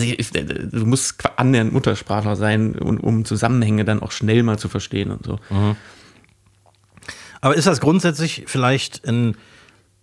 also 0.00 0.14
ich, 0.16 0.30
du 0.30 0.86
musst 0.86 1.22
annähernd 1.38 1.72
Muttersprachler 1.72 2.36
sein, 2.36 2.74
um, 2.76 2.98
um 2.98 3.24
Zusammenhänge 3.24 3.84
dann 3.84 4.00
auch 4.02 4.12
schnell 4.12 4.42
mal 4.42 4.58
zu 4.58 4.68
verstehen 4.68 5.10
und 5.10 5.24
so. 5.24 5.38
Aber 7.40 7.56
ist 7.56 7.66
das 7.66 7.80
grundsätzlich 7.80 8.44
vielleicht 8.46 9.06
ein 9.06 9.36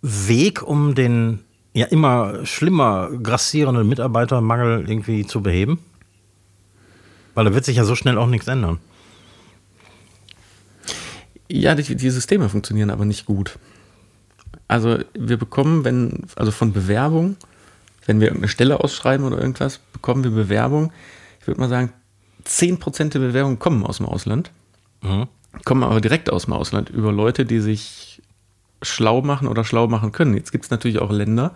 Weg, 0.02 0.62
um 0.62 0.94
den 0.94 1.40
ja 1.72 1.86
immer 1.86 2.44
schlimmer 2.44 3.10
grassierenden 3.22 3.88
Mitarbeitermangel 3.88 4.88
irgendwie 4.88 5.26
zu 5.26 5.42
beheben? 5.42 5.78
Weil 7.34 7.44
da 7.44 7.54
wird 7.54 7.64
sich 7.64 7.76
ja 7.76 7.84
so 7.84 7.94
schnell 7.94 8.18
auch 8.18 8.26
nichts 8.26 8.48
ändern. 8.48 8.80
Ja, 11.50 11.74
die, 11.74 11.94
die 11.94 12.10
Systeme 12.10 12.48
funktionieren 12.48 12.90
aber 12.90 13.04
nicht 13.04 13.24
gut. 13.24 13.58
Also 14.66 14.98
wir 15.14 15.38
bekommen, 15.38 15.84
wenn, 15.84 16.26
also 16.36 16.50
von 16.50 16.72
Bewerbung, 16.72 17.36
wenn 18.08 18.20
wir 18.20 18.28
irgendeine 18.28 18.48
Stelle 18.48 18.80
ausschreiben 18.80 19.24
oder 19.24 19.38
irgendwas, 19.38 19.78
bekommen 19.92 20.24
wir 20.24 20.30
Bewerbung. 20.32 20.92
Ich 21.40 21.46
würde 21.46 21.60
mal 21.60 21.68
sagen, 21.68 21.92
10% 22.46 23.10
der 23.10 23.18
Bewerbungen 23.20 23.58
kommen 23.58 23.84
aus 23.84 23.98
dem 23.98 24.06
Ausland, 24.06 24.50
kommen 25.64 25.82
aber 25.84 26.00
direkt 26.00 26.30
aus 26.32 26.46
dem 26.46 26.54
Ausland 26.54 26.88
über 26.90 27.12
Leute, 27.12 27.44
die 27.44 27.60
sich 27.60 28.22
schlau 28.82 29.20
machen 29.20 29.46
oder 29.46 29.62
schlau 29.62 29.86
machen 29.88 30.10
können. 30.12 30.34
Jetzt 30.34 30.52
gibt 30.52 30.64
es 30.64 30.70
natürlich 30.70 30.98
auch 31.00 31.10
Länder, 31.10 31.54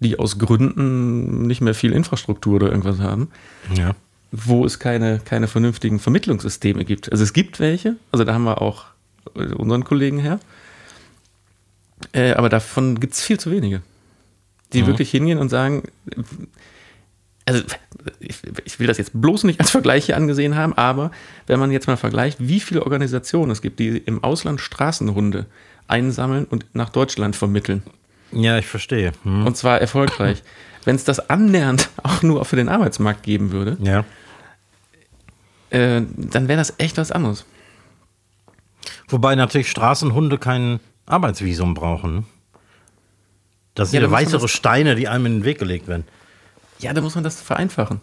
die 0.00 0.18
aus 0.18 0.38
Gründen 0.38 1.42
nicht 1.46 1.60
mehr 1.60 1.74
viel 1.74 1.92
Infrastruktur 1.92 2.54
oder 2.56 2.68
irgendwas 2.70 2.98
haben 3.00 3.28
Ja. 3.74 3.94
wo 4.32 4.64
es 4.64 4.78
keine, 4.78 5.20
keine 5.24 5.48
vernünftigen 5.48 5.98
Vermittlungssysteme 6.00 6.84
gibt. 6.84 7.12
Also 7.12 7.22
es 7.24 7.32
gibt 7.32 7.60
welche, 7.60 7.96
also 8.10 8.24
da 8.24 8.32
haben 8.34 8.44
wir 8.44 8.60
auch 8.62 8.86
unseren 9.34 9.84
Kollegen 9.84 10.18
her, 10.18 10.40
äh, 12.12 12.32
aber 12.32 12.48
davon 12.48 12.98
gibt 13.00 13.14
es 13.14 13.22
viel 13.22 13.38
zu 13.38 13.50
wenige, 13.50 13.82
die 14.74 14.86
wirklich 14.86 15.10
hingehen 15.10 15.38
und 15.38 15.48
sagen, 15.48 15.82
also 17.46 17.62
ich, 18.20 18.36
ich 18.64 18.78
will 18.80 18.86
das 18.86 18.98
jetzt 18.98 19.12
bloß 19.20 19.44
nicht 19.44 19.60
als 19.60 19.70
Vergleich 19.70 20.06
hier 20.06 20.16
angesehen 20.16 20.56
haben, 20.56 20.72
aber 20.74 21.10
wenn 21.46 21.58
man 21.60 21.70
jetzt 21.70 21.86
mal 21.86 21.96
vergleicht, 21.96 22.38
wie 22.40 22.60
viele 22.60 22.82
Organisationen 22.82 23.50
es 23.52 23.62
gibt, 23.62 23.78
die 23.78 23.98
im 23.98 24.22
Ausland 24.24 24.60
Straßenhunde 24.60 25.46
einsammeln 25.88 26.44
und 26.46 26.66
nach 26.72 26.88
Deutschland 26.90 27.36
vermitteln. 27.36 27.82
Ja, 28.32 28.58
ich 28.58 28.66
verstehe. 28.66 29.12
Hm. 29.22 29.46
Und 29.46 29.56
zwar 29.56 29.80
erfolgreich. 29.80 30.42
Wenn 30.84 30.96
es 30.96 31.04
das 31.04 31.30
annähernd 31.30 31.88
auch 32.02 32.22
nur 32.22 32.44
für 32.44 32.56
den 32.56 32.68
Arbeitsmarkt 32.68 33.22
geben 33.22 33.52
würde, 33.52 33.76
Ja. 33.80 34.04
äh, 35.70 36.02
dann 36.16 36.48
wäre 36.48 36.58
das 36.58 36.74
echt 36.78 36.96
was 36.98 37.12
anderes. 37.12 37.44
Wobei 39.08 39.34
natürlich 39.34 39.70
Straßenhunde 39.70 40.38
kein 40.38 40.80
Arbeitsvisum 41.06 41.74
brauchen. 41.74 42.26
Das 43.74 43.90
sind 43.90 43.96
Ja, 43.96 44.00
das- 44.08 44.50
Steine, 44.50 44.94
die 44.94 45.08
einem 45.08 45.26
in 45.26 45.32
den 45.40 45.44
Weg 45.44 45.58
gelegt 45.58 45.88
werden. 45.88 46.04
Ja, 46.78 46.92
da 46.92 47.00
muss 47.00 47.14
man 47.14 47.24
das 47.24 47.40
vereinfachen. 47.40 48.00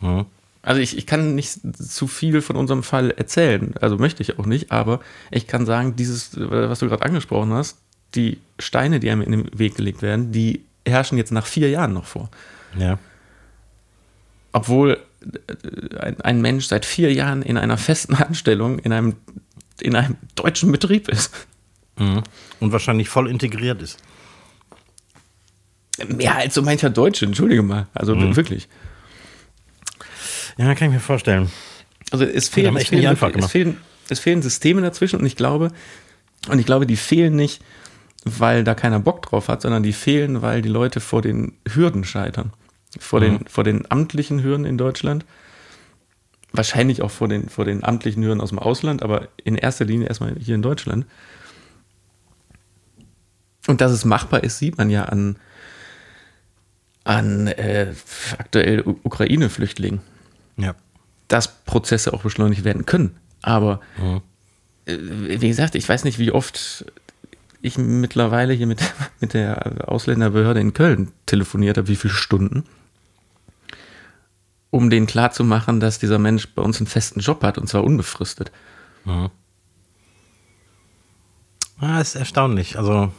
Hm. 0.00 0.26
Also 0.62 0.80
ich, 0.80 0.98
ich 0.98 1.06
kann 1.06 1.34
nicht 1.34 1.60
zu 1.76 2.06
viel 2.08 2.42
von 2.42 2.56
unserem 2.56 2.82
Fall 2.82 3.10
erzählen, 3.12 3.74
also 3.80 3.96
möchte 3.96 4.22
ich 4.22 4.38
auch 4.38 4.46
nicht, 4.46 4.70
aber 4.72 5.00
ich 5.30 5.46
kann 5.46 5.64
sagen, 5.66 5.96
dieses, 5.96 6.32
was 6.34 6.80
du 6.80 6.88
gerade 6.88 7.04
angesprochen 7.04 7.52
hast, 7.52 7.78
die 8.14 8.38
Steine, 8.58 9.00
die 9.00 9.08
einem 9.10 9.22
in 9.22 9.32
den 9.32 9.58
Weg 9.58 9.76
gelegt 9.76 10.02
werden, 10.02 10.32
die 10.32 10.64
herrschen 10.84 11.16
jetzt 11.16 11.32
nach 11.32 11.46
vier 11.46 11.70
Jahren 11.70 11.92
noch 11.92 12.04
vor. 12.06 12.28
Ja. 12.76 12.98
Obwohl 14.52 14.98
äh, 15.22 15.96
ein, 15.98 16.20
ein 16.22 16.40
Mensch 16.40 16.66
seit 16.66 16.84
vier 16.84 17.12
Jahren 17.12 17.42
in 17.42 17.56
einer 17.56 17.78
festen 17.78 18.14
Anstellung 18.14 18.78
in 18.78 18.92
einem, 18.92 19.14
in 19.80 19.94
einem 19.94 20.16
deutschen 20.34 20.72
Betrieb 20.72 21.08
ist. 21.08 21.32
Mhm. 21.98 22.22
Und 22.60 22.72
wahrscheinlich 22.72 23.08
voll 23.08 23.28
integriert 23.28 23.80
ist. 23.82 23.98
Mehr 26.06 26.36
als 26.36 26.54
so 26.54 26.62
mancher 26.62 26.90
Deutsche, 26.90 27.26
entschuldige 27.26 27.62
mal. 27.62 27.88
Also 27.92 28.14
wirklich. 28.36 28.68
Ja, 30.56 30.74
kann 30.74 30.88
ich 30.88 30.94
mir 30.94 31.00
vorstellen. 31.00 31.50
Also 32.10 32.24
es 32.24 32.48
fehlen, 32.48 32.76
es 32.76 32.88
fehlen, 32.88 33.16
es, 33.36 33.50
fehlen, 33.50 33.76
es 34.08 34.18
fehlen 34.18 34.42
Systeme 34.42 34.80
dazwischen 34.80 35.20
und 35.20 35.26
ich 35.26 35.36
glaube, 35.36 35.70
und 36.48 36.58
ich 36.58 36.66
glaube, 36.66 36.86
die 36.86 36.96
fehlen 36.96 37.36
nicht, 37.36 37.62
weil 38.24 38.64
da 38.64 38.74
keiner 38.74 39.00
Bock 39.00 39.22
drauf 39.22 39.48
hat, 39.48 39.62
sondern 39.62 39.82
die 39.82 39.92
fehlen, 39.92 40.42
weil 40.42 40.62
die 40.62 40.68
Leute 40.68 41.00
vor 41.00 41.22
den 41.22 41.52
Hürden 41.68 42.04
scheitern. 42.04 42.52
Vor, 42.98 43.20
den, 43.20 43.46
vor 43.46 43.64
den 43.64 43.90
amtlichen 43.90 44.42
Hürden 44.42 44.64
in 44.64 44.78
Deutschland. 44.78 45.26
Wahrscheinlich 46.52 47.02
auch 47.02 47.10
vor 47.10 47.28
den, 47.28 47.50
vor 47.50 47.66
den 47.66 47.84
amtlichen 47.84 48.24
Hürden 48.24 48.40
aus 48.40 48.48
dem 48.48 48.58
Ausland, 48.58 49.02
aber 49.02 49.28
in 49.44 49.56
erster 49.56 49.84
Linie 49.84 50.08
erstmal 50.08 50.34
hier 50.38 50.54
in 50.54 50.62
Deutschland. 50.62 51.04
Und 53.66 53.82
dass 53.82 53.92
es 53.92 54.06
machbar 54.06 54.42
ist, 54.42 54.58
sieht 54.58 54.78
man 54.78 54.88
ja 54.88 55.04
an, 55.04 55.36
an 57.08 57.46
äh, 57.48 57.94
aktuell 58.36 58.82
Ukraine-Flüchtlingen 59.02 60.00
Ja. 60.56 60.74
dass 61.28 61.48
Prozesse 61.64 62.12
auch 62.12 62.22
beschleunigt 62.22 62.64
werden 62.64 62.84
können. 62.86 63.16
Aber 63.42 63.80
äh, 64.86 64.96
wie 65.40 65.48
gesagt, 65.48 65.74
ich 65.74 65.88
weiß 65.88 66.04
nicht, 66.04 66.18
wie 66.18 66.30
oft 66.32 66.84
ich 67.62 67.78
mittlerweile 67.78 68.52
hier 68.52 68.66
mit, 68.66 68.80
mit 69.20 69.32
der 69.32 69.88
Ausländerbehörde 69.88 70.60
in 70.60 70.74
Köln 70.74 71.12
telefoniert 71.26 71.78
habe, 71.78 71.88
wie 71.88 71.96
viele 71.96 72.12
Stunden, 72.14 72.64
um 74.70 74.90
denen 74.90 75.06
klarzumachen, 75.06 75.80
dass 75.80 75.98
dieser 75.98 76.18
Mensch 76.18 76.48
bei 76.54 76.60
uns 76.62 76.78
einen 76.78 76.86
festen 76.88 77.20
Job 77.20 77.42
hat 77.42 77.56
und 77.56 77.68
zwar 77.68 77.84
unbefristet. 77.84 78.52
Ah, 81.80 82.00
ist 82.00 82.16
erstaunlich. 82.16 82.76
Also 82.76 83.12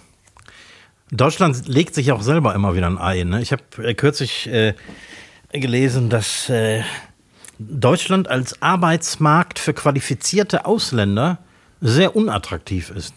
Deutschland 1.11 1.67
legt 1.67 1.95
sich 1.95 2.11
auch 2.11 2.21
selber 2.21 2.53
immer 2.53 2.75
wieder 2.75 2.87
ein 2.87 2.97
Ei. 2.97 3.23
Ne? 3.23 3.41
Ich 3.41 3.51
habe 3.51 3.63
äh, 3.79 3.93
kürzlich 3.93 4.47
äh, 4.47 4.73
gelesen, 5.51 6.09
dass 6.09 6.49
äh, 6.49 6.83
Deutschland 7.57 8.27
als 8.29 8.61
Arbeitsmarkt 8.61 9.59
für 9.59 9.73
qualifizierte 9.73 10.65
Ausländer 10.65 11.39
sehr 11.81 12.15
unattraktiv 12.15 12.91
ist. 12.91 13.13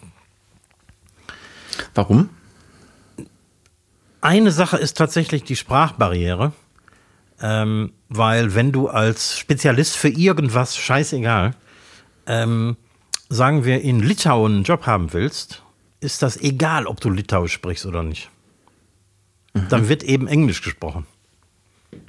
Warum? 1.93 2.29
Eine 4.21 4.51
Sache 4.51 4.77
ist 4.77 4.97
tatsächlich 4.97 5.43
die 5.43 5.55
Sprachbarriere, 5.55 6.53
ähm, 7.41 7.93
weil 8.09 8.55
wenn 8.55 8.71
du 8.71 8.87
als 8.87 9.37
Spezialist 9.37 9.97
für 9.97 10.09
irgendwas, 10.09 10.77
scheißegal, 10.77 11.55
ähm, 12.25 12.77
sagen 13.29 13.65
wir 13.65 13.81
in 13.81 13.99
Litauen 14.01 14.53
einen 14.53 14.63
Job 14.63 14.85
haben 14.85 15.13
willst, 15.13 15.63
ist 16.03 16.21
das 16.21 16.37
egal, 16.37 16.85
ob 16.85 16.99
du 17.01 17.09
Litauisch 17.09 17.53
sprichst 17.53 17.85
oder 17.85 18.03
nicht. 18.03 18.29
Dann 19.69 19.87
wird 19.89 20.03
eben 20.03 20.27
Englisch 20.27 20.61
gesprochen. 20.61 21.05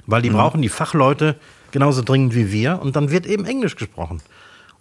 Weil 0.07 0.21
die 0.21 0.29
brauchen 0.31 0.61
die 0.61 0.69
Fachleute 0.69 1.35
genauso 1.71 2.01
dringend 2.01 2.33
wie 2.35 2.51
wir 2.51 2.79
und 2.81 2.95
dann 2.95 3.09
wird 3.11 3.25
eben 3.25 3.45
Englisch 3.45 3.75
gesprochen. 3.75 4.21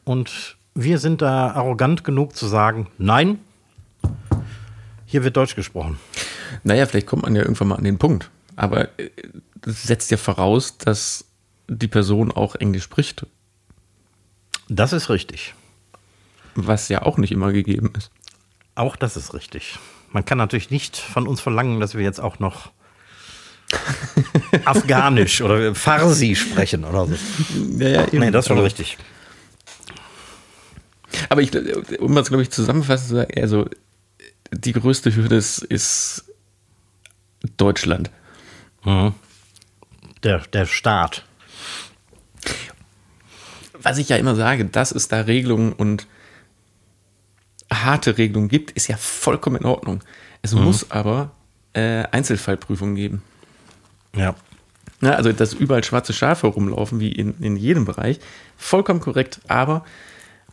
Und 0.05 0.57
wir 0.75 0.99
sind 0.99 1.23
da 1.23 1.51
arrogant 1.53 2.05
genug 2.05 2.35
zu 2.35 2.47
sagen, 2.47 2.89
nein, 2.99 3.39
hier 5.07 5.25
wird 5.25 5.37
Deutsch 5.37 5.55
gesprochen. 5.57 5.99
Naja, 6.63 6.87
vielleicht 6.87 7.07
kommt 7.07 7.23
man 7.23 7.35
ja 7.37 7.43
irgendwann 7.43 7.69
mal 7.69 7.77
an 7.77 7.85
den 7.85 7.99
Punkt. 7.99 8.31
Aber 8.57 8.89
äh, 8.99 9.11
das 9.61 9.83
setzt 9.83 10.11
ja 10.11 10.17
voraus, 10.17 10.79
dass 10.79 11.25
die 11.69 11.89
Person 11.89 12.31
auch 12.33 12.55
Englisch 12.57 12.85
spricht, 12.85 13.27
Das 14.69 14.93
ist 14.93 15.09
richtig. 15.11 15.55
was 16.55 16.89
ja 16.89 17.03
auch 17.03 17.19
nicht 17.19 17.33
immer 17.33 17.53
gegeben 17.53 17.93
ist. 17.97 18.11
Auch 18.75 18.97
das 18.97 19.17
ist 19.17 19.35
richtig. 19.35 19.79
Man 20.11 20.25
kann 20.25 20.39
natürlich 20.39 20.71
nicht 20.71 20.97
von 20.97 21.27
uns 21.27 21.41
verlangen, 21.41 21.81
dass 21.81 21.95
wir 21.95 22.03
jetzt 22.03 22.21
auch 22.21 22.39
noch 22.39 22.71
Afghanisch 24.65 25.41
oder 25.43 25.75
Farsi 25.75 26.35
sprechen 26.35 26.85
oder 26.85 27.07
so. 27.07 27.15
Ja, 27.79 27.89
ja, 27.89 28.05
eben. 28.07 28.21
Nee, 28.21 28.31
das 28.31 28.45
ist 28.45 28.49
schon 28.49 28.59
richtig. 28.59 28.99
Aber 31.29 31.41
ich, 31.43 31.53
um 32.01 32.15
das, 32.15 32.29
glaube 32.29 32.43
ich, 32.43 32.51
zusammenfassend 32.51 33.09
zu 33.09 33.15
sagen, 33.17 33.41
also 33.41 33.69
die 34.53 34.73
größte 34.73 35.15
Hürde 35.15 35.37
ist, 35.37 35.59
ist 35.59 36.25
Deutschland. 37.57 38.11
Der, 40.23 40.39
der 40.53 40.67
Staat. 40.67 41.25
Was 43.81 43.99
ich 43.99 44.09
ja 44.09 44.17
immer 44.17 44.35
sage, 44.35 44.65
dass 44.65 44.93
es 44.93 45.09
da 45.09 45.23
Regelungen 45.23 45.73
und 45.73 46.07
harte 47.73 48.19
Regelungen 48.19 48.49
gibt, 48.49 48.71
ist 48.73 48.89
ja 48.89 48.97
vollkommen 48.97 49.57
in 49.57 49.65
Ordnung. 49.67 50.01
Es 50.43 50.53
muss 50.53 50.91
aber 50.91 51.31
äh, 51.73 52.05
Einzelfallprüfungen 52.11 52.95
geben. 52.95 53.23
Ja. 54.15 54.35
Ja, 55.01 55.13
also, 55.13 55.33
dass 55.33 55.53
überall 55.53 55.85
schwarze 55.85 56.13
Schafe 56.13 56.47
rumlaufen, 56.47 57.01
wie 57.01 57.11
in, 57.13 57.35
in 57.41 57.57
jedem 57.57 57.85
Bereich, 57.85 58.21
vollkommen 58.57 59.01
korrekt. 59.01 59.41
Aber, 59.49 59.85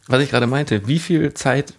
was 0.07 0.21
ich 0.21 0.29
gerade 0.29 0.47
meinte, 0.47 0.87
wie 0.87 0.99
viel 0.99 1.33
Zeit 1.33 1.73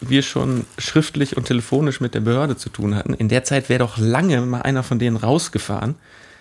wir 0.00 0.22
schon 0.22 0.66
schriftlich 0.78 1.36
und 1.36 1.44
telefonisch 1.46 2.00
mit 2.00 2.14
der 2.14 2.20
Behörde 2.20 2.56
zu 2.56 2.68
tun 2.68 2.94
hatten, 2.94 3.14
in 3.14 3.28
der 3.28 3.44
Zeit 3.44 3.68
wäre 3.68 3.78
doch 3.80 3.96
lange 3.96 4.40
mal 4.42 4.62
einer 4.62 4.82
von 4.82 4.98
denen 4.98 5.16
rausgefahren, 5.16 5.94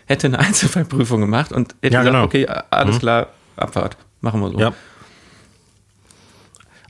hätte 0.07 0.27
eine 0.27 0.39
Einzelfallprüfung 0.47 1.21
gemacht 1.21 1.51
und 1.51 1.73
hätte 1.81 1.93
Ja, 1.95 2.01
gesagt, 2.01 2.05
genau. 2.13 2.25
okay, 2.25 2.47
alles 2.69 2.99
klar, 2.99 3.27
Abfahrt, 3.55 3.95
machen 4.21 4.41
wir 4.41 4.51
so. 4.51 4.59
ja. 4.59 4.73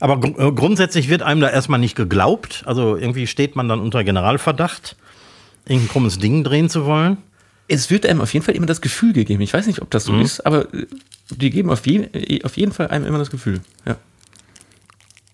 Aber 0.00 0.20
gr 0.20 0.38
äh, 0.38 0.52
grundsätzlich 0.52 1.08
wird 1.08 1.22
einem 1.22 1.40
da 1.40 1.48
erstmal 1.48 1.80
nicht 1.80 1.96
geglaubt. 1.96 2.62
Also 2.66 2.96
irgendwie 2.96 3.26
steht 3.26 3.56
man 3.56 3.68
dann 3.68 3.80
unter 3.80 4.04
Generalverdacht, 4.04 4.96
irgendein 5.66 5.88
krummes 5.88 6.18
Ding 6.18 6.44
drehen 6.44 6.68
zu 6.68 6.86
wollen. 6.86 7.18
Es 7.68 7.90
wird 7.90 8.06
einem 8.06 8.20
auf 8.20 8.32
jeden 8.32 8.44
Fall 8.44 8.54
immer 8.54 8.66
das 8.66 8.80
Gefühl 8.80 9.12
gegeben. 9.12 9.42
Ich 9.42 9.52
weiß 9.52 9.66
nicht, 9.66 9.82
ob 9.82 9.90
das 9.90 10.04
so 10.04 10.16
ist, 10.18 10.46
aber 10.46 10.72
äh, 10.72 10.86
die 11.30 11.50
geben 11.50 11.70
auf, 11.70 11.86
je, 11.86 12.42
auf 12.44 12.56
jeden 12.56 12.72
Fall 12.72 12.88
einem 12.88 13.06
immer 13.06 13.18
das 13.18 13.30
Gefühl. 13.30 13.60
Ja. 13.84 13.96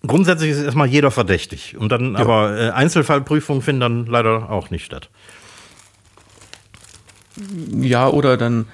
Grundsätzlich 0.05 0.51
ist 0.51 0.61
erstmal 0.61 0.87
jeder 0.87 1.11
verdächtig. 1.11 1.77
Und 1.77 1.91
dann 1.91 2.15
aber 2.15 2.57
äh, 2.57 2.69
Einzelfallprüfungen 2.71 3.61
finden 3.61 3.81
dann 3.81 4.05
leider 4.05 4.49
auch 4.49 4.69
nicht 4.69 4.85
statt. 4.85 5.09
Ja, 7.71 8.09
oder 8.09 8.37
dann, 8.37 8.67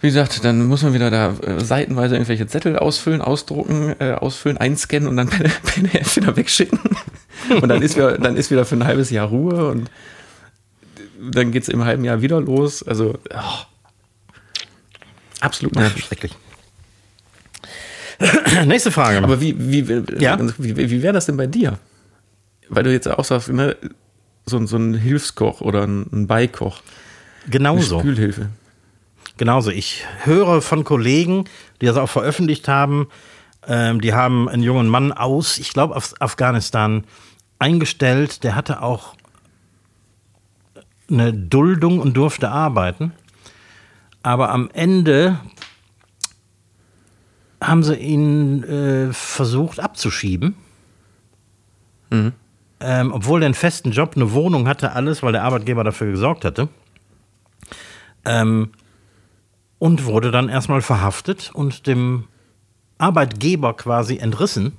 wie 0.00 0.06
gesagt, 0.08 0.44
dann 0.44 0.66
muss 0.66 0.82
man 0.82 0.94
wieder 0.94 1.10
da 1.10 1.34
äh, 1.42 1.60
seitenweise 1.64 2.14
irgendwelche 2.14 2.46
Zettel 2.46 2.78
ausfüllen, 2.78 3.20
ausdrucken, 3.20 3.94
äh, 3.98 4.12
ausfüllen, 4.12 4.56
einscannen 4.58 5.08
und 5.08 5.16
dann 5.16 5.28
PDF 5.28 6.16
wieder 6.16 6.36
wegschicken. 6.36 6.78
Und 7.60 7.68
dann 7.68 7.82
ist, 7.82 7.96
wieder, 7.96 8.18
dann 8.18 8.36
ist 8.36 8.50
wieder 8.50 8.64
für 8.64 8.76
ein 8.76 8.84
halbes 8.84 9.10
Jahr 9.10 9.28
Ruhe 9.28 9.68
und 9.68 9.90
dann 11.32 11.50
geht 11.50 11.64
es 11.64 11.68
im 11.68 11.84
halben 11.84 12.04
Jahr 12.04 12.22
wieder 12.22 12.40
los. 12.40 12.82
Also, 12.86 13.18
oh. 13.34 13.64
absolut 15.40 15.74
nervig. 15.74 16.04
Schrecklich. 16.04 16.32
Nächste 18.66 18.90
Frage. 18.90 19.18
Aber 19.18 19.40
wie, 19.40 19.54
wie, 19.58 19.88
wie, 19.88 20.22
Ja? 20.22 20.38
wie, 20.58 20.76
wie 20.90 21.02
wäre 21.02 21.12
das 21.12 21.26
denn 21.26 21.36
bei 21.36 21.46
dir? 21.46 21.78
Weil 22.68 22.82
du 22.84 22.92
jetzt 22.92 23.08
auch 23.08 23.24
sagst, 23.24 23.48
ne, 23.48 23.76
so, 24.46 24.56
ein- 24.58 24.66
so 24.66 24.76
ein 24.76 24.94
Hilfskoch 24.94 25.60
oder 25.60 25.84
ein, 25.86 26.26
Beikoch, 26.26 26.80
eine 27.44 27.50
genauso. 27.52 28.00
Spülhilfe. 28.00 28.48
Genauso. 29.38 29.70
Ich 29.70 30.04
höre 30.24 30.60
von 30.60 30.84
Kollegen, 30.84 31.44
die 31.80 31.86
das 31.86 31.96
auch 31.96 32.08
veröffentlicht 32.08 32.68
haben, 32.68 33.08
ähm, 33.66 34.00
die 34.00 34.12
haben 34.12 34.48
einen 34.48 34.62
jungen 34.62 34.88
Mann 34.88 35.12
aus, 35.12 35.58
ich 35.58 35.72
glaube, 35.72 35.94
aus 35.94 36.20
Afghanistan 36.20 37.04
eingestellt. 37.58 38.42
Der 38.42 38.54
hatte 38.54 38.82
auch 38.82 39.14
eine 41.10 41.32
Duldung 41.32 42.00
und 42.00 42.16
durfte 42.16 42.50
arbeiten. 42.50 43.12
Aber 44.22 44.50
am 44.50 44.70
Ende 44.72 45.38
haben 47.62 47.82
sie 47.82 47.94
ihn 47.96 48.64
äh, 48.64 49.12
versucht 49.12 49.80
abzuschieben. 49.80 50.56
ähm, 52.80 53.12
obwohl 53.12 53.42
er 53.42 53.46
einen 53.46 53.54
festen 53.54 53.92
Job, 53.92 54.12
eine 54.16 54.32
Wohnung 54.32 54.66
hatte, 54.66 54.92
alles, 54.92 55.22
weil 55.22 55.32
der 55.32 55.44
Arbeitgeber 55.44 55.84
dafür 55.84 56.10
gesorgt 56.10 56.44
hatte. 56.44 56.68
Ähm, 58.24 58.70
und 59.78 60.04
wurde 60.04 60.30
dann 60.30 60.48
erstmal 60.48 60.82
verhaftet 60.82 61.50
und 61.52 61.86
dem 61.86 62.24
Arbeitgeber 62.98 63.74
quasi 63.74 64.18
entrissen, 64.18 64.72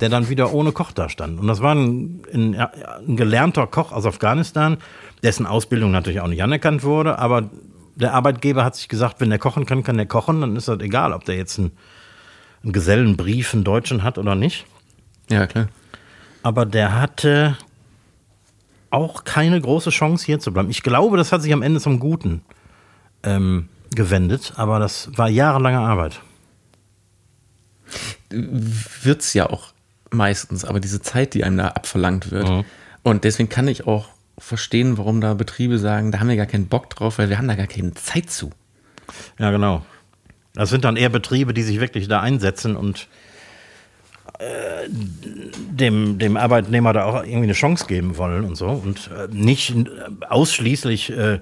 der 0.00 0.10
dann 0.10 0.28
wieder 0.28 0.52
ohne 0.52 0.72
Koch 0.72 0.92
da 0.92 1.08
stand. 1.08 1.40
Und 1.40 1.46
das 1.46 1.62
war 1.62 1.74
ein, 1.74 2.22
ein, 2.32 2.54
ein 2.54 3.16
gelernter 3.16 3.66
Koch 3.66 3.92
aus 3.92 4.04
Afghanistan, 4.04 4.78
dessen 5.22 5.46
Ausbildung 5.46 5.90
natürlich 5.90 6.20
auch 6.20 6.28
nicht 6.28 6.42
anerkannt 6.42 6.82
wurde, 6.82 7.18
aber 7.18 7.48
der 7.94 8.14
Arbeitgeber 8.14 8.64
hat 8.64 8.76
sich 8.76 8.88
gesagt, 8.88 9.20
wenn 9.20 9.30
der 9.30 9.38
kochen 9.38 9.66
kann, 9.66 9.82
kann 9.82 9.96
der 9.96 10.06
kochen, 10.06 10.40
dann 10.40 10.56
ist 10.56 10.68
das 10.68 10.78
egal, 10.80 11.12
ob 11.12 11.24
der 11.24 11.36
jetzt 11.36 11.58
einen, 11.58 11.72
einen 12.62 12.72
Gesellenbrief, 12.72 13.54
einen 13.54 13.64
Deutschen 13.64 14.02
hat 14.02 14.18
oder 14.18 14.34
nicht. 14.34 14.66
Ja, 15.30 15.46
klar. 15.46 15.68
Aber 16.42 16.64
der 16.64 17.00
hatte 17.00 17.56
auch 18.90 19.24
keine 19.24 19.60
große 19.60 19.90
Chance, 19.90 20.24
hier 20.24 20.38
zu 20.38 20.52
bleiben. 20.52 20.70
Ich 20.70 20.82
glaube, 20.82 21.16
das 21.16 21.32
hat 21.32 21.42
sich 21.42 21.52
am 21.52 21.62
Ende 21.62 21.80
zum 21.80 21.98
Guten 21.98 22.42
ähm, 23.22 23.68
gewendet, 23.94 24.52
aber 24.56 24.78
das 24.78 25.10
war 25.16 25.28
jahrelange 25.28 25.78
Arbeit. 25.78 26.20
Wird's 28.30 29.32
ja 29.34 29.48
auch 29.48 29.72
meistens, 30.10 30.64
aber 30.64 30.80
diese 30.80 31.00
Zeit, 31.00 31.34
die 31.34 31.44
einem 31.44 31.58
da 31.58 31.68
abverlangt 31.68 32.30
wird. 32.30 32.48
Mhm. 32.48 32.64
Und 33.02 33.24
deswegen 33.24 33.48
kann 33.48 33.68
ich 33.68 33.86
auch 33.86 34.08
verstehen, 34.38 34.98
warum 34.98 35.20
da 35.20 35.34
Betriebe 35.34 35.78
sagen, 35.78 36.12
da 36.12 36.20
haben 36.20 36.28
wir 36.28 36.36
gar 36.36 36.46
keinen 36.46 36.68
Bock 36.68 36.90
drauf, 36.90 37.18
weil 37.18 37.28
wir 37.28 37.38
haben 37.38 37.48
da 37.48 37.54
gar 37.54 37.66
keine 37.66 37.94
Zeit 37.94 38.30
zu. 38.30 38.50
Ja, 39.38 39.50
genau. 39.50 39.84
Das 40.54 40.70
sind 40.70 40.84
dann 40.84 40.96
eher 40.96 41.08
Betriebe, 41.08 41.54
die 41.54 41.62
sich 41.62 41.80
wirklich 41.80 42.08
da 42.08 42.20
einsetzen 42.20 42.76
und 42.76 43.08
äh, 44.38 44.88
dem, 44.88 46.18
dem 46.18 46.36
Arbeitnehmer 46.36 46.92
da 46.92 47.04
auch 47.04 47.22
irgendwie 47.22 47.44
eine 47.44 47.52
Chance 47.52 47.86
geben 47.86 48.16
wollen 48.16 48.44
und 48.44 48.56
so. 48.56 48.66
Und 48.66 49.10
äh, 49.16 49.28
nicht 49.32 49.74
ausschließlich 50.28 51.10
äh, 51.10 51.40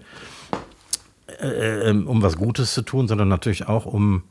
äh, 1.40 1.90
um 1.90 2.22
was 2.22 2.36
Gutes 2.36 2.74
zu 2.74 2.82
tun, 2.82 3.08
sondern 3.08 3.28
natürlich 3.28 3.68
auch, 3.68 3.86
um 3.86 4.22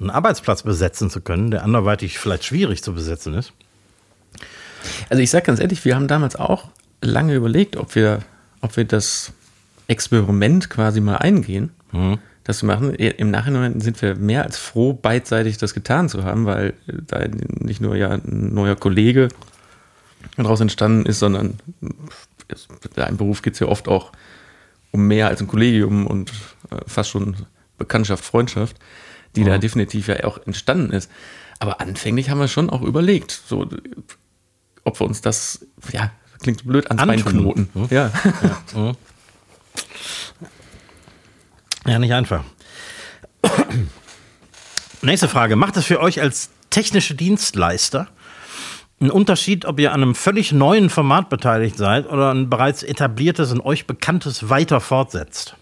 einen 0.00 0.10
Arbeitsplatz 0.10 0.62
besetzen 0.62 1.10
zu 1.10 1.20
können, 1.20 1.50
der 1.50 1.62
anderweitig 1.62 2.18
vielleicht 2.18 2.44
schwierig 2.44 2.82
zu 2.82 2.92
besetzen 2.94 3.34
ist. 3.34 3.52
Also 5.08 5.22
ich 5.22 5.30
sage 5.30 5.46
ganz 5.46 5.60
ehrlich, 5.60 5.84
wir 5.84 5.94
haben 5.94 6.08
damals 6.08 6.36
auch 6.36 6.68
lange 7.00 7.34
überlegt, 7.34 7.76
ob 7.76 7.94
wir, 7.94 8.20
ob 8.60 8.76
wir 8.76 8.84
das 8.84 9.32
Experiment 9.86 10.70
quasi 10.70 11.00
mal 11.00 11.16
eingehen, 11.16 11.70
Mhm. 11.92 12.18
das 12.42 12.58
zu 12.58 12.66
machen. 12.66 12.92
Im 12.94 13.30
Nachhinein 13.30 13.80
sind 13.80 14.02
wir 14.02 14.16
mehr 14.16 14.42
als 14.42 14.56
froh, 14.58 14.92
beidseitig 14.94 15.58
das 15.58 15.74
getan 15.74 16.08
zu 16.08 16.24
haben, 16.24 16.44
weil 16.44 16.74
da 16.86 17.20
nicht 17.60 17.80
nur 17.80 17.94
ja 17.94 18.10
ein 18.10 18.52
neuer 18.52 18.74
Kollege 18.74 19.28
daraus 20.36 20.60
entstanden 20.60 21.06
ist, 21.06 21.20
sondern 21.20 21.58
in 22.96 23.02
einem 23.02 23.16
Beruf 23.16 23.42
geht 23.42 23.54
es 23.54 23.60
ja 23.60 23.68
oft 23.68 23.86
auch 23.88 24.10
um 24.94 25.08
mehr 25.08 25.26
als 25.26 25.40
ein 25.40 25.48
Kollegium 25.48 26.06
und 26.06 26.30
äh, 26.70 26.76
fast 26.86 27.10
schon 27.10 27.34
Bekanntschaft, 27.78 28.24
Freundschaft, 28.24 28.76
die 29.34 29.42
da 29.42 29.56
Mhm. 29.56 29.60
definitiv 29.60 30.06
ja 30.06 30.22
auch 30.22 30.38
entstanden 30.46 30.92
ist. 30.92 31.10
Aber 31.58 31.80
anfänglich 31.80 32.30
haben 32.30 32.38
wir 32.38 32.46
schon 32.46 32.70
auch 32.70 32.80
überlegt, 32.82 33.32
so, 33.48 33.68
ob 34.84 35.00
wir 35.00 35.06
uns 35.06 35.20
das, 35.20 35.66
ja, 35.92 36.12
klingt 36.40 36.64
blöd, 36.64 36.86
ans 36.90 37.00
Bein 37.04 37.18
Antun. 37.18 37.32
knoten. 37.40 37.68
Mhm. 37.74 37.88
Ja. 37.90 38.12
Ja, 41.86 41.98
nicht 41.98 42.12
einfach. 42.14 42.44
Nächste 45.02 45.28
Frage. 45.28 45.56
Macht 45.56 45.76
es 45.76 45.84
für 45.84 46.00
euch 46.00 46.20
als 46.20 46.50
technische 46.70 47.14
Dienstleister 47.14 48.08
einen 49.04 49.12
Unterschied, 49.12 49.66
ob 49.66 49.78
ihr 49.78 49.92
an 49.92 50.02
einem 50.02 50.14
völlig 50.14 50.52
neuen 50.52 50.88
Format 50.88 51.28
beteiligt 51.28 51.76
seid 51.76 52.06
oder 52.08 52.32
ein 52.32 52.48
bereits 52.48 52.82
etabliertes 52.82 53.52
und 53.52 53.60
euch 53.60 53.86
bekanntes 53.86 54.48
weiter 54.48 54.80
fortsetzt? 54.80 55.56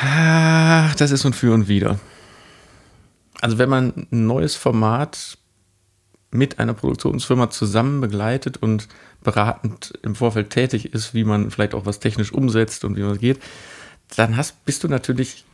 Ach, 0.00 0.94
das 0.94 1.10
ist 1.10 1.26
ein 1.26 1.32
Für 1.32 1.52
und 1.52 1.66
Wider. 1.66 1.98
Also 3.40 3.58
wenn 3.58 3.68
man 3.68 4.06
ein 4.12 4.26
neues 4.26 4.54
Format 4.54 5.38
mit 6.30 6.60
einer 6.60 6.74
Produktionsfirma 6.74 7.50
zusammen 7.50 8.00
begleitet 8.00 8.58
und 8.58 8.86
beratend 9.24 9.98
im 10.02 10.14
Vorfeld 10.14 10.50
tätig 10.50 10.92
ist, 10.94 11.14
wie 11.14 11.24
man 11.24 11.50
vielleicht 11.50 11.74
auch 11.74 11.84
was 11.84 11.98
technisch 11.98 12.32
umsetzt 12.32 12.84
und 12.84 12.96
wie 12.96 13.02
man 13.02 13.18
geht, 13.18 13.40
dann 14.14 14.36
hast, 14.36 14.64
bist 14.64 14.84
du 14.84 14.88
natürlich 14.88 15.44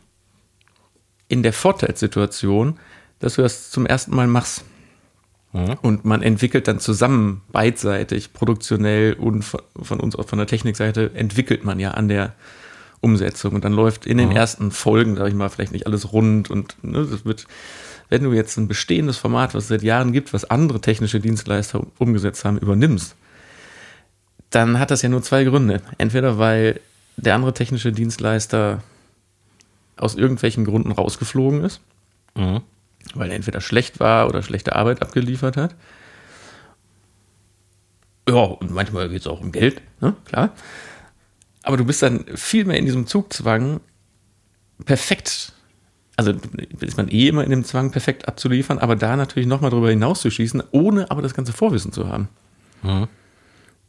in 1.28 1.42
der 1.42 1.54
Vorteilssituation, 1.54 2.78
dass 3.20 3.36
du 3.36 3.42
das 3.42 3.70
zum 3.70 3.86
ersten 3.86 4.14
Mal 4.14 4.26
machst. 4.26 4.64
Und 5.82 6.04
man 6.04 6.20
entwickelt 6.20 6.66
dann 6.66 6.80
zusammen 6.80 7.42
beidseitig, 7.52 8.32
produktionell 8.32 9.12
und 9.12 9.44
von, 9.44 10.00
uns 10.00 10.16
auch 10.16 10.28
von 10.28 10.38
der 10.38 10.48
Technikseite 10.48 11.12
entwickelt 11.14 11.64
man 11.64 11.78
ja 11.78 11.92
an 11.92 12.08
der 12.08 12.34
Umsetzung. 13.00 13.54
Und 13.54 13.64
dann 13.64 13.72
läuft 13.72 14.04
in 14.04 14.18
den 14.18 14.32
ersten 14.32 14.72
Folgen, 14.72 15.14
sag 15.14 15.28
ich 15.28 15.34
mal, 15.34 15.48
vielleicht 15.48 15.72
nicht 15.72 15.86
alles 15.86 16.12
rund 16.12 16.50
und 16.50 16.76
ne, 16.82 17.06
das 17.08 17.24
wird, 17.24 17.46
wenn 18.08 18.24
du 18.24 18.32
jetzt 18.32 18.56
ein 18.56 18.66
bestehendes 18.66 19.16
Format, 19.16 19.54
was 19.54 19.64
es 19.64 19.68
seit 19.68 19.82
Jahren 19.84 20.12
gibt, 20.12 20.32
was 20.32 20.50
andere 20.50 20.80
technische 20.80 21.20
Dienstleister 21.20 21.86
umgesetzt 21.98 22.44
haben, 22.44 22.58
übernimmst, 22.58 23.14
dann 24.50 24.80
hat 24.80 24.90
das 24.90 25.02
ja 25.02 25.08
nur 25.08 25.22
zwei 25.22 25.44
Gründe. 25.44 25.82
Entweder 25.98 26.38
weil 26.38 26.80
der 27.16 27.36
andere 27.36 27.54
technische 27.54 27.92
Dienstleister 27.92 28.82
aus 29.96 30.16
irgendwelchen 30.16 30.64
Gründen 30.64 30.90
rausgeflogen 30.90 31.62
ist, 31.62 31.80
weil 33.14 33.30
er 33.30 33.36
entweder 33.36 33.60
schlecht 33.60 34.00
war 34.00 34.28
oder 34.28 34.42
schlechte 34.42 34.74
Arbeit 34.76 35.02
abgeliefert 35.02 35.56
hat. 35.56 35.74
Ja, 38.28 38.36
und 38.36 38.70
manchmal 38.70 39.08
geht 39.08 39.20
es 39.20 39.26
auch 39.26 39.40
um 39.40 39.52
Geld, 39.52 39.82
ne? 40.00 40.14
klar. 40.24 40.52
Aber 41.62 41.76
du 41.76 41.84
bist 41.84 42.02
dann 42.02 42.24
viel 42.34 42.64
mehr 42.64 42.78
in 42.78 42.84
diesem 42.86 43.06
Zugzwang, 43.06 43.80
perfekt, 44.84 45.52
also 46.16 46.32
ist 46.80 46.96
man 46.96 47.08
eh 47.08 47.28
immer 47.28 47.44
in 47.44 47.50
dem 47.50 47.64
Zwang, 47.64 47.90
perfekt 47.90 48.28
abzuliefern, 48.28 48.78
aber 48.78 48.96
da 48.96 49.16
natürlich 49.16 49.48
nochmal 49.48 49.70
drüber 49.70 49.90
hinaus 49.90 50.20
zu 50.20 50.30
schießen, 50.30 50.62
ohne 50.72 51.10
aber 51.10 51.22
das 51.22 51.34
ganze 51.34 51.52
Vorwissen 51.52 51.92
zu 51.92 52.08
haben. 52.08 52.28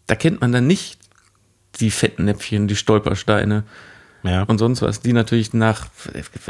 Da 0.08 0.16
kennt 0.16 0.40
man 0.42 0.52
dann 0.54 0.68
nicht 0.68 1.00
die 1.82 1.92
fetten 1.92 2.26
Näpfchen, 2.26 2.68
die 2.70 2.78
Stolpersteine 2.78 3.64
Ja. 4.24 4.44
und 4.44 4.58
sonst 4.58 4.82
was, 4.82 5.02
die 5.02 5.12
natürlich 5.12 5.54
nach, 5.54 5.88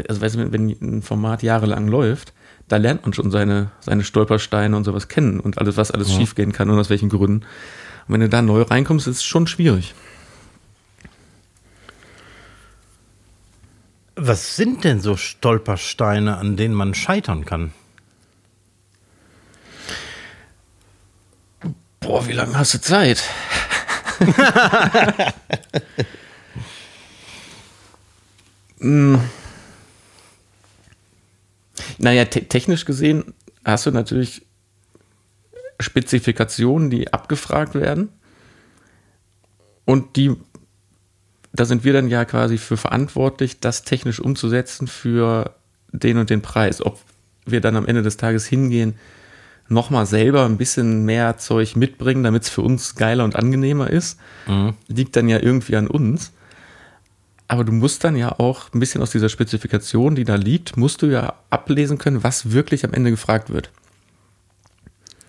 also 0.07 0.21
weißt 0.21 0.35
du, 0.35 0.51
wenn 0.51 0.69
ein 0.69 1.01
Format 1.01 1.41
jahrelang 1.41 1.87
läuft, 1.87 2.33
da 2.67 2.77
lernt 2.77 3.03
man 3.03 3.13
schon 3.13 3.31
seine, 3.31 3.71
seine 3.79 4.03
Stolpersteine 4.03 4.75
und 4.75 4.83
sowas 4.83 5.07
kennen 5.07 5.39
und 5.39 5.57
alles, 5.57 5.77
was 5.77 5.91
alles 5.91 6.11
schiefgehen 6.13 6.51
kann 6.51 6.69
und 6.69 6.79
aus 6.79 6.89
welchen 6.89 7.09
Gründen. 7.09 7.45
Und 8.07 8.13
wenn 8.13 8.21
du 8.21 8.29
da 8.29 8.41
neu 8.41 8.61
reinkommst, 8.61 9.07
ist 9.07 9.17
es 9.17 9.23
schon 9.23 9.47
schwierig. 9.47 9.93
Was 14.15 14.55
sind 14.55 14.83
denn 14.83 15.01
so 15.01 15.17
Stolpersteine, 15.17 16.37
an 16.37 16.55
denen 16.55 16.73
man 16.73 16.93
scheitern 16.93 17.45
kann? 17.45 17.73
Boah, 21.99 22.27
wie 22.27 22.33
lange 22.33 22.57
hast 22.57 22.73
du 22.73 22.81
Zeit? 22.81 23.23
Hm. 28.79 29.19
Naja, 31.97 32.25
te 32.25 32.45
technisch 32.45 32.85
gesehen 32.85 33.33
hast 33.63 33.85
du 33.85 33.91
natürlich 33.91 34.45
Spezifikationen, 35.79 36.89
die 36.89 37.11
abgefragt 37.11 37.75
werden. 37.75 38.09
Und 39.85 40.15
die, 40.15 40.35
da 41.53 41.65
sind 41.65 41.83
wir 41.83 41.93
dann 41.93 42.07
ja 42.07 42.25
quasi 42.25 42.57
für 42.57 42.77
verantwortlich, 42.77 43.59
das 43.59 43.83
technisch 43.83 44.19
umzusetzen 44.19 44.87
für 44.87 45.55
den 45.91 46.17
und 46.17 46.29
den 46.29 46.41
Preis. 46.41 46.81
Ob 46.83 46.99
wir 47.45 47.61
dann 47.61 47.75
am 47.75 47.85
Ende 47.85 48.01
des 48.01 48.17
Tages 48.17 48.45
hingehen, 48.45 48.95
nochmal 49.67 50.05
selber 50.05 50.45
ein 50.45 50.57
bisschen 50.57 51.05
mehr 51.05 51.37
Zeug 51.37 51.75
mitbringen, 51.75 52.23
damit 52.23 52.43
es 52.43 52.49
für 52.49 52.61
uns 52.61 52.95
geiler 52.95 53.23
und 53.23 53.35
angenehmer 53.35 53.89
ist, 53.89 54.19
liegt 54.87 55.15
dann 55.15 55.27
ja 55.27 55.39
irgendwie 55.41 55.75
an 55.75 55.87
uns. 55.87 56.31
Aber 57.47 57.63
du 57.63 57.71
musst 57.71 58.03
dann 58.03 58.15
ja 58.15 58.39
auch 58.39 58.73
ein 58.73 58.79
bisschen 58.79 59.01
aus 59.01 59.11
dieser 59.11 59.29
Spezifikation, 59.29 60.15
die 60.15 60.23
da 60.23 60.35
liegt, 60.35 60.77
musst 60.77 61.01
du 61.01 61.07
ja 61.07 61.33
ablesen 61.49 61.97
können, 61.97 62.23
was 62.23 62.51
wirklich 62.51 62.83
am 62.85 62.93
Ende 62.93 63.11
gefragt 63.11 63.51
wird. 63.51 63.71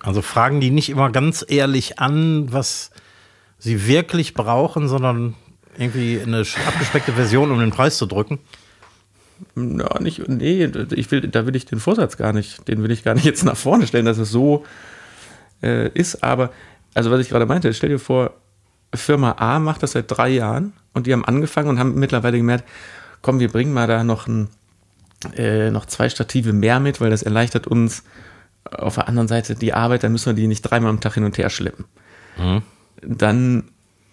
Also 0.03 0.23
fragen 0.23 0.61
die 0.61 0.71
nicht 0.71 0.89
immer 0.89 1.11
ganz 1.11 1.45
ehrlich 1.47 1.99
an, 1.99 2.53
was 2.53 2.91
sie 3.59 3.87
wirklich 3.87 4.35
brauchen, 4.35 4.89
sondern 4.89 5.35
irgendwie 5.77 6.21
eine 6.21 6.45
abgespeckte 6.67 7.13
Version, 7.13 7.51
um 7.51 7.59
den 7.59 7.71
Preis 7.71 7.99
zu 7.99 8.07
drücken. 8.07 8.39
Ja, 9.55 10.01
nicht, 10.01 10.27
nee, 10.29 10.65
ich 10.95 11.11
will, 11.11 11.23
da 11.29 11.47
will 11.47 11.57
ich 11.57 11.67
den 11.67 11.81
Vorsatz 11.81 12.17
gar 12.17 12.33
nicht, 12.33 12.67
den 12.69 12.83
will 12.83 12.91
ich 12.91 13.05
gar 13.05 13.15
nicht 13.15 13.27
jetzt 13.27 13.45
nach 13.45 13.57
vorne 13.57 13.87
stellen, 13.87 14.07
dass 14.07 14.17
es 14.17 14.31
so 14.31 14.65
äh, 15.63 15.89
ist. 15.91 16.23
Aber, 16.23 16.51
also 16.95 17.11
was 17.11 17.21
ich 17.21 17.29
gerade 17.29 17.45
meinte, 17.45 17.75
stell 17.75 17.91
dir 17.91 17.99
vor, 17.99 18.33
Firma 18.95 19.33
A 19.39 19.59
macht 19.59 19.83
das 19.83 19.93
seit 19.93 20.11
drei 20.11 20.29
Jahren 20.29 20.73
und 20.95 21.07
die 21.07 21.13
haben 21.13 21.25
angefangen 21.25 21.69
und 21.69 21.79
haben 21.79 21.95
mittlerweile 21.95 22.39
gemerkt, 22.39 22.65
komm, 23.23 23.41
wir 23.41 23.51
bringen 23.51 23.73
mal 23.73 23.87
da 23.87 24.05
noch, 24.05 24.27
ein, 24.27 24.49
äh, 25.35 25.71
noch 25.71 25.87
zwei 25.87 26.09
Stative 26.09 26.53
mehr 26.53 26.81
mit, 26.81 27.01
weil 27.01 27.11
das 27.11 27.23
erleichtert 27.23 27.67
uns 27.67 28.03
auf 28.71 28.97
der 28.97 29.09
anderen 29.09 29.29
Seite 29.29 29.55
die 29.55 29.73
Arbeit, 29.73 30.03
dann 30.03 30.13
müssen 30.13 30.27
wir 30.27 30.35
die 30.35 30.49
nicht 30.49 30.63
dreimal 30.63 30.91
am 30.91 31.01
Tag 31.01 31.15
hin 31.15 31.25
und 31.25 31.39
her 31.39 31.51
schleppen. 31.51 31.85
Mhm. 32.37 32.63
Dann 33.03 33.65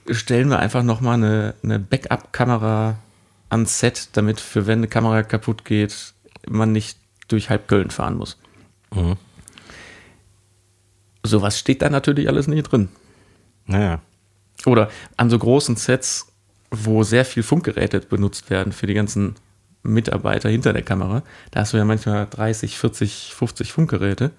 stellen 0.10 0.50
wir 0.50 0.60
einfach 0.60 0.84
nochmal 0.84 1.16
eine, 1.16 1.56
eine 1.64 1.80
Backup-Kamera 1.80 2.98
ans 3.50 3.80
Set, 3.80 4.10
damit 4.14 4.40
für 4.40 4.68
wenn 4.68 4.80
eine 4.80 4.88
Kamera 4.88 5.24
kaputt 5.24 5.66
geht, 5.66 6.14
man 6.48 6.72
nicht 6.72 6.98
durch 7.28 7.50
halb 7.50 7.68
Köln 7.68 7.90
fahren 7.90 8.16
muss. 8.16 8.38
Mhm. 8.94 9.16
Sowas 11.24 11.58
steht 11.58 11.82
da 11.82 11.90
natürlich 11.90 12.28
alles 12.28 12.48
nicht 12.48 12.64
drin. 12.64 12.90
Naja. 13.66 14.02
Oder 14.66 14.90
an 15.18 15.30
so 15.30 15.38
großen 15.38 15.76
Sets, 15.76 16.28
wo 16.72 17.04
sehr 17.04 17.26
viel 17.26 17.44
Funkgeräte 17.44 18.00
benutzt 18.00 18.50
werden 18.50 18.72
für 18.72 18.88
die 18.88 18.94
ganzen 18.94 19.36
Mitarbeiter 19.84 20.50
hinter 20.50 20.74
der 20.74 20.82
Kamera. 20.82 21.24
Da 21.52 21.62
hast 21.62 21.74
du 21.74 21.78
ja 21.78 21.86
manchmal 21.86 22.28
30, 22.30 22.78
40, 22.78 23.34
50 23.36 23.72
Funkgeräte. 23.72 24.32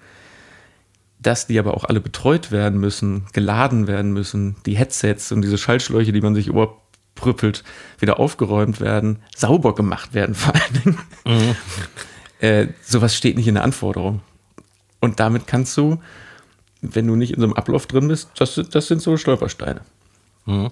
Dass 1.19 1.47
die 1.47 1.57
aber 1.57 1.75
auch 1.75 1.85
alle 1.85 2.01
betreut 2.01 2.51
werden 2.51 2.79
müssen, 2.79 3.25
geladen 3.33 3.87
werden 3.87 4.11
müssen, 4.11 4.57
die 4.65 4.75
Headsets 4.75 5.31
und 5.31 5.41
diese 5.41 5.57
Schaltschläuche, 5.57 6.11
die 6.11 6.21
man 6.21 6.35
sich 6.35 6.47
überprüppelt, 6.47 7.63
wieder 7.99 8.19
aufgeräumt 8.19 8.79
werden, 8.81 9.19
sauber 9.35 9.73
gemacht 9.73 10.13
werden 10.13 10.35
vor 10.35 10.53
allen 10.53 10.83
Dingen. 10.83 10.97
Mhm. 11.25 11.55
Äh, 12.41 12.67
sowas 12.81 13.15
steht 13.15 13.37
nicht 13.37 13.47
in 13.47 13.55
der 13.55 13.63
Anforderung. 13.63 14.21
Und 14.99 15.19
damit 15.19 15.47
kannst 15.47 15.75
du, 15.77 16.01
wenn 16.81 17.07
du 17.07 17.15
nicht 17.15 17.31
in 17.31 17.39
so 17.39 17.45
einem 17.45 17.53
Ablauf 17.53 17.87
drin 17.87 18.07
bist, 18.07 18.29
das, 18.37 18.61
das 18.71 18.87
sind 18.87 19.01
so 19.01 19.17
Stolpersteine. 19.17 19.81
Mhm. 20.45 20.71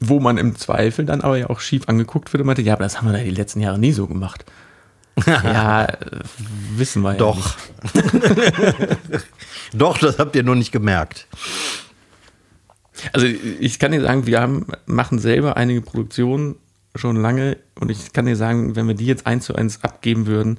Wo 0.00 0.18
man 0.18 0.38
im 0.38 0.56
Zweifel 0.56 1.04
dann 1.04 1.20
aber 1.20 1.36
ja 1.36 1.50
auch 1.50 1.60
schief 1.60 1.88
angeguckt 1.88 2.32
wird 2.32 2.40
und 2.40 2.46
meinte, 2.46 2.62
ja, 2.62 2.72
aber 2.74 2.84
das 2.84 2.98
haben 2.98 3.10
wir 3.10 3.18
ja 3.18 3.24
die 3.24 3.30
letzten 3.30 3.60
Jahre 3.60 3.78
nie 3.78 3.92
so 3.92 4.06
gemacht. 4.06 4.44
ja, 5.26 5.88
wissen 6.76 7.02
wir 7.02 7.14
Doch. 7.14 7.56
ja 7.94 8.02
Doch. 8.02 9.20
Doch, 9.72 9.98
das 9.98 10.18
habt 10.18 10.34
ihr 10.36 10.42
nur 10.42 10.56
nicht 10.56 10.72
gemerkt. 10.72 11.26
Also 13.12 13.26
ich 13.26 13.78
kann 13.78 13.92
dir 13.92 14.00
sagen, 14.00 14.26
wir 14.26 14.40
haben, 14.40 14.66
machen 14.86 15.18
selber 15.18 15.56
einige 15.56 15.80
Produktionen 15.80 16.56
schon 16.94 17.16
lange 17.16 17.56
und 17.78 17.90
ich 17.90 18.12
kann 18.12 18.26
dir 18.26 18.36
sagen, 18.36 18.76
wenn 18.76 18.88
wir 18.88 18.94
die 18.94 19.06
jetzt 19.06 19.26
eins 19.26 19.44
zu 19.44 19.54
eins 19.54 19.82
abgeben 19.82 20.26
würden, 20.26 20.58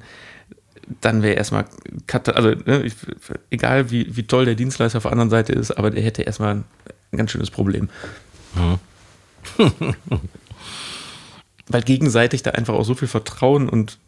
dann 1.00 1.22
wäre 1.22 1.34
erstmal, 1.34 1.64
also 2.34 2.48
ne, 2.50 2.82
ich, 2.82 2.94
egal 3.50 3.90
wie, 3.90 4.16
wie 4.16 4.24
toll 4.24 4.44
der 4.44 4.54
Dienstleister 4.54 4.98
auf 4.98 5.04
der 5.04 5.12
anderen 5.12 5.30
Seite 5.30 5.52
ist, 5.52 5.70
aber 5.72 5.90
der 5.90 6.02
hätte 6.02 6.22
erstmal 6.22 6.56
ein, 6.56 6.64
ein 7.12 7.18
ganz 7.18 7.30
schönes 7.30 7.50
Problem. 7.50 7.88
Mhm. 8.54 8.78
Weil 11.68 11.82
gegenseitig 11.82 12.42
da 12.42 12.50
einfach 12.50 12.74
auch 12.74 12.84
so 12.84 12.94
viel 12.94 13.08
Vertrauen 13.08 13.68
und 13.68 13.98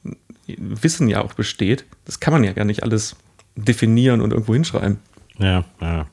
Wissen 0.46 1.08
ja 1.08 1.22
auch 1.22 1.32
besteht. 1.34 1.84
Das 2.04 2.20
kann 2.20 2.32
man 2.32 2.44
ja 2.44 2.52
gar 2.52 2.64
nicht 2.64 2.82
alles 2.82 3.16
definieren 3.56 4.20
und 4.20 4.32
irgendwo 4.32 4.52
hinschreiben. 4.54 4.98
Ja, 5.38 5.64
ja. 5.80 6.06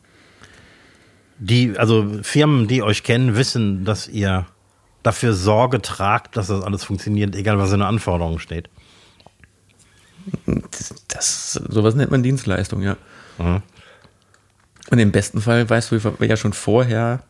Die, 1.39 1.77
also 1.77 2.19
Firmen, 2.21 2.67
die 2.67 2.83
euch 2.83 3.03
kennen, 3.03 3.35
wissen, 3.35 3.83
dass 3.83 4.07
ihr 4.07 4.45
dafür 5.03 5.33
Sorge 5.33 5.81
tragt, 5.81 6.37
dass 6.37 6.47
das 6.47 6.63
alles 6.63 6.83
funktioniert, 6.83 7.35
egal 7.35 7.57
was 7.57 7.71
in 7.71 7.79
der 7.79 7.87
Anforderung 7.87 8.37
steht. 8.39 8.69
Das, 10.45 10.93
das, 11.07 11.53
sowas 11.53 11.95
nennt 11.95 12.11
man 12.11 12.23
Dienstleistung, 12.23 12.81
ja. 12.81 12.97
Mhm. 13.37 13.61
Und 14.89 14.99
im 14.99 15.11
besten 15.11 15.41
Fall 15.41 15.69
weißt 15.69 15.91
du 15.91 15.99
ja 16.19 16.37
schon 16.37 16.53
vorher, 16.53 17.23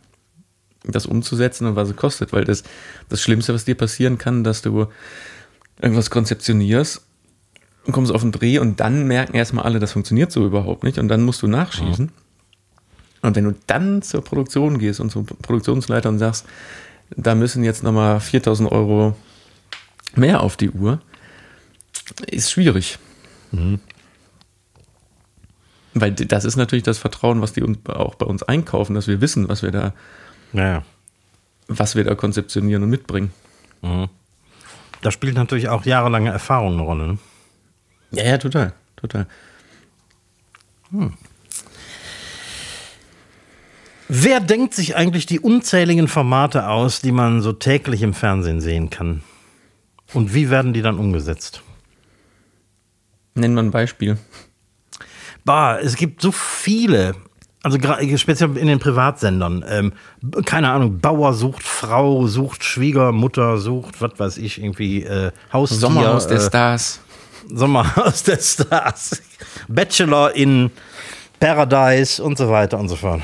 das 0.84 1.06
umzusetzen 1.06 1.68
und 1.68 1.76
was 1.76 1.90
es 1.90 1.96
kostet, 1.96 2.34
weil 2.34 2.44
das, 2.44 2.64
das 3.10 3.22
Schlimmste, 3.22 3.54
was 3.54 3.66
dir 3.66 3.76
passieren 3.76 4.18
kann, 4.18 4.44
dass 4.44 4.62
du 4.62 4.88
irgendwas 5.80 6.10
konzeptionierst 6.10 7.02
und 7.86 7.94
kommst 7.94 8.12
auf 8.12 8.22
den 8.22 8.32
Dreh 8.32 8.60
und 8.60 8.80
dann 8.80 9.06
merken 9.08 9.36
erstmal 9.36 9.66
alle, 9.66 9.80
das 9.80 9.92
funktioniert 9.92 10.32
so 10.32 10.46
überhaupt 10.46 10.84
nicht 10.84 10.98
und 10.98 11.08
dann 11.08 11.22
musst 11.22 11.42
du 11.42 11.48
nachschießen. 11.48 12.06
Mhm. 12.06 12.12
Und 13.22 13.36
wenn 13.36 13.44
du 13.44 13.56
dann 13.68 14.02
zur 14.02 14.24
Produktion 14.24 14.80
gehst 14.80 15.00
und 15.00 15.12
zum 15.12 15.26
Produktionsleiter 15.26 16.10
und 16.10 16.18
sagst, 16.18 16.46
da 17.16 17.36
müssen 17.36 17.64
jetzt 17.64 17.84
nochmal 17.84 18.20
4000 18.20 18.72
Euro 18.72 19.16
mehr 20.16 20.42
auf 20.42 20.58
die 20.58 20.72
Uhr, 20.72 21.02
ist 22.28 22.52
schwierig. 22.52 23.00
Mhm. 23.52 23.80
Weil 25.94 26.14
das 26.14 26.46
ist 26.46 26.56
natürlich 26.56 26.84
das 26.84 26.98
Vertrauen, 26.98 27.42
was 27.42 27.54
die 27.54 27.64
auch 27.88 28.16
bei 28.16 28.26
uns 28.26 28.44
einkaufen, 28.44 28.94
dass 28.94 29.08
wir 29.08 29.20
wissen, 29.20 29.50
was 29.50 29.62
wir 29.62 29.72
da, 29.72 29.94
naja. 30.54 30.84
was 31.68 31.96
wir 31.96 32.04
da 32.04 32.16
konzeptionieren 32.16 32.84
und 32.84 32.90
mitbringen. 32.90 33.32
Mhm. 33.82 34.08
Da 35.02 35.12
spielt 35.12 35.36
natürlich 35.36 35.68
auch 35.68 35.86
jahrelange 35.86 36.30
Erfahrung 36.30 36.74
eine 36.74 36.82
Rolle. 36.84 37.08
Ne? 37.08 37.18
Ja, 38.12 38.24
ja, 38.24 38.38
total, 38.38 38.74
total. 38.96 39.28
Hm. 40.92 41.14
Wer 44.08 44.42
denkt 44.42 44.74
sich 44.74 44.96
eigentlich 44.96 45.26
die 45.26 45.40
unzähligen 45.40 46.08
Formate 46.08 46.68
aus, 46.68 47.02
die 47.02 47.14
man 47.14 47.42
so 47.42 47.54
täglich 47.54 48.02
im 48.02 48.14
Fernsehen 48.14 48.60
sehen 48.60 48.90
kann? 48.90 49.24
Und 50.14 50.34
wie 50.34 50.50
werden 50.50 50.74
die 50.74 50.82
dann 50.82 51.00
umgesetzt? 51.00 51.64
Nennen 53.42 53.56
wir 53.56 53.64
ein 53.64 53.72
Beispiel. 53.72 54.18
Bah, 55.44 55.80
es 55.80 55.96
gibt 55.96 56.22
so 56.22 56.32
viele. 56.32 57.16
Also 57.64 57.78
speziell 58.18 58.56
in 58.58 58.68
den 58.68 58.78
Privatsendern. 58.80 59.66
Ähm, 59.68 59.94
keine 60.46 60.70
Ahnung, 60.70 61.00
Bauer 61.00 61.34
sucht 61.34 61.64
Frau, 61.64 62.28
sucht 62.28 62.64
Schwiegermutter, 62.64 63.58
sucht, 63.58 64.00
was 64.00 64.20
weiß 64.20 64.38
ich, 64.38 64.62
irgendwie 64.62 65.04
äh, 65.04 65.32
Haustier. 65.52 65.80
Sommerhaus 65.80 66.28
der 66.28 66.38
äh, 66.38 66.42
Stars. 66.42 67.00
Sommerhaus 67.52 68.24
der 68.26 68.38
Stars. 68.38 69.22
Bachelor 69.68 70.36
in 70.36 70.70
Paradise 71.40 72.24
und 72.24 72.38
so 72.38 72.50
weiter 72.50 72.80
und 72.80 72.90
so 72.90 72.96
fort. 72.96 73.22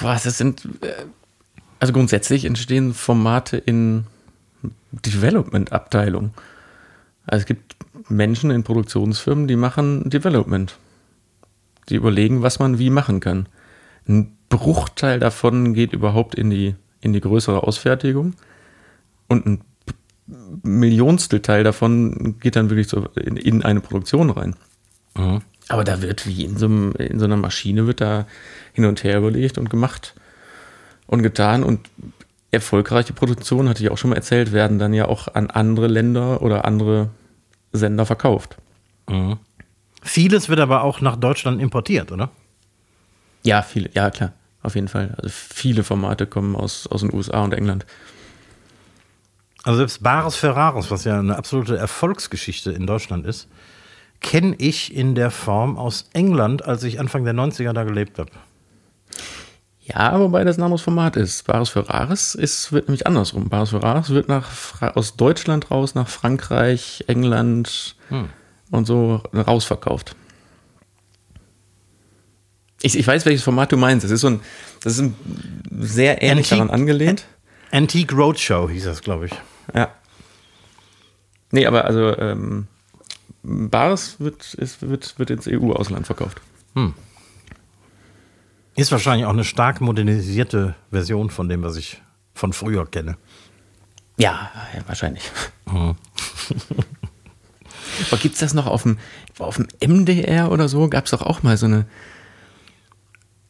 Was, 0.00 0.24
das 0.24 0.36
sind, 0.36 0.66
äh, 0.82 0.92
also 1.78 1.94
grundsätzlich 1.94 2.44
entstehen 2.44 2.92
Formate 2.92 3.56
in 3.56 4.04
Development-Abteilung. 4.92 6.34
Also 7.26 7.42
es 7.42 7.46
gibt 7.46 7.76
Menschen 8.08 8.50
in 8.50 8.64
Produktionsfirmen, 8.64 9.48
die 9.48 9.56
machen 9.56 10.08
Development. 10.10 10.76
Die 11.88 11.96
überlegen, 11.96 12.42
was 12.42 12.58
man 12.58 12.78
wie 12.78 12.90
machen 12.90 13.20
kann. 13.20 13.46
Ein 14.08 14.36
Bruchteil 14.48 15.18
davon 15.18 15.74
geht 15.74 15.92
überhaupt 15.92 16.34
in 16.34 16.50
die, 16.50 16.74
in 17.00 17.12
die 17.12 17.20
größere 17.20 17.62
Ausfertigung 17.62 18.34
und 19.28 19.46
ein 19.46 19.60
Millionstel 20.62 21.40
Teil 21.40 21.64
davon 21.64 22.36
geht 22.38 22.56
dann 22.56 22.70
wirklich 22.70 22.88
so 22.88 23.06
in, 23.16 23.36
in 23.36 23.62
eine 23.62 23.80
Produktion 23.80 24.30
rein. 24.30 24.54
Mhm. 25.16 25.40
Aber 25.68 25.84
da 25.84 26.02
wird 26.02 26.26
wie 26.26 26.44
in 26.44 26.56
so, 26.56 26.66
einem, 26.66 26.92
in 26.92 27.18
so 27.18 27.24
einer 27.24 27.36
Maschine 27.36 27.86
wird 27.86 28.00
da 28.00 28.26
hin 28.72 28.84
und 28.84 29.04
her 29.04 29.18
überlegt 29.18 29.58
und 29.58 29.70
gemacht 29.70 30.14
und 31.06 31.22
getan. 31.22 31.64
Und 31.64 31.88
erfolgreiche 32.50 33.12
Produktionen, 33.12 33.68
hatte 33.68 33.82
ich 33.82 33.90
auch 33.90 33.98
schon 33.98 34.10
mal 34.10 34.16
erzählt, 34.16 34.52
werden 34.52 34.78
dann 34.78 34.92
ja 34.92 35.06
auch 35.06 35.28
an 35.34 35.50
andere 35.50 35.86
Länder 35.86 36.42
oder 36.42 36.64
andere 36.64 37.08
Sender 37.72 38.06
verkauft. 38.06 38.56
Mhm. 39.08 39.38
Vieles 40.02 40.48
wird 40.48 40.60
aber 40.60 40.82
auch 40.82 41.00
nach 41.00 41.16
Deutschland 41.16 41.60
importiert, 41.60 42.12
oder? 42.12 42.30
Ja, 43.44 43.62
viele, 43.62 43.90
ja 43.94 44.10
klar, 44.10 44.32
auf 44.62 44.74
jeden 44.74 44.88
Fall. 44.88 45.14
Also 45.16 45.28
viele 45.30 45.84
Formate 45.84 46.26
kommen 46.26 46.56
aus, 46.56 46.86
aus 46.86 47.00
den 47.00 47.12
USA 47.12 47.42
und 47.42 47.54
England. 47.54 47.86
Also 49.64 49.78
selbst 49.78 50.02
Bares 50.02 50.34
Ferraris, 50.36 50.90
was 50.90 51.04
ja 51.04 51.18
eine 51.18 51.36
absolute 51.36 51.76
Erfolgsgeschichte 51.76 52.72
in 52.72 52.86
Deutschland 52.86 53.26
ist, 53.26 53.48
kenne 54.20 54.56
ich 54.58 54.94
in 54.94 55.14
der 55.14 55.30
Form 55.30 55.76
aus 55.76 56.08
England, 56.12 56.64
als 56.64 56.82
ich 56.84 56.98
Anfang 56.98 57.24
der 57.24 57.34
90er 57.34 57.72
da 57.72 57.84
gelebt 57.84 58.18
habe. 58.18 58.30
Ja, 59.94 60.18
wobei 60.18 60.44
das 60.44 60.58
ein 60.58 60.62
anderes 60.62 60.82
Format 60.82 61.16
ist. 61.16 61.46
Bares 61.46 61.68
Ferraris 61.68 62.34
ist, 62.34 62.72
wird 62.72 62.88
nämlich 62.88 63.06
andersrum. 63.06 63.48
Bares 63.48 63.70
Ferraris 63.70 64.10
wird 64.10 64.28
nach, 64.28 64.50
aus 64.94 65.16
Deutschland 65.16 65.70
raus 65.70 65.94
nach 65.94 66.08
Frankreich, 66.08 67.04
England 67.08 67.96
hm. 68.08 68.28
und 68.70 68.86
so 68.86 69.22
rausverkauft. 69.34 70.16
Ich, 72.80 72.98
ich 72.98 73.06
weiß, 73.06 73.26
welches 73.26 73.42
Format 73.42 73.70
du 73.70 73.76
meinst. 73.76 74.04
Das 74.04 74.10
ist 74.10 74.22
so 74.22 74.28
ein, 74.28 74.40
das 74.82 74.94
ist 74.94 75.00
ein 75.00 75.16
sehr 75.80 76.22
ähnlich 76.22 76.46
Antique, 76.46 76.58
daran 76.58 76.70
angelehnt. 76.70 77.26
Antique 77.70 78.12
Roadshow 78.12 78.68
hieß 78.68 78.84
das, 78.84 79.02
glaube 79.02 79.26
ich. 79.26 79.32
Ja. 79.74 79.90
Nee, 81.50 81.66
aber 81.66 81.84
also 81.84 82.16
ähm, 82.18 82.66
Bares 83.42 84.16
wird, 84.20 84.54
ist, 84.54 84.82
wird, 84.82 85.18
wird 85.18 85.30
ins 85.30 85.46
EU-Ausland 85.46 86.06
verkauft. 86.06 86.40
Hm. 86.74 86.94
Ist 88.74 88.92
wahrscheinlich 88.92 89.26
auch 89.26 89.32
eine 89.32 89.44
stark 89.44 89.80
modernisierte 89.80 90.74
Version 90.90 91.30
von 91.30 91.48
dem, 91.48 91.62
was 91.62 91.76
ich 91.76 92.02
von 92.34 92.52
früher 92.52 92.86
kenne. 92.86 93.16
Ja, 94.16 94.50
wahrscheinlich. 94.86 95.30
Mhm. 95.66 95.96
Aber 98.10 98.20
gibt 98.20 98.34
es 98.34 98.40
das 98.40 98.52
noch 98.54 98.66
auf 98.66 98.82
dem, 98.82 98.98
auf 99.38 99.56
dem 99.56 99.68
MDR 99.80 100.50
oder 100.50 100.68
so? 100.68 100.88
Gab 100.88 101.04
es 101.04 101.10
doch 101.10 101.22
auch 101.22 101.42
mal 101.42 101.56
so 101.56 101.66
eine. 101.66 101.86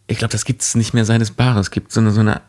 Ich 0.09 0.19
glaube, 0.19 0.33
das 0.33 0.45
gibt 0.45 0.63
es 0.63 0.75
nicht 0.75 0.95
mehr 0.95 1.05
seit 1.05 1.23
es 1.23 1.31
Bares 1.31 1.71
gibt. 1.71 1.93
So 1.93 2.01
eine, 2.01 2.11
so 2.11 2.19
eine 2.21 2.41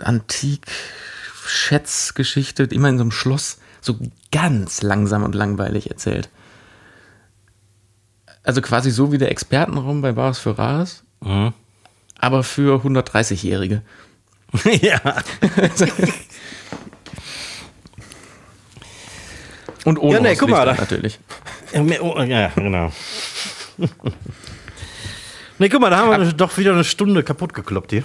Antik-Schätzgeschichte, 0.00 2.62
immer 2.64 2.88
in 2.88 2.98
so 2.98 3.02
einem 3.02 3.10
Schloss, 3.10 3.58
so 3.80 3.98
ganz 4.30 4.82
langsam 4.82 5.24
und 5.24 5.34
langweilig 5.34 5.90
erzählt. 5.90 6.30
Also 8.44 8.62
quasi 8.62 8.90
so 8.90 9.12
wie 9.12 9.18
der 9.18 9.30
Expertenraum 9.30 10.00
bei 10.00 10.12
Bares 10.12 10.38
für 10.38 10.56
Rares, 10.56 11.04
aber 12.22 12.44
für 12.44 12.84
130-Jährige. 12.84 13.82
ja. 14.80 15.00
Und 19.84 19.98
ohne 19.98 20.14
Ja, 20.14 20.20
nee, 20.20 20.36
guck 20.36 20.48
mal, 20.50 20.64
da- 20.64 20.74
natürlich. 20.74 21.18
Ja, 21.74 21.82
oh, 22.00 22.14
genau. 22.14 22.92
Ne, 25.58 25.68
guck 25.68 25.80
mal, 25.80 25.90
da 25.90 25.98
haben 25.98 26.10
wir 26.20 26.32
doch 26.32 26.56
wieder 26.58 26.72
eine 26.72 26.82
Stunde 26.82 27.22
kaputt 27.22 27.54
gekloppt 27.54 27.92
hier. 27.92 28.02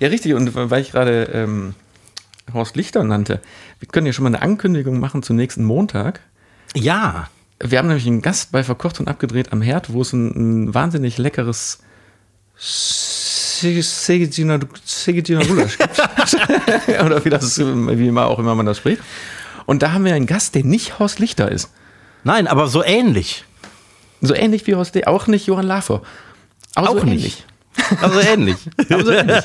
Ja, 0.00 0.08
richtig. 0.08 0.34
Und 0.34 0.54
weil 0.54 0.82
ich 0.82 0.90
gerade 0.90 1.22
ähm, 1.32 1.74
Horst 2.52 2.76
Lichter 2.76 3.04
nannte, 3.04 3.40
wir 3.78 3.88
können 3.88 4.06
ja 4.06 4.12
schon 4.12 4.24
mal 4.24 4.28
eine 4.34 4.42
Ankündigung 4.42 5.00
machen 5.00 5.22
zum 5.22 5.36
nächsten 5.36 5.64
Montag. 5.64 6.20
Ja. 6.74 7.30
Wir 7.58 7.78
haben 7.78 7.88
nämlich 7.88 8.06
einen 8.06 8.20
Gast 8.20 8.52
bei 8.52 8.62
Verkocht 8.64 9.00
und 9.00 9.08
Abgedreht 9.08 9.52
am 9.52 9.62
Herd, 9.62 9.92
wo 9.92 10.02
es 10.02 10.12
ein, 10.12 10.66
ein 10.66 10.74
wahnsinnig 10.74 11.16
leckeres 11.16 11.78
Segediner 13.60 14.58
Gulasch. 15.46 15.78
Oder 17.04 17.24
wie, 17.24 17.30
das, 17.30 17.58
wie 17.58 18.08
immer 18.08 18.26
auch 18.26 18.38
immer 18.38 18.54
man 18.54 18.66
das 18.66 18.78
spricht. 18.78 19.02
Und 19.66 19.82
da 19.82 19.92
haben 19.92 20.04
wir 20.04 20.14
einen 20.14 20.26
Gast, 20.26 20.54
der 20.54 20.64
nicht 20.64 20.98
Horst 20.98 21.18
Lichter 21.18 21.50
ist. 21.50 21.70
Nein, 22.24 22.46
aber 22.46 22.68
so 22.68 22.82
ähnlich. 22.84 23.44
So 24.20 24.34
ähnlich 24.34 24.66
wie 24.66 24.74
Horst, 24.74 25.06
auch 25.06 25.26
nicht 25.26 25.46
Johann 25.46 25.66
Lafer. 25.66 26.02
Aber 26.74 26.90
Auch 26.90 26.98
so 27.00 27.04
nicht. 27.04 27.14
ähnlich. 27.14 27.44
Also 28.02 28.20
ähnlich. 28.20 28.56
Aber 28.90 29.04
so 29.04 29.10
ähnlich. 29.12 29.44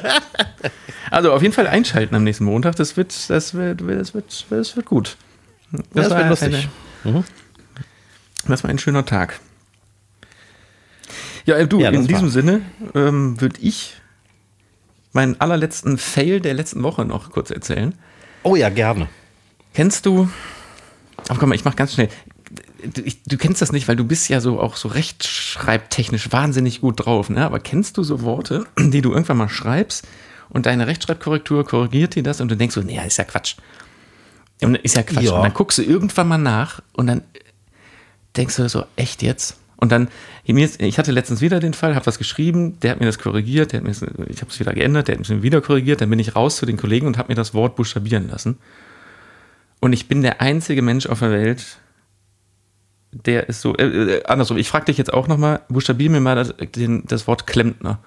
Also 1.10 1.32
auf 1.32 1.42
jeden 1.42 1.54
Fall 1.54 1.68
einschalten 1.68 2.16
am 2.16 2.24
nächsten 2.24 2.44
Montag. 2.44 2.76
Das 2.76 2.98
wird, 2.98 3.14
das 3.30 3.54
wird, 3.54 3.82
das 3.82 4.14
wird, 4.14 4.46
das 4.50 4.76
wird 4.76 4.86
gut. 4.86 5.16
Das 5.94 6.10
war 6.10 6.18
wird 6.18 6.30
lustig. 6.30 6.68
eine- 7.06 7.24
Das 8.48 8.64
war 8.64 8.70
ein 8.72 8.80
schöner 8.80 9.06
Tag. 9.06 9.40
Ja, 11.46 11.56
äh, 11.58 11.68
du, 11.68 11.80
Ja, 11.80 11.90
in 11.90 12.08
diesem 12.08 12.24
war- 12.26 12.30
Sinne 12.32 12.62
ähm, 12.94 13.40
würde 13.40 13.60
ich 13.62 13.96
meinen 15.14 15.40
allerletzten 15.40 15.98
Fail 15.98 16.42
der 16.42 16.54
letzten 16.54 16.84
Woche 16.84 17.06
noch 17.06 17.32
kurz 17.32 17.50
erzählen. 17.52 17.94
Oh 18.44 18.56
ja, 18.56 18.70
gerne. 18.70 19.08
Kennst 19.74 20.06
du, 20.06 20.30
aber 21.28 21.40
komm 21.40 21.50
mal, 21.50 21.56
ich 21.56 21.66
mach 21.66 21.76
ganz 21.76 21.94
schnell. 21.94 22.10
Du, 22.94 23.02
ich, 23.02 23.24
du 23.24 23.38
kennst 23.38 23.62
das 23.62 23.72
nicht, 23.72 23.88
weil 23.88 23.96
du 23.96 24.04
bist 24.04 24.30
ja 24.30 24.40
so 24.42 24.60
auch 24.60 24.76
so 24.76 24.88
rechtschreibtechnisch 24.90 26.32
wahnsinnig 26.32 26.82
gut 26.82 27.06
drauf, 27.06 27.30
ne? 27.30 27.44
Aber 27.46 27.60
kennst 27.60 27.98
du 27.98 28.04
so 28.04 28.22
Worte, 28.22 28.66
die 28.80 29.02
du 29.02 29.12
irgendwann 29.12 29.38
mal 29.38 29.50
schreibst 29.50 30.08
und 30.50 30.66
deine 30.66 30.86
Rechtschreibkorrektur 30.88 31.66
korrigiert 31.66 32.16
dir 32.16 32.24
das 32.24 32.42
und 32.42 32.50
du 32.50 32.56
denkst 32.58 32.76
so, 32.76 32.82
nee, 32.82 33.00
ist 33.06 33.18
ja 33.18 33.24
Quatsch. 33.24 33.56
Und 34.62 34.76
ist 34.76 34.96
ja 34.96 35.04
Quatsch. 35.04 35.24
Ja. 35.24 35.32
Und 35.38 35.44
dann 35.44 35.54
guckst 35.54 35.78
du 35.78 35.84
irgendwann 35.84 36.28
mal 36.28 36.38
nach 36.38 36.82
und 36.94 37.08
dann 37.08 37.22
denkst 38.38 38.56
du 38.58 38.70
so, 38.70 38.84
echt 38.96 39.22
jetzt? 39.22 39.58
Und 39.78 39.92
dann, 39.92 40.08
ich 40.44 40.98
hatte 40.98 41.12
letztens 41.12 41.42
wieder 41.42 41.60
den 41.60 41.74
Fall, 41.74 41.96
habe 41.96 42.06
was 42.06 42.18
geschrieben, 42.18 42.80
der 42.80 42.92
hat 42.92 43.00
mir 43.00 43.06
das 43.06 43.20
korrigiert, 43.20 43.72
der 43.72 43.80
hat 43.80 43.84
mir 43.84 43.92
das, 43.92 44.02
ich 44.30 44.42
habe 44.42 44.50
es 44.50 44.60
wieder 44.60 44.74
geändert, 44.74 45.08
der 45.08 45.18
hat 45.18 45.30
mir 45.30 45.44
wieder 45.44 45.62
korrigiert, 45.62 46.02
dann 46.02 46.10
bin 46.10 46.20
ich 46.20 46.36
raus 46.36 46.58
zu 46.58 46.66
den 46.66 46.78
Kollegen 46.78 47.08
und 47.08 47.18
habe 47.18 47.30
mir 47.30 47.36
das 47.36 47.54
Wort 47.54 47.76
buchstabieren 47.76 48.30
lassen. 48.30 48.58
Und 49.82 49.94
ich 49.94 50.08
bin 50.08 50.22
der 50.22 50.42
einzige 50.42 50.82
Mensch 50.82 51.08
auf 51.08 51.20
der 51.20 51.32
Welt, 51.32 51.78
der 53.12 53.48
ist 53.48 53.62
so, 53.62 53.76
äh, 53.76 53.86
äh, 53.86 54.24
andersrum, 54.26 54.58
ich 54.58 54.68
frage 54.70 54.86
dich 54.86 54.98
jetzt 54.98 55.14
auch 55.14 55.28
nochmal, 55.28 55.62
buchstabier 55.70 56.10
mir 56.10 56.20
mal 56.20 56.36
das, 56.36 56.54
den, 56.76 57.04
das 57.06 57.28
Wort 57.28 57.48
Klempner. 57.48 58.00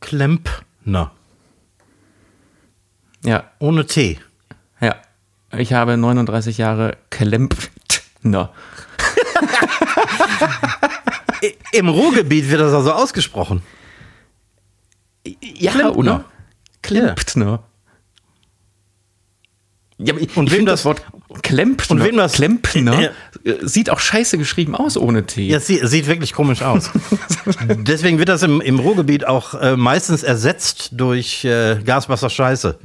Klempner. 0.00 1.12
Ja, 3.24 3.50
Ohne 3.58 3.86
T. 3.86 4.18
ja. 4.80 4.96
Ich 5.56 5.72
habe 5.72 5.96
39 5.96 6.58
Jahre 6.58 6.96
Klempner. 7.10 8.52
Im 11.72 11.88
Ruhrgebiet 11.88 12.48
wird 12.50 12.60
das 12.60 12.72
also 12.72 12.92
ausgesprochen. 12.92 13.62
Ja, 15.42 15.72
Klempner. 15.72 15.96
oder? 15.96 16.24
Klempner. 16.82 17.62
Ja, 19.98 20.14
ich, 20.18 20.36
Und 20.36 20.46
ich 20.48 20.52
wem 20.52 20.66
das- 20.66 20.80
das 20.80 20.84
Wort 20.86 21.02
Klempner, 21.42 21.90
und 21.90 22.02
wem 22.04 22.16
das- 22.16 22.32
Klempner 22.34 23.10
äh, 23.44 23.54
sieht 23.62 23.90
auch 23.90 24.00
scheiße 24.00 24.38
geschrieben 24.38 24.74
aus 24.74 24.96
ohne 24.96 25.24
T. 25.26 25.46
Ja, 25.46 25.60
sieht, 25.60 25.86
sieht 25.88 26.06
wirklich 26.06 26.32
komisch 26.32 26.62
aus. 26.62 26.90
Deswegen 27.68 28.18
wird 28.18 28.28
das 28.28 28.42
im, 28.42 28.60
im 28.60 28.78
Ruhrgebiet 28.80 29.26
auch 29.26 29.54
äh, 29.54 29.76
meistens 29.76 30.22
ersetzt 30.22 30.90
durch 30.92 31.44
äh, 31.44 31.80
Gaswasser 31.84 32.28
Scheiße. 32.30 32.78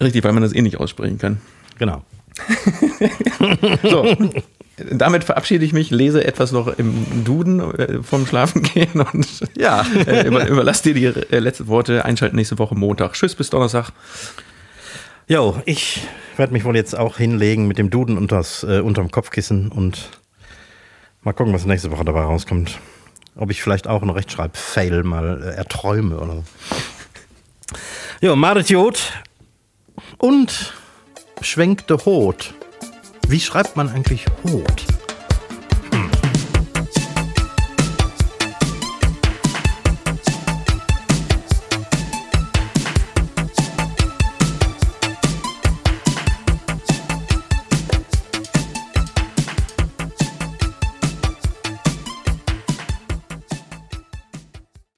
Richtig, 0.00 0.24
weil 0.24 0.32
man 0.32 0.42
das 0.42 0.52
eh 0.52 0.62
nicht 0.62 0.78
aussprechen 0.78 1.18
kann. 1.18 1.40
Genau. 1.78 2.02
So, 3.82 4.16
damit 4.90 5.24
verabschiede 5.24 5.64
ich 5.64 5.72
mich, 5.72 5.90
lese 5.90 6.24
etwas 6.24 6.52
noch 6.52 6.66
im 6.78 7.24
Duden 7.24 7.60
äh, 7.78 8.02
vom 8.02 8.26
Schlafengehen 8.26 9.00
und 9.00 9.26
Ja. 9.56 9.84
äh, 10.06 10.26
über, 10.26 10.46
überlass 10.46 10.82
dir 10.82 10.94
die 10.94 11.04
äh, 11.06 11.38
letzten 11.38 11.66
Worte. 11.68 12.04
Einschalten 12.04 12.36
nächste 12.36 12.58
Woche 12.58 12.74
Montag. 12.74 13.12
Tschüss, 13.14 13.34
bis 13.34 13.50
Donnerstag. 13.50 13.90
Jo, 15.26 15.60
ich 15.66 16.00
werde 16.36 16.52
mich 16.52 16.64
wohl 16.64 16.76
jetzt 16.76 16.96
auch 16.96 17.18
hinlegen 17.18 17.66
mit 17.66 17.78
dem 17.78 17.90
Duden 17.90 18.16
unters, 18.16 18.64
äh, 18.64 18.80
unterm 18.80 19.10
Kopfkissen 19.10 19.68
und 19.70 20.08
mal 21.22 21.32
gucken, 21.32 21.52
was 21.52 21.66
nächste 21.66 21.90
Woche 21.90 22.04
dabei 22.04 22.22
rauskommt. 22.22 22.78
Ob 23.36 23.50
ich 23.50 23.62
vielleicht 23.62 23.86
auch 23.86 24.00
einen 24.02 24.10
Rechtschreib-Fail 24.10 25.02
mal 25.04 25.42
äh, 25.42 25.56
erträume 25.56 26.18
oder 26.18 26.34
so. 26.36 26.44
Jo, 28.20 28.34
Marit 28.36 28.70
Jod 28.70 29.12
und 30.16 30.72
schwenkte 31.40 32.04
Hot. 32.04 32.54
Wie 33.30 33.40
schreibt 33.40 33.76
man 33.76 33.90
eigentlich 33.90 34.24
Hot? 34.42 34.97